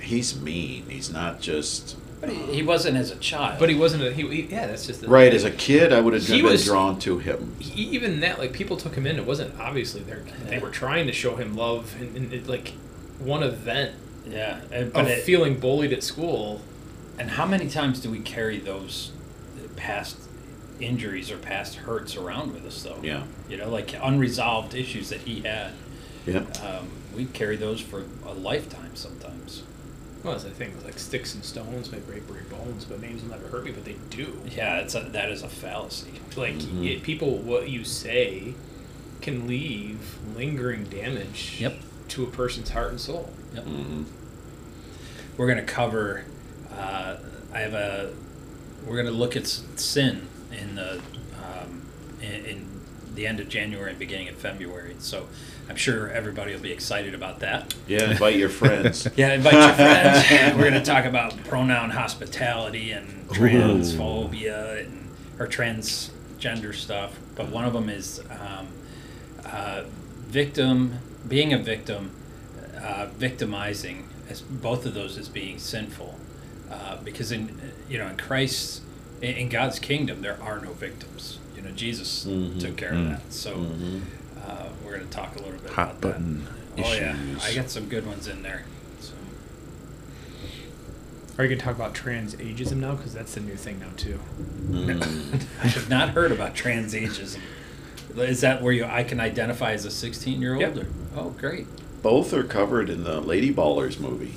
he's 0.00 0.40
mean. 0.40 0.84
He's 0.88 1.12
not 1.12 1.40
just 1.40 1.96
But 2.20 2.30
he, 2.30 2.36
he 2.54 2.60
um, 2.62 2.66
wasn't 2.66 2.96
as 2.96 3.10
a 3.10 3.16
child. 3.16 3.58
But 3.58 3.68
he 3.68 3.74
wasn't 3.76 4.02
a 4.02 4.12
he. 4.12 4.26
he 4.28 4.42
yeah, 4.42 4.66
that's 4.66 4.86
just 4.86 5.02
the, 5.02 5.08
right. 5.08 5.32
As 5.32 5.44
a 5.44 5.50
kid, 5.50 5.92
I 5.92 6.00
would 6.00 6.14
have 6.14 6.26
He 6.26 6.42
been 6.42 6.50
was- 6.52 6.64
drawn 6.64 6.98
to 7.00 7.18
him. 7.18 7.54
he- 7.60 7.82
even 7.90 8.20
that 8.20 8.38
like 8.38 8.52
people 8.52 8.76
took 8.76 8.94
him 8.96 9.06
in. 9.06 9.16
It 9.16 9.26
wasn't 9.26 9.58
obviously 9.60 10.02
they 10.02 10.16
they 10.48 10.58
were 10.58 10.70
trying 10.70 11.06
to 11.06 11.12
show 11.12 11.36
him 11.36 11.56
love 11.56 11.94
and, 12.00 12.16
and 12.16 12.32
it, 12.32 12.46
like 12.48 12.72
one 13.20 13.42
event 13.42 13.94
yeah, 14.26 14.60
and, 14.72 14.92
but 14.92 15.02
of 15.04 15.10
it, 15.10 15.22
feeling 15.24 15.60
bullied 15.60 15.92
at 15.92 16.02
school. 16.02 16.62
and 17.18 17.30
how 17.30 17.44
many 17.46 17.68
times 17.68 18.00
do 18.00 18.10
we 18.10 18.18
carry 18.20 18.58
those 18.58 19.12
past 19.76 20.16
injuries 20.80 21.30
or 21.30 21.36
past 21.38 21.76
hurts 21.76 22.16
around 22.16 22.52
with 22.52 22.64
us 22.66 22.82
though? 22.82 22.98
Yeah. 23.02 23.24
You 23.48 23.56
know, 23.56 23.68
like 23.70 23.94
unresolved 24.00 24.74
issues 24.74 25.08
that 25.10 25.20
he 25.20 25.40
had. 25.42 25.72
Yeah. 26.26 26.44
Um, 26.62 26.88
we 27.14 27.26
carry 27.26 27.56
those 27.56 27.80
for 27.80 28.04
a 28.26 28.32
lifetime 28.32 28.94
sometimes. 28.96 29.62
Well, 30.22 30.32
that's 30.32 30.44
the 30.44 30.50
thing. 30.50 30.72
Like 30.84 30.98
sticks 30.98 31.34
and 31.34 31.44
stones 31.44 31.92
may 31.92 31.98
break 31.98 32.26
break 32.26 32.48
bones, 32.48 32.86
but 32.86 33.00
names 33.00 33.22
will 33.22 33.30
never 33.30 33.46
hurt 33.48 33.64
me. 33.64 33.72
But 33.72 33.84
they 33.84 33.96
do. 34.10 34.40
Yeah, 34.50 34.78
it's 34.78 34.94
a, 34.94 35.00
that 35.00 35.30
is 35.30 35.42
a 35.42 35.48
fallacy. 35.48 36.12
Like 36.36 36.54
Mhm. 36.54 36.90
it, 36.96 37.02
people, 37.02 37.36
what 37.38 37.68
you 37.68 37.84
say 37.84 38.54
can 39.20 39.46
leave 39.46 40.16
lingering 40.34 40.84
damage. 40.84 41.56
Yep. 41.60 41.74
To 42.08 42.24
a 42.24 42.26
person's 42.26 42.70
heart 42.70 42.90
and 42.90 43.00
soul. 43.00 43.30
Yep. 43.54 43.64
hmm 43.64 44.02
We're 45.36 45.46
going 45.46 45.64
to 45.64 45.72
cover. 45.72 46.24
Uh, 46.72 47.16
I 47.52 47.60
have 47.60 47.74
a. 47.74 48.12
We're 48.86 48.94
going 48.94 49.06
to 49.06 49.12
look 49.12 49.36
at 49.36 49.46
sin 49.46 50.26
in 50.54 50.74
the 50.74 51.00
um, 51.36 51.82
in, 52.20 52.44
in 52.44 52.74
the 53.14 53.26
end 53.26 53.40
of 53.40 53.48
January 53.48 53.90
and 53.90 53.98
beginning 53.98 54.28
of 54.28 54.36
February. 54.36 54.96
So 54.98 55.28
I'm 55.68 55.76
sure 55.76 56.10
everybody 56.10 56.52
will 56.52 56.60
be 56.60 56.72
excited 56.72 57.14
about 57.14 57.40
that. 57.40 57.74
Yeah. 57.86 58.10
Invite 58.10 58.36
your 58.36 58.48
friends. 58.48 59.08
Yeah, 59.16 59.34
invite 59.34 59.54
your 59.54 59.72
friends. 59.72 60.56
We're 60.56 60.70
going 60.70 60.74
to 60.74 60.82
talk 60.82 61.04
about 61.04 61.36
pronoun 61.44 61.90
hospitality 61.90 62.90
and 62.90 63.28
transphobia 63.28 64.84
and 64.84 65.10
or 65.38 65.46
transgender 65.46 66.74
stuff. 66.74 67.18
But 67.34 67.48
one 67.48 67.64
of 67.64 67.72
them 67.72 67.88
is 67.88 68.20
um, 68.30 68.68
uh, 69.44 69.84
victim, 70.26 70.98
being 71.28 71.52
a 71.52 71.58
victim, 71.58 72.10
uh, 72.80 73.06
victimizing. 73.16 74.08
As 74.28 74.40
both 74.40 74.86
of 74.86 74.94
those 74.94 75.18
as 75.18 75.28
being 75.28 75.58
sinful, 75.58 76.18
uh, 76.70 76.96
because 77.04 77.30
in 77.30 77.72
you 77.90 77.98
know 77.98 78.08
in 78.08 78.16
Christ's 78.16 78.80
in, 79.22 79.34
in 79.36 79.48
God's 79.48 79.78
kingdom 79.78 80.22
there 80.22 80.38
are 80.42 80.60
no 80.60 80.72
victims. 80.72 81.38
You 81.56 81.62
know 81.62 81.70
Jesus 81.70 82.24
Mhm. 82.26 82.58
took 82.60 82.76
care 82.76 82.90
of 82.90 82.96
Mm. 82.98 83.08
that. 83.10 83.32
So 83.32 83.54
Mhm. 83.56 84.00
uh, 84.46 84.66
we're 84.84 84.96
going 84.96 85.06
to 85.08 85.12
talk 85.12 85.34
a 85.36 85.38
little 85.42 85.58
bit 85.58 85.70
Hot 85.72 85.88
about 85.90 86.00
button 86.00 86.44
that. 86.76 86.84
Oh 86.86 86.92
yeah. 86.92 87.16
I 87.42 87.54
got 87.54 87.70
some 87.70 87.88
good 87.88 88.06
ones 88.06 88.26
in 88.28 88.42
there. 88.42 88.64
So. 89.00 89.12
Are 91.38 91.44
you 91.44 91.50
gonna 91.50 91.60
talk 91.62 91.74
about 91.76 91.94
trans 91.94 92.34
ageism 92.36 92.76
now? 92.78 92.94
Because 92.94 93.12
that's 93.14 93.34
the 93.34 93.40
new 93.40 93.54
thing 93.56 93.78
now 93.80 93.86
too. 93.96 94.18
Mm. 94.70 95.42
I 95.62 95.66
have 95.68 95.88
not 95.88 96.10
heard 96.10 96.32
about 96.32 96.54
trans 96.54 96.94
ageism. 96.94 97.38
Is 98.16 98.40
that 98.42 98.62
where 98.62 98.72
you 98.72 98.84
I 98.84 99.02
can 99.04 99.18
identify 99.20 99.72
as 99.72 99.84
a 99.84 99.90
16 99.90 100.40
year 100.40 100.54
old? 100.54 100.60
Yep. 100.76 100.86
Oh, 101.16 101.30
great. 101.30 101.66
Both 102.02 102.32
are 102.32 102.44
covered 102.44 102.90
in 102.90 103.02
the 103.04 103.20
Lady 103.20 103.52
Ballers 103.52 103.98
movie. 103.98 104.34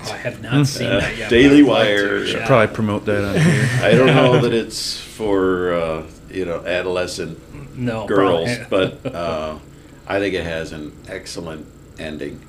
Oh, 0.00 0.12
I 0.12 0.16
have 0.18 0.40
not 0.42 0.66
seen 0.66 0.86
Uh, 0.88 1.00
that 1.00 1.16
yet. 1.16 1.30
Daily 1.30 1.62
but 1.62 1.70
I'd 1.72 1.78
like 1.78 1.86
to, 1.86 1.92
Wire. 2.08 2.26
Should 2.26 2.40
yeah. 2.40 2.46
probably 2.46 2.74
promote 2.74 3.04
that 3.06 3.24
on 3.24 3.40
here. 3.40 3.68
I 3.82 3.92
don't 3.92 4.06
know 4.06 4.40
that 4.40 4.52
it's 4.52 4.98
for 5.00 5.72
uh, 5.72 6.06
you 6.30 6.44
know 6.44 6.64
adolescent 6.64 7.76
no 7.76 8.06
girls, 8.06 8.48
probably- 8.68 8.98
but 9.02 9.14
uh, 9.14 9.58
I 10.06 10.18
think 10.18 10.34
it 10.34 10.44
has 10.44 10.72
an 10.72 10.92
excellent 11.08 11.66
ending. 11.98 12.40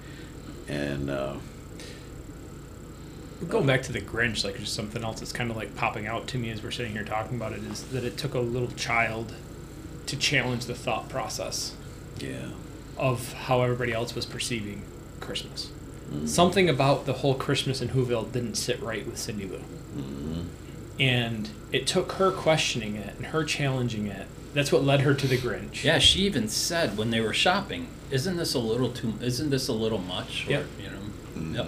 And 0.67 1.09
uh, 1.09 1.35
Going 3.47 3.65
back 3.65 3.81
to 3.83 3.93
the 3.93 4.01
Grinch, 4.01 4.43
like 4.43 4.57
just 4.59 4.73
something 4.75 5.03
else 5.03 5.19
that's 5.21 5.31
kind 5.31 5.49
of 5.49 5.55
like 5.55 5.73
popping 5.75 6.05
out 6.05 6.27
to 6.27 6.37
me 6.37 6.49
as 6.51 6.61
we're 6.61 6.71
sitting 6.71 6.91
here 6.91 7.05
talking 7.05 7.37
about 7.37 7.53
it 7.53 7.63
is 7.63 7.83
that 7.85 8.03
it 8.03 8.17
took 8.17 8.33
a 8.33 8.39
little 8.39 8.67
child 8.71 9.33
to 10.07 10.17
challenge 10.17 10.65
the 10.65 10.75
thought 10.75 11.07
process 11.07 11.73
yeah, 12.19 12.49
of 12.97 13.31
how 13.33 13.61
everybody 13.61 13.93
else 13.93 14.13
was 14.13 14.25
perceiving 14.25 14.81
Christmas. 15.21 15.71
Something 16.25 16.69
about 16.69 17.05
the 17.05 17.13
whole 17.13 17.35
Christmas 17.35 17.81
in 17.81 17.89
Whoville 17.89 18.31
didn't 18.31 18.55
sit 18.55 18.81
right 18.81 19.05
with 19.05 19.17
Cindy 19.17 19.45
Lou. 19.45 19.59
Mhm. 19.97 20.45
And 20.99 21.49
it 21.71 21.85
took 21.87 22.13
her 22.13 22.31
questioning 22.31 22.95
it 22.95 23.13
and 23.17 23.27
her 23.27 23.43
challenging 23.43 24.07
it. 24.07 24.25
That's 24.53 24.71
what 24.71 24.83
led 24.83 25.01
her 25.01 25.13
to 25.13 25.27
the 25.27 25.37
Grinch. 25.37 25.83
yeah, 25.83 25.99
she 25.99 26.21
even 26.21 26.47
said 26.47 26.97
when 26.97 27.11
they 27.11 27.21
were 27.21 27.33
shopping, 27.33 27.87
"Isn't 28.09 28.37
this 28.37 28.53
a 28.55 28.59
little 28.59 28.89
too? 28.89 29.13
Isn't 29.21 29.51
this 29.51 29.67
a 29.67 29.73
little 29.73 29.99
much?" 29.99 30.45
Or, 30.47 30.51
Yep. 30.51 30.65
You 30.83 30.89
know. 30.89 31.41
Mhm. 31.51 31.55
Yep. 31.55 31.67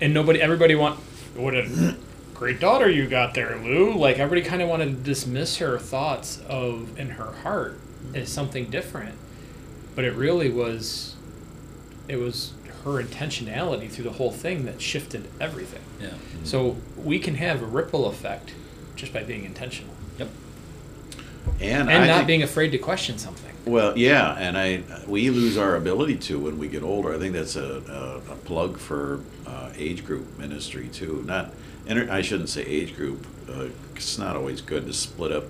and 0.00 0.12
nobody 0.12 0.40
everybody 0.42 0.74
want 0.74 0.98
what 1.36 1.54
a 1.54 1.94
great 2.34 2.58
daughter 2.58 2.90
you 2.90 3.06
got 3.06 3.34
there 3.34 3.56
lou 3.62 3.94
like 3.96 4.18
everybody 4.18 4.42
kind 4.46 4.60
of 4.60 4.68
wanted 4.68 4.86
to 4.86 5.00
dismiss 5.04 5.58
her 5.58 5.78
thoughts 5.78 6.40
of 6.48 6.88
in 6.98 7.10
her 7.10 7.32
heart 7.44 7.78
as 8.12 8.28
something 8.28 8.64
different 8.68 9.14
but 9.94 10.04
it 10.04 10.12
really 10.14 10.50
was 10.50 11.14
it 12.08 12.16
was 12.16 12.50
her 12.84 13.02
intentionality 13.02 13.88
through 13.90 14.04
the 14.04 14.12
whole 14.12 14.30
thing 14.32 14.64
that 14.64 14.80
shifted 14.80 15.28
everything 15.40 15.80
Yeah. 16.00 16.10
so 16.44 16.76
we 16.96 17.18
can 17.18 17.36
have 17.36 17.62
a 17.62 17.66
ripple 17.66 18.06
effect 18.06 18.52
just 18.96 19.12
by 19.12 19.22
being 19.22 19.44
intentional 19.44 19.94
Yep. 20.18 20.28
and, 21.60 21.88
and 21.88 21.90
I 21.90 22.06
not 22.06 22.16
think- 22.18 22.26
being 22.26 22.42
afraid 22.42 22.70
to 22.72 22.78
question 22.78 23.18
something 23.18 23.50
Well, 23.64 23.96
yeah, 23.96 24.34
and 24.38 24.58
I 24.58 24.82
we 25.06 25.30
lose 25.30 25.56
our 25.56 25.76
ability 25.76 26.16
to 26.28 26.38
when 26.38 26.58
we 26.58 26.66
get 26.68 26.82
older. 26.82 27.14
I 27.14 27.18
think 27.18 27.32
that's 27.32 27.54
a, 27.56 28.20
a, 28.28 28.32
a 28.32 28.36
plug 28.36 28.78
for 28.78 29.20
uh, 29.46 29.70
age 29.76 30.04
group 30.04 30.36
ministry 30.38 30.88
too. 30.88 31.22
Not, 31.26 31.52
inter, 31.86 32.08
I 32.10 32.22
shouldn't 32.22 32.48
say 32.48 32.62
age 32.64 32.96
group. 32.96 33.24
Uh, 33.48 33.66
it's 33.94 34.18
not 34.18 34.34
always 34.34 34.60
good 34.60 34.86
to 34.86 34.92
split 34.92 35.30
up 35.30 35.44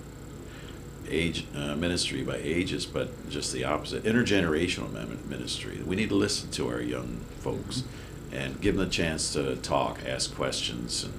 age 1.09 1.45
uh, 1.57 1.75
ministry 1.77 2.23
by 2.23 2.37
ages, 2.37 2.87
but 2.87 3.29
just 3.31 3.53
the 3.53 3.65
opposite. 3.65 4.03
Intergenerational 4.05 4.91
min- 4.93 5.19
ministry. 5.29 5.81
We 5.85 5.97
need 5.97 6.09
to 6.11 6.15
listen 6.15 6.51
to 6.53 6.69
our 6.69 6.81
young 6.81 7.21
folks 7.41 7.85
and 8.33 8.61
give 8.61 8.77
them 8.77 8.87
a 8.87 8.91
chance 8.91 9.33
to 9.35 9.57
talk, 9.57 9.99
ask 10.07 10.35
questions, 10.35 11.05
and 11.05 11.13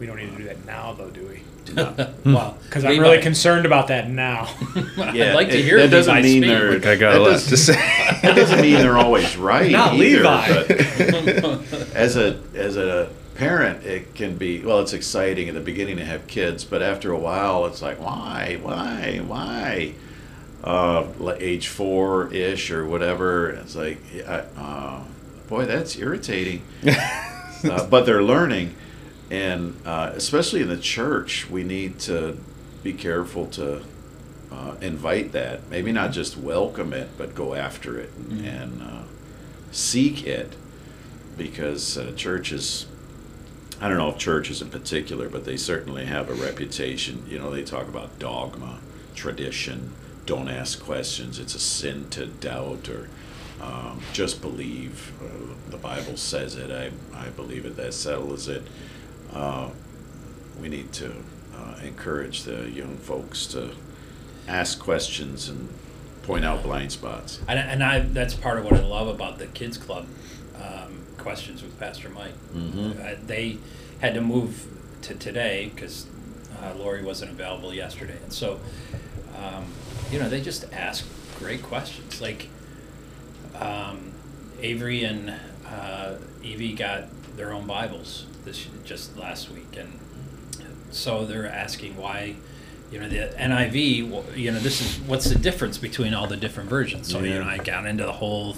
we 0.00 0.06
don't 0.06 0.16
need 0.16 0.30
to 0.30 0.36
do 0.38 0.44
that 0.44 0.64
now 0.64 0.92
though 0.92 1.10
do 1.10 1.26
we 1.26 1.42
well, 2.24 2.56
because 2.62 2.84
i'm 2.84 2.92
Levi- 2.92 3.02
really 3.02 3.20
concerned 3.20 3.66
about 3.66 3.88
that 3.88 4.08
now 4.08 4.44
I'd 4.96 5.34
like 5.34 5.48
to 5.50 5.58
it- 5.58 5.64
hear 5.64 5.78
that 5.80 5.90
doesn't 5.90 6.14
Levi 6.14 6.22
mean 6.26 6.42
speak. 6.42 6.50
they're 6.50 6.72
Like 6.74 6.86
I 6.86 6.96
got 6.96 7.16
a 7.16 7.18
lot 7.20 7.40
to 7.40 7.56
say. 7.56 7.72
that 7.74 8.32
doesn't 8.36 8.60
mean 8.62 8.74
they're 8.74 8.96
always 8.96 9.36
right. 9.36 9.70
Not 9.70 9.94
either, 9.94 10.22
Levi. 10.22 10.62
but 10.62 10.70
as 11.94 12.16
a 12.16 12.40
as 12.54 12.76
a 12.76 13.10
parent, 13.42 13.84
it 13.84 14.14
can 14.16 14.36
be 14.36 14.60
well. 14.60 14.80
It's 14.80 14.92
exciting 14.92 15.48
at 15.48 15.54
the 15.54 15.60
beginning 15.60 15.96
to 15.96 16.04
have 16.04 16.26
kids, 16.26 16.64
but 16.64 16.82
after 16.82 17.12
a 17.12 17.18
while, 17.18 17.66
it's 17.66 17.80
like 17.80 17.98
why, 18.00 18.58
why, 18.60 19.20
why? 19.24 19.94
Uh, 20.62 21.06
like 21.18 21.40
age 21.40 21.68
four 21.68 22.32
ish 22.34 22.70
or 22.72 22.84
whatever. 22.84 23.50
It's 23.50 23.76
like, 23.76 23.98
uh, 24.26 25.02
boy, 25.48 25.66
that's 25.66 25.96
irritating. 25.96 26.62
uh, 27.64 27.86
but 27.88 28.04
they're 28.06 28.22
learning, 28.24 28.74
and 29.30 29.80
uh, 29.86 30.10
especially 30.14 30.60
in 30.60 30.68
the 30.68 30.76
church, 30.76 31.48
we 31.48 31.62
need 31.62 32.00
to 32.00 32.36
be 32.82 32.92
careful 32.92 33.46
to 33.46 33.82
uh, 34.50 34.74
invite 34.80 35.30
that. 35.32 35.68
Maybe 35.70 35.92
not 35.92 36.10
just 36.10 36.36
welcome 36.36 36.92
it, 36.92 37.08
but 37.16 37.36
go 37.36 37.54
after 37.54 37.98
it 37.98 38.10
and, 38.16 38.40
Mhm. 38.40 38.62
and 38.62 38.82
uh, 38.82 39.02
seek 39.70 40.26
it, 40.26 40.54
because 41.36 41.96
uh, 41.96 42.12
churches. 42.16 42.86
I 43.80 43.88
don't 43.88 43.98
know 43.98 44.10
if 44.10 44.18
churches 44.18 44.60
in 44.60 44.70
particular, 44.70 45.28
but 45.28 45.44
they 45.44 45.56
certainly 45.56 46.06
have 46.06 46.28
a 46.28 46.34
reputation. 46.34 47.24
You 47.28 47.38
know, 47.38 47.50
they 47.50 47.62
talk 47.62 47.86
about 47.86 48.18
dogma, 48.18 48.80
tradition, 49.14 49.92
don't 50.26 50.48
ask 50.48 50.82
questions. 50.82 51.38
It's 51.38 51.54
a 51.54 51.58
sin 51.58 52.10
to 52.10 52.26
doubt 52.26 52.88
or 52.88 53.08
um, 53.60 54.00
just 54.12 54.40
believe. 54.42 55.12
Uh, 55.22 55.54
the 55.70 55.76
Bible 55.76 56.16
says 56.16 56.54
it. 56.54 56.70
I, 56.70 56.90
I 57.16 57.30
believe 57.30 57.64
it. 57.64 57.76
That 57.76 57.94
settles 57.94 58.48
it. 58.48 58.62
Uh, 59.32 59.70
we 60.60 60.68
need 60.68 60.92
to 60.94 61.12
uh, 61.56 61.76
encourage 61.82 62.42
the 62.42 62.68
young 62.70 62.96
folks 62.96 63.46
to 63.48 63.70
ask 64.46 64.78
questions 64.78 65.48
and 65.48 65.68
point 66.22 66.44
out 66.44 66.62
blind 66.62 66.92
spots. 66.92 67.40
And, 67.48 67.58
and 67.58 67.82
I 67.82 68.00
that's 68.00 68.34
part 68.34 68.58
of 68.58 68.64
what 68.64 68.74
I 68.74 68.82
love 68.82 69.08
about 69.08 69.38
the 69.38 69.46
kids 69.46 69.78
club 69.78 70.06
um, 70.60 71.00
questions 71.18 71.62
with 71.62 71.78
Pastor 71.78 72.08
Mike. 72.08 72.34
Mhm. 72.54 73.00
Uh, 73.00 73.16
they 73.26 73.58
had 74.00 74.14
to 74.14 74.20
move 74.20 74.66
to 75.02 75.14
today 75.14 75.70
because 75.74 76.06
uh, 76.62 76.74
Lori 76.76 77.02
wasn't 77.02 77.30
available 77.30 77.72
yesterday, 77.74 78.16
and 78.22 78.32
so 78.32 78.58
um, 79.36 79.64
you 80.10 80.18
know 80.18 80.28
they 80.28 80.40
just 80.40 80.64
ask 80.72 81.04
great 81.38 81.62
questions. 81.62 82.20
Like 82.20 82.48
um, 83.54 84.12
Avery 84.60 85.04
and 85.04 85.34
uh, 85.66 86.14
Evie 86.42 86.72
got 86.74 87.04
their 87.36 87.52
own 87.52 87.66
Bibles 87.66 88.26
this 88.44 88.66
just 88.84 89.16
last 89.16 89.50
week, 89.50 89.76
and 89.76 89.98
so 90.90 91.24
they're 91.24 91.46
asking 91.46 91.96
why. 91.96 92.36
You 92.90 92.98
know 93.00 93.08
the 93.10 93.30
NIV. 93.36 94.36
You 94.38 94.50
know 94.50 94.58
this 94.60 94.80
is 94.80 94.98
what's 95.06 95.28
the 95.28 95.38
difference 95.38 95.76
between 95.76 96.14
all 96.14 96.26
the 96.26 96.38
different 96.38 96.70
versions. 96.70 97.06
So 97.12 97.20
you 97.20 97.34
know 97.38 97.44
I 97.44 97.58
got 97.58 97.84
into 97.86 98.04
the 98.04 98.12
whole. 98.14 98.56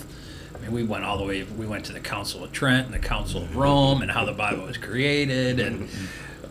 I 0.61 0.65
mean, 0.65 0.73
we 0.73 0.83
went 0.83 1.05
all 1.05 1.17
the 1.17 1.25
way. 1.25 1.43
We 1.43 1.67
went 1.67 1.87
to 1.87 1.93
the 1.93 2.01
Council 2.01 2.45
of 2.45 2.53
Trent 2.53 2.87
and 2.87 2.95
the 2.95 2.99
Council 2.99 3.43
of 3.43 3.57
Rome 3.57 4.03
and 4.03 4.11
how 4.11 4.25
the 4.25 4.33
Bible 4.33 4.67
was 4.67 4.77
created 4.77 5.61
and. 5.61 5.89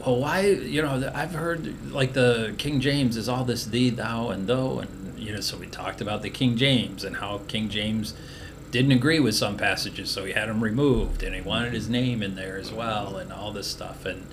Well, 0.06 0.16
why? 0.16 0.46
You 0.46 0.82
know, 0.82 1.12
I've 1.14 1.34
heard 1.34 1.92
like 1.92 2.14
the 2.14 2.56
King 2.58 2.80
James 2.80 3.18
is 3.18 3.28
all 3.28 3.44
this 3.44 3.66
thee, 3.66 3.90
thou, 3.90 4.30
and 4.30 4.48
thou, 4.48 4.80
and 4.80 5.20
you 5.20 5.34
know. 5.34 5.42
So 5.42 5.58
we 5.58 5.68
talked 5.68 6.00
about 6.00 6.22
the 6.22 6.30
King 6.30 6.56
James 6.56 7.04
and 7.04 7.18
how 7.18 7.42
King 7.50 7.68
James 7.68 8.14
didn't 8.72 8.94
agree 8.94 9.20
with 9.20 9.36
some 9.36 9.58
passages, 9.58 10.10
so 10.10 10.24
he 10.24 10.32
had 10.32 10.48
them 10.48 10.64
removed, 10.64 11.22
and 11.22 11.36
he 11.36 11.42
wanted 11.42 11.74
his 11.74 11.90
name 11.90 12.24
in 12.24 12.36
there 12.36 12.58
as 12.58 12.72
well, 12.72 13.18
and 13.18 13.34
all 13.34 13.52
this 13.52 13.68
stuff. 13.68 14.06
And 14.06 14.26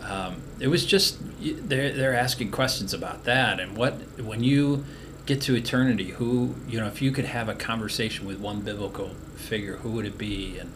um, 0.00 0.42
it 0.60 0.68
was 0.68 0.84
just 0.86 1.18
they're 1.40 1.92
they're 1.92 2.14
asking 2.14 2.50
questions 2.50 2.94
about 2.94 3.24
that 3.24 3.60
and 3.60 3.76
what 3.76 3.94
when 4.20 4.44
you 4.44 4.84
get 5.26 5.40
to 5.42 5.54
eternity, 5.54 6.10
who 6.10 6.54
you 6.68 6.78
know, 6.80 6.86
if 6.86 7.00
you 7.02 7.10
could 7.12 7.24
have 7.26 7.48
a 7.48 7.54
conversation 7.54 8.26
with 8.26 8.38
one 8.38 8.60
biblical 8.60 9.10
figure, 9.36 9.76
who 9.76 9.90
would 9.92 10.06
it 10.06 10.18
be? 10.18 10.58
And 10.58 10.72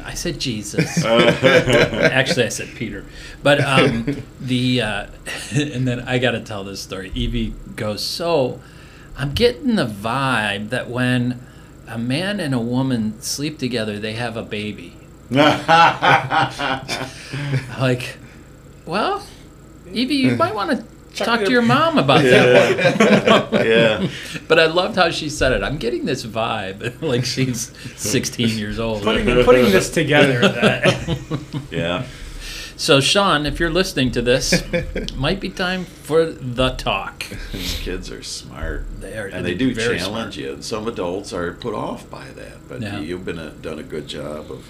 I 0.05 0.13
said 0.13 0.39
Jesus. 0.39 1.03
Actually, 1.05 2.45
I 2.45 2.49
said 2.49 2.69
Peter. 2.76 3.05
But 3.41 3.61
um, 3.61 4.24
the 4.39 4.82
uh, 4.82 5.07
and 5.55 5.88
then 5.88 6.01
I 6.01 6.17
got 6.19 6.32
to 6.32 6.41
tell 6.41 6.63
this 6.63 6.82
story. 6.82 7.11
Evie 7.15 7.53
goes, 7.76 8.03
so 8.03 8.59
I'm 9.17 9.34
getting 9.34 9.76
the 9.76 9.86
vibe 9.86 10.69
that 10.69 10.89
when 10.89 11.39
a 11.88 11.97
man 11.97 12.39
and 12.39 12.53
a 12.53 12.59
woman 12.59 13.21
sleep 13.21 13.59
together, 13.59 13.99
they 13.99 14.13
have 14.13 14.38
a 14.38 14.43
baby. 14.43 14.93
Like, 17.80 18.18
well, 18.86 19.26
Evie, 19.92 20.16
you 20.16 20.36
might 20.36 20.56
want 20.56 20.72
to 20.72 21.24
talk 21.24 21.42
to 21.42 21.52
your 21.52 21.62
mom 21.62 21.98
about 21.98 22.22
that 22.24 23.52
one. 23.52 23.66
yeah. 23.68 24.08
But 24.48 24.60
I 24.60 24.66
loved 24.68 24.96
how 24.96 25.10
she 25.12 25.30
said 25.30 25.52
it. 25.52 25.64
I'm 25.64 25.78
getting 25.78 26.06
this 26.06 26.26
vibe, 26.26 27.02
like 27.02 27.26
she's 27.26 27.76
16 28.00 28.58
years 28.58 28.80
old. 28.80 29.04
Putting, 29.04 29.26
putting 29.44 29.66
this 29.72 29.90
together, 29.90 30.40
that, 30.48 31.68
Yeah. 31.72 32.06
So, 32.76 33.00
Sean, 33.00 33.46
if 33.46 33.60
you're 33.60 33.70
listening 33.70 34.12
to 34.12 34.22
this, 34.22 34.64
might 35.16 35.40
be 35.40 35.50
time 35.50 35.86
for 35.86 36.26
the 36.26 36.70
talk. 36.72 37.24
These 37.52 37.80
kids 37.80 38.12
are 38.12 38.24
smart. 38.24 38.86
They 39.00 39.16
are, 39.16 39.28
and 39.28 39.46
they 39.46 39.54
do 39.54 39.76
challenge 39.76 40.02
smart. 40.06 40.38
you. 40.38 40.62
Some 40.62 40.88
adults 40.88 41.34
are 41.34 41.54
put 41.54 41.76
off 41.76 42.10
by 42.10 42.26
that, 42.30 42.68
but 42.68 42.82
Yeah. 42.82 43.00
you've 43.00 43.26
been 43.26 43.38
a, 43.40 43.52
done 43.52 43.78
a 43.80 43.84
good 43.84 44.08
job 44.08 44.52
of 44.52 44.66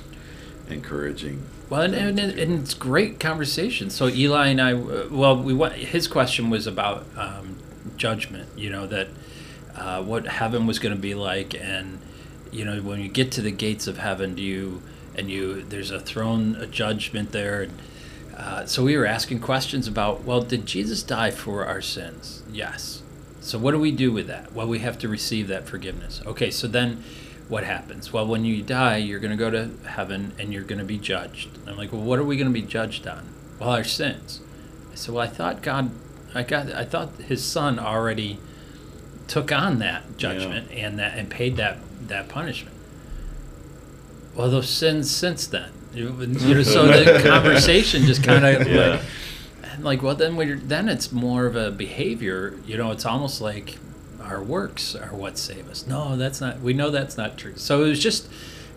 encouraging. 0.70 1.44
Well, 1.70 1.82
and, 1.82 1.96
and, 1.96 2.20
and 2.20 2.60
it's 2.60 2.74
great 2.74 3.20
conversation. 3.20 3.90
So 3.90 4.08
Eli 4.08 4.48
and 4.48 4.62
I, 4.62 4.74
uh, 4.74 5.08
well, 5.10 5.42
we 5.42 5.54
went. 5.54 5.76
His 5.76 6.08
question 6.08 6.50
was 6.50 6.68
about 6.68 7.06
um, 7.18 7.58
judgment. 7.98 8.50
You 8.56 8.70
know 8.70 8.86
that 8.88 9.08
uh, 9.76 10.04
what 10.04 10.28
heaven 10.28 10.68
was 10.68 10.80
going 10.80 10.96
to 10.96 11.02
be 11.02 11.16
like, 11.16 11.56
and 11.56 12.00
you 12.52 12.66
know 12.66 12.82
when 12.82 13.00
you 13.00 13.10
get 13.10 13.32
to 13.34 13.42
the 13.42 13.52
gates 13.52 13.88
of 13.88 13.98
heaven, 13.98 14.36
do 14.36 14.42
you 14.42 14.82
and 15.16 15.30
you 15.30 15.64
there's 15.64 15.92
a 15.92 16.00
throne, 16.00 16.56
a 16.56 16.68
judgment 16.68 17.32
there. 17.32 17.64
And, 17.64 17.82
uh, 18.36 18.66
so 18.66 18.84
we 18.84 18.98
were 18.98 19.06
asking 19.06 19.40
questions 19.40 19.88
about, 19.88 20.24
well, 20.24 20.42
did 20.42 20.66
Jesus 20.66 21.04
die 21.04 21.32
for 21.32 21.66
our 21.66 21.82
sins? 21.82 22.42
Yes. 22.52 23.04
So 23.42 23.60
what 23.60 23.72
do 23.72 23.80
we 23.80 23.92
do 23.92 24.12
with 24.12 24.28
that? 24.28 24.54
Well, 24.54 24.68
we 24.68 24.80
have 24.80 24.98
to 25.00 25.08
receive 25.08 25.48
that 25.50 25.68
forgiveness. 25.68 26.22
Okay, 26.26 26.50
so 26.50 26.68
then 26.68 27.04
what 27.54 27.64
happens? 27.64 28.12
Well, 28.12 28.26
when 28.26 28.44
you 28.46 28.64
die, 28.64 28.98
you're 28.98 29.20
going 29.20 29.30
to 29.32 29.38
go 29.38 29.52
to 29.52 29.70
heaven 29.88 30.34
and 30.40 30.52
you're 30.52 30.64
going 30.64 30.80
to 30.80 30.84
be 30.86 30.98
judged. 30.98 31.50
I'm 31.68 31.78
like, 31.78 31.92
well, 31.94 32.02
what 32.02 32.18
are 32.18 32.24
we 32.24 32.36
going 32.36 32.52
to 32.52 32.54
be 32.54 32.66
judged 32.66 33.06
on? 33.08 33.28
Well, 33.60 33.70
our 33.70 33.84
sins. 33.84 34.42
I 34.92 34.96
said, 34.96 35.14
well, 35.14 35.24
I 35.24 35.28
thought 35.28 35.62
God, 35.62 35.92
I 36.34 36.42
got, 36.42 36.72
I 36.74 36.84
thought 36.84 37.10
His 37.28 37.46
Son 37.46 37.78
already 37.78 38.40
took 39.28 39.52
on 39.52 39.78
that 39.80 40.18
judgment 40.18 40.72
and 40.72 40.98
that 40.98 41.16
and 41.18 41.30
paid 41.30 41.56
that 41.58 41.78
that 42.08 42.28
punishment. 42.28 42.76
Well, 44.36 44.50
those 44.50 44.68
sins 44.70 45.12
since 45.12 45.46
then, 45.46 45.70
you 45.94 46.10
know, 46.10 46.64
so 46.64 46.88
the 46.88 47.22
conversation 47.26 48.04
just 48.04 48.24
kind 48.24 48.44
of 48.46 48.68
Yeah. 48.68 49.00
like, 49.74 49.80
like, 49.80 50.02
well, 50.02 50.16
then 50.16 50.36
we 50.36 50.54
then 50.54 50.90
it's 50.90 51.12
more 51.12 51.46
of 51.46 51.56
a 51.56 51.70
behavior. 51.70 52.58
You 52.66 52.78
know, 52.78 52.90
it's 52.92 53.06
almost 53.06 53.42
like 53.42 53.78
our 54.24 54.42
works 54.42 54.96
are 54.96 55.14
what 55.14 55.38
save 55.38 55.70
us. 55.70 55.86
No, 55.86 56.16
that's 56.16 56.40
not. 56.42 56.62
We 56.62 56.74
know 56.74 56.90
that's 56.90 57.18
not 57.18 57.38
true. 57.38 57.54
So 57.58 57.84
it 57.84 57.90
was 57.90 58.00
just, 58.00 58.30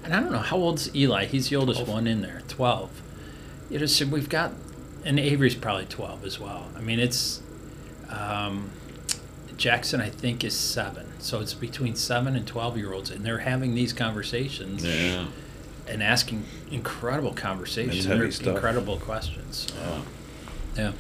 and 0.04 0.12
I 0.14 0.20
don't 0.20 0.32
know 0.32 0.38
how 0.38 0.56
old's 0.56 0.94
Eli. 0.94 1.24
He's 1.26 1.48
the 1.48 1.56
oldest 1.56 1.86
one 1.86 2.06
in 2.06 2.22
there, 2.22 2.42
twelve. 2.48 2.90
You 3.70 3.78
know, 3.78 3.86
so 3.86 4.06
we've 4.06 4.28
got, 4.28 4.52
and 5.04 5.18
Avery's 5.18 5.54
probably 5.54 5.86
twelve 5.86 6.24
as 6.24 6.38
well. 6.40 6.68
I 6.76 6.80
mean, 6.80 6.98
it's, 7.00 7.40
um, 8.10 8.70
Jackson 9.56 10.00
I 10.00 10.10
think 10.10 10.44
is 10.44 10.54
seven. 10.54 11.06
So 11.18 11.40
it's 11.40 11.54
between 11.54 11.94
seven 11.96 12.36
and 12.36 12.46
twelve 12.46 12.76
year 12.76 12.92
olds, 12.92 13.10
and 13.10 13.24
they're 13.24 13.38
having 13.38 13.74
these 13.74 13.92
conversations 13.92 14.84
Yeah. 14.84 15.26
and 15.88 16.02
asking 16.02 16.44
incredible 16.70 17.32
conversations, 17.32 18.06
and 18.06 18.22
incredible 18.22 18.98
questions. 18.98 19.66
Yeah. 19.80 20.02
Yeah. 20.76 20.92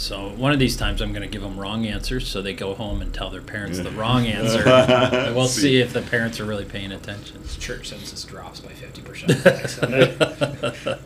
So 0.00 0.30
one 0.30 0.50
of 0.52 0.58
these 0.58 0.78
times 0.78 1.02
I'm 1.02 1.12
going 1.12 1.20
to 1.22 1.28
give 1.28 1.42
them 1.42 1.60
wrong 1.60 1.84
answers, 1.84 2.26
so 2.26 2.40
they 2.40 2.54
go 2.54 2.72
home 2.74 3.02
and 3.02 3.12
tell 3.12 3.28
their 3.28 3.42
parents 3.42 3.78
the 3.80 3.90
wrong 3.90 4.26
answer. 4.26 4.66
and 4.66 5.36
we'll 5.36 5.46
see 5.46 5.78
if 5.78 5.92
the 5.92 6.00
parents 6.00 6.40
are 6.40 6.46
really 6.46 6.64
paying 6.64 6.90
attention. 6.90 7.42
church 7.58 7.90
census 7.90 8.24
drops 8.24 8.60
by 8.60 8.70
50%. 8.72 10.98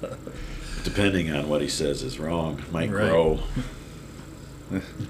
Depending 0.84 1.32
on 1.32 1.49
what 1.49 1.61
he 1.61 1.66
says 1.68 2.05
is 2.05 2.20
wrong, 2.20 2.62
might 2.70 2.88
Right. 2.88 3.11
grow. 3.11 3.40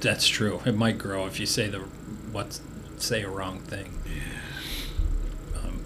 That's 0.00 0.26
true. 0.28 0.62
It 0.64 0.74
might 0.74 0.96
grow 0.96 1.26
if 1.26 1.38
you 1.38 1.44
say 1.44 1.68
the 1.68 1.80
what 2.32 2.58
say 2.96 3.22
a 3.22 3.28
wrong 3.28 3.58
thing. 3.60 3.92
Um, 5.56 5.84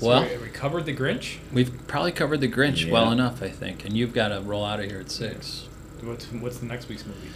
So 0.00 0.08
well, 0.08 0.28
we, 0.28 0.38
we 0.38 0.48
covered 0.48 0.86
the 0.86 0.94
Grinch. 0.94 1.36
we've 1.52 1.86
probably 1.86 2.10
covered 2.12 2.40
the 2.40 2.48
Grinch 2.48 2.90
well 2.90 3.12
enough, 3.12 3.42
I 3.44 3.48
think, 3.48 3.84
and 3.84 3.96
you've 3.96 4.12
got 4.12 4.28
to 4.28 4.40
roll 4.40 4.64
out 4.64 4.80
of 4.80 4.86
here 4.86 4.98
at 4.98 5.10
six. 5.12 5.68
What's, 6.02 6.26
what's 6.32 6.58
the 6.58 6.66
next 6.66 6.88
week's 6.88 7.06
movie? 7.06 7.28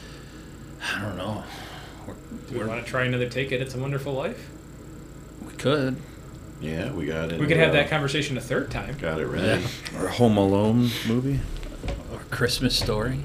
I 0.95 1.03
don't 1.03 1.17
know. 1.17 1.43
We're, 2.07 2.15
Do 2.51 2.59
we 2.59 2.65
want 2.67 2.85
to 2.85 2.91
try 2.91 3.05
another 3.05 3.29
take 3.29 3.53
at 3.53 3.61
It's 3.61 3.75
a 3.75 3.79
Wonderful 3.79 4.13
Life? 4.13 4.49
we 5.47 5.53
could. 5.55 5.97
Yeah, 6.61 6.93
we 6.93 7.07
got 7.07 7.31
it. 7.33 7.39
We 7.41 7.47
could 7.47 7.57
have 7.57 7.73
that 7.73 7.89
conversation 7.89 8.37
a 8.37 8.41
third 8.41 8.71
time. 8.71 8.97
Got 8.99 9.21
it 9.21 9.27
ready. 9.27 9.63
Yeah. 9.93 10.01
Or 10.01 10.07
a 10.09 10.13
Home 10.13 10.37
Alone 10.37 10.91
movie. 11.07 11.41
Or 12.13 12.19
Christmas 12.31 12.77
Story. 12.77 13.19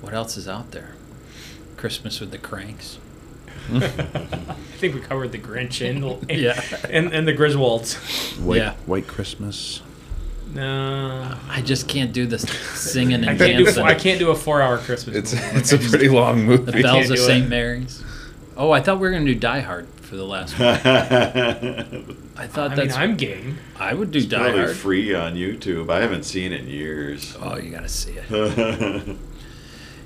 What 0.00 0.14
else 0.14 0.36
is 0.38 0.48
out 0.48 0.70
there? 0.70 0.94
Christmas 1.76 2.18
with 2.20 2.30
the 2.30 2.38
Cranks. 2.38 2.98
I 3.72 3.78
think 4.78 4.94
we 4.94 5.00
covered 5.02 5.32
the 5.32 5.38
Grinch 5.38 5.86
and 5.86 6.30
Yeah. 6.30 6.60
and, 6.88 7.12
and 7.12 7.28
the 7.28 7.34
Griswolds. 7.34 7.94
White, 8.42 8.56
Yeah. 8.58 8.74
White 8.86 9.06
Christmas. 9.06 9.82
No, 10.54 11.36
I 11.48 11.62
just 11.62 11.88
can't 11.88 12.12
do 12.12 12.26
this 12.26 12.42
singing 12.42 13.24
I 13.24 13.30
and 13.30 13.38
can't 13.38 13.56
do 13.58 13.64
dancing. 13.64 13.84
I 13.84 13.94
can't 13.94 14.18
do 14.18 14.30
a 14.30 14.34
four-hour 14.34 14.78
Christmas. 14.78 15.16
It's 15.16 15.32
movie. 15.34 15.56
it's 15.58 15.72
a 15.72 15.78
pretty 15.78 16.08
long 16.08 16.44
movie. 16.44 16.70
the. 16.72 16.82
Bells 16.82 17.10
of 17.10 17.18
St. 17.18 17.48
Mary's. 17.48 18.02
Oh, 18.56 18.70
I 18.72 18.80
thought 18.80 18.96
we 18.96 19.02
were 19.02 19.10
going 19.12 19.24
to 19.26 19.32
do 19.32 19.38
Die 19.38 19.60
Hard 19.60 19.86
for 20.02 20.16
the 20.16 20.24
last 20.24 20.58
one. 20.58 20.68
I 22.36 22.46
thought 22.46 22.72
I 22.72 22.74
mean, 22.74 22.76
that's. 22.88 22.96
I'm 22.96 23.16
game. 23.16 23.58
I 23.76 23.94
would 23.94 24.10
do 24.10 24.26
Die 24.26 24.36
Probably 24.38 24.60
Hard. 24.60 24.76
free 24.76 25.14
on 25.14 25.34
YouTube. 25.34 25.90
I 25.90 26.00
haven't 26.00 26.24
seen 26.24 26.52
it 26.52 26.62
in 26.62 26.66
years. 26.68 27.36
Oh, 27.40 27.56
you 27.56 27.70
got 27.70 27.82
to 27.82 27.88
see 27.88 28.12
it. 28.18 29.16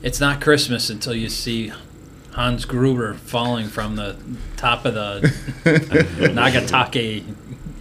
It's 0.03 0.21
not 0.21 0.39
Christmas 0.43 0.91
until 0.91 1.15
you 1.15 1.31
see 1.31 1.73
Hans 2.33 2.67
Gruber 2.67 3.15
falling 3.15 3.69
from 3.69 3.97
the 3.97 4.17
top 4.59 4.85
of 4.85 4.93
the 4.93 5.21
Nagatake 5.65 7.25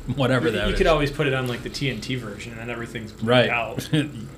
whatever 0.16 0.52
that 0.52 0.68
you 0.68 0.74
is. 0.74 0.78
could 0.78 0.88
always 0.88 1.12
put 1.12 1.28
it 1.28 1.34
on 1.34 1.48
like 1.48 1.64
the 1.64 1.70
TNT 1.70 2.18
version, 2.18 2.58
and 2.60 2.70
everything's 2.70 3.12
bleeped 3.14 3.28
right. 3.30 3.50
out. 3.50 3.78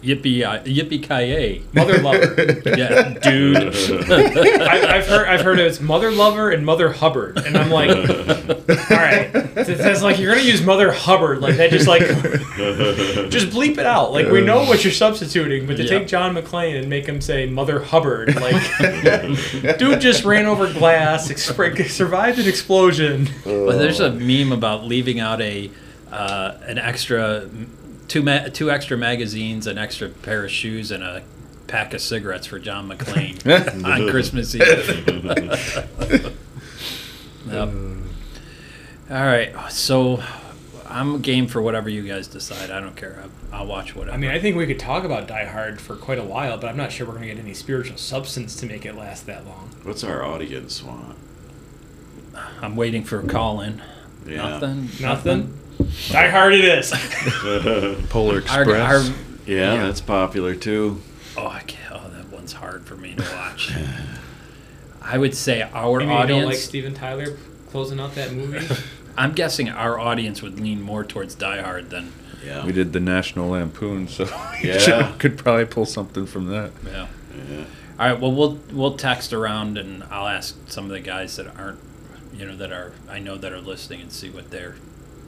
yippee 0.04 0.44
uh, 0.44 0.60
yippee 0.64 1.02
ki 1.02 1.64
Mother 1.74 1.98
lover. 2.02 2.36
Yeah, 2.76 3.14
dude. 3.20 3.58
I, 3.58 4.98
I've 4.98 5.08
heard 5.08 5.28
I've 5.28 5.42
heard 5.42 5.60
it's 5.60 5.80
Mother 5.80 6.12
Lover 6.12 6.50
and 6.52 6.66
Mother 6.66 6.92
Hubbard, 6.92 7.38
and 7.38 7.58
I'm 7.58 7.70
like, 7.72 7.90
all 7.90 8.98
right, 8.98 9.30
it's, 9.34 9.70
it's 9.70 10.02
like 10.02 10.20
you're 10.20 10.34
gonna 10.36 10.46
use 10.46 10.62
Mother 10.62 10.92
Hubbard, 10.92 11.40
like 11.42 11.56
that, 11.58 11.70
just 11.72 11.88
like 11.88 12.02
just 12.02 13.48
bleep 13.48 13.78
it 13.78 13.86
out. 13.86 14.12
Like 14.12 14.28
we 14.28 14.42
know 14.42 14.64
what 14.66 14.84
you're 14.84 14.94
substituting, 14.94 15.66
but 15.68 15.78
to 15.78 15.84
Yeah. 15.84 16.00
take 16.00 16.08
John 16.08 16.36
McClane 16.36 16.78
and 16.80 16.90
make 16.90 17.06
him 17.06 17.22
say 17.22 17.46
Mother 17.48 17.80
Hubbard, 17.80 18.36
like 18.36 19.78
dude 19.78 20.02
just 20.02 20.26
ran 20.26 20.46
over 20.46 20.72
glass, 20.74 21.30
expr- 21.30 21.88
survived 21.90 22.40
an 22.40 22.48
explosion. 22.48 23.30
Well, 23.46 23.78
there's 23.78 24.00
a 24.00 24.12
meme 24.12 24.52
about 24.52 24.86
leaving 24.86 25.20
out 25.20 25.42
a 25.42 25.55
uh, 26.12 26.58
an 26.66 26.78
extra 26.78 27.50
two 28.08 28.22
ma- 28.22 28.48
two 28.48 28.70
extra 28.72 28.98
magazines, 28.98 29.68
an 29.68 29.78
extra 29.78 30.10
pair 30.10 30.46
of 30.46 30.52
shoes, 30.52 30.92
and 30.92 31.04
a 31.04 31.24
pack 31.68 31.94
of 31.94 32.02
cigarettes 32.02 32.46
for 32.48 32.60
John 32.60 32.88
McClane 32.90 33.86
on 33.86 34.10
Christmas 34.10 34.56
Eve. 34.56 36.36
Yep. 37.48 37.70
All 39.12 39.24
right, 39.24 39.54
so 39.70 40.24
I'm 40.88 41.22
game 41.22 41.46
for 41.46 41.62
whatever 41.62 41.90
you 41.90 42.02
guys 42.02 42.28
decide. 42.28 42.72
I 42.72 42.80
don't 42.80 42.96
care. 42.96 43.22
I'll, 43.52 43.60
I'll 43.62 43.68
watch 43.68 43.96
whatever. 43.96 44.16
I 44.16 44.18
mean, 44.18 44.32
I 44.32 44.40
think 44.40 44.56
we 44.58 44.66
could 44.66 44.80
talk 44.80 45.04
about 45.04 45.28
Die 45.28 45.46
Hard 45.46 45.80
for 45.80 45.96
quite 45.96 46.18
a 46.18 46.24
while, 46.24 46.58
but 46.58 46.68
I'm 46.70 46.78
not 46.78 46.92
sure 46.92 47.06
we're 47.06 47.14
gonna 47.14 47.28
get 47.28 47.38
any 47.38 47.54
spiritual 47.54 47.98
substance 47.98 48.56
to 48.58 48.66
make 48.66 48.84
it 48.84 48.96
last 48.96 49.28
that 49.28 49.46
long. 49.46 49.70
What's 49.84 50.04
our 50.04 50.24
audience 50.24 50.82
want? 50.84 51.18
I'm 52.62 52.76
waiting 52.76 53.04
for 53.04 53.20
a 53.20 53.28
call 53.28 53.62
in. 53.62 53.82
Yeah. 54.26 54.38
Nothing. 54.60 54.90
Nothing. 55.02 55.60
Die 56.10 56.30
Hard 56.30 56.54
it 56.54 56.66
is. 56.66 56.92
Polar 58.10 58.36
Our, 58.36 58.40
Express. 58.40 58.68
our, 58.70 59.00
Yeah, 59.46 59.74
Yeah. 59.76 59.86
that's 59.86 60.02
popular 60.02 60.56
too. 60.56 61.02
oh, 61.38 61.48
I 61.48 61.60
can't, 61.62 61.94
oh, 61.94 62.10
that 62.10 62.30
one's 62.32 62.54
hard 62.54 62.86
for 62.86 62.96
me 62.96 63.14
to 63.16 63.22
watch. 63.36 63.72
I 65.02 65.18
would 65.18 65.36
say 65.36 65.62
our 65.62 66.00
Maybe 66.00 66.12
you 66.12 66.18
audience. 66.18 66.40
don't 66.42 66.50
like 66.50 66.58
Steven 66.58 66.94
Tyler 66.94 67.38
closing 67.70 68.00
out 68.00 68.16
that 68.16 68.32
movie. 68.34 68.66
I'm 69.18 69.34
guessing 69.34 69.70
our 69.70 70.00
audience 70.00 70.42
would 70.42 70.60
lean 70.60 70.82
more 70.82 71.04
towards 71.04 71.36
Die 71.36 71.62
Hard 71.62 71.90
than 71.90 72.12
Yeah. 72.46 72.66
we 72.66 72.72
did 72.72 72.92
the 72.94 73.00
National 73.00 73.50
Lampoon, 73.52 74.08
so 74.08 74.24
Yeah. 74.64 75.14
could 75.20 75.38
probably 75.38 75.66
pull 75.66 75.86
something 75.86 76.26
from 76.26 76.48
that. 76.48 76.72
yeah. 76.86 77.08
Yeah. 77.50 77.64
All 78.00 78.10
right. 78.10 78.20
Well, 78.20 78.32
we'll 78.32 78.60
we'll 78.74 78.98
text 78.98 79.32
around 79.32 79.78
and 79.78 80.04
I'll 80.10 80.28
ask 80.28 80.56
some 80.68 80.86
of 80.86 80.92
the 80.92 81.00
guys 81.00 81.36
that 81.38 81.48
aren't, 81.58 81.80
you 82.38 82.46
know, 82.46 82.56
that 82.58 82.72
are 82.72 82.94
I 83.10 83.20
know 83.20 83.38
that 83.38 83.52
are 83.52 83.62
listening 83.62 84.02
and 84.02 84.12
see 84.12 84.30
what 84.30 84.52
their 84.52 84.76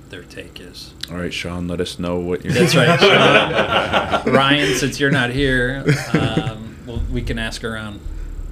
their 0.10 0.24
take 0.24 0.60
is. 0.60 0.94
All 1.12 1.18
right, 1.18 1.34
Sean, 1.34 1.68
let 1.68 1.82
us 1.82 2.00
know 2.00 2.18
what 2.20 2.44
you're. 2.44 2.54
That's 2.54 2.76
right. 2.76 3.00
Sean. 3.00 4.34
Ryan, 4.34 4.76
since 4.76 5.00
you're 5.00 5.12
not 5.12 5.32
here, 5.32 5.84
um, 6.14 6.78
well, 6.86 7.02
we 7.12 7.22
can 7.22 7.38
ask 7.40 7.64
around. 7.64 8.00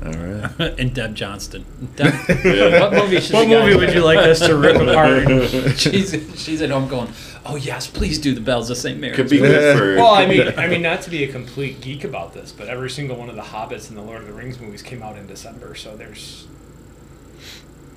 All 0.06 0.12
right. 0.12 0.51
and 0.80 0.93
Deb 0.93 1.16
Johnston. 1.16 1.66
Deb, 1.95 2.14
Yeah. 2.43 2.82
what 2.82 2.91
movie 2.93 3.20
should 3.22 3.34
what 3.34 3.47
movie 3.47 3.76
would 3.76 3.93
you 3.93 4.03
like 4.03 4.18
us 4.20 4.39
to 4.39 4.56
rip 4.58 4.76
apart? 4.82 5.78
she's 5.78 6.12
she's 6.36 6.62
at 6.62 6.70
home 6.70 6.88
going, 6.89 7.10
oh 7.45 7.56
yes, 7.56 7.88
please 7.88 8.20
do 8.20 8.36
the 8.36 8.41
Bells 8.41 8.70
of 8.70 8.78
St. 8.78 8.99
Mary's. 8.99 9.16
Could 9.16 9.30
be 9.30 9.38
good 9.38 9.78
for. 9.78 9.95
Well, 9.95 10.14
I 10.14 10.26
mean, 10.28 10.53
I 10.58 10.68
mean, 10.68 10.82
not 10.82 11.01
to 11.03 11.10
be 11.10 11.24
a 11.24 11.32
complete 11.32 11.80
geek 11.82 12.03
about 12.03 12.34
this, 12.34 12.51
but 12.51 12.68
every 12.68 12.89
single 12.89 13.16
one 13.16 13.30
of 13.30 13.36
the 13.36 13.41
Hobbits 13.41 13.88
and 13.89 13.97
the 13.97 14.01
Lord 14.01 14.22
of 14.22 14.28
the 14.28 14.34
Rings 14.34 14.60
movies 14.60 14.82
came 14.82 15.01
out 15.01 15.18
in 15.18 15.26
December, 15.28 15.74
so 15.76 15.95
there's. 15.95 16.45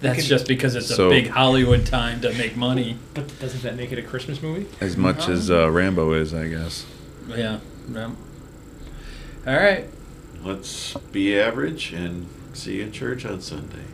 That's 0.00 0.20
could- 0.20 0.26
just 0.28 0.46
because 0.46 0.74
it's 0.76 0.86
So- 0.94 1.06
a 1.08 1.10
big 1.10 1.28
Hollywood 1.28 1.84
time 1.86 2.20
to 2.20 2.32
make 2.34 2.56
money. 2.56 2.98
But 3.14 3.38
doesn't 3.40 3.62
that 3.62 3.76
make 3.76 3.90
it 3.92 3.98
a 3.98 4.02
Christmas 4.02 4.40
movie? 4.42 4.66
As 4.80 4.96
much 4.96 5.28
as 5.28 5.50
uh, 5.50 5.70
Rambo 5.70 6.12
is, 6.12 6.32
I 6.32 6.48
guess. 6.48 6.86
Yeah. 7.28 7.58
yeah. 7.92 8.10
All 9.46 9.56
right. 9.56 9.86
Let's 10.44 10.94
be 11.12 11.38
average 11.38 11.92
and 11.92 12.28
see 12.52 12.76
you 12.76 12.84
in 12.84 12.92
church 12.92 13.24
on 13.26 13.40
Sunday. 13.40 13.84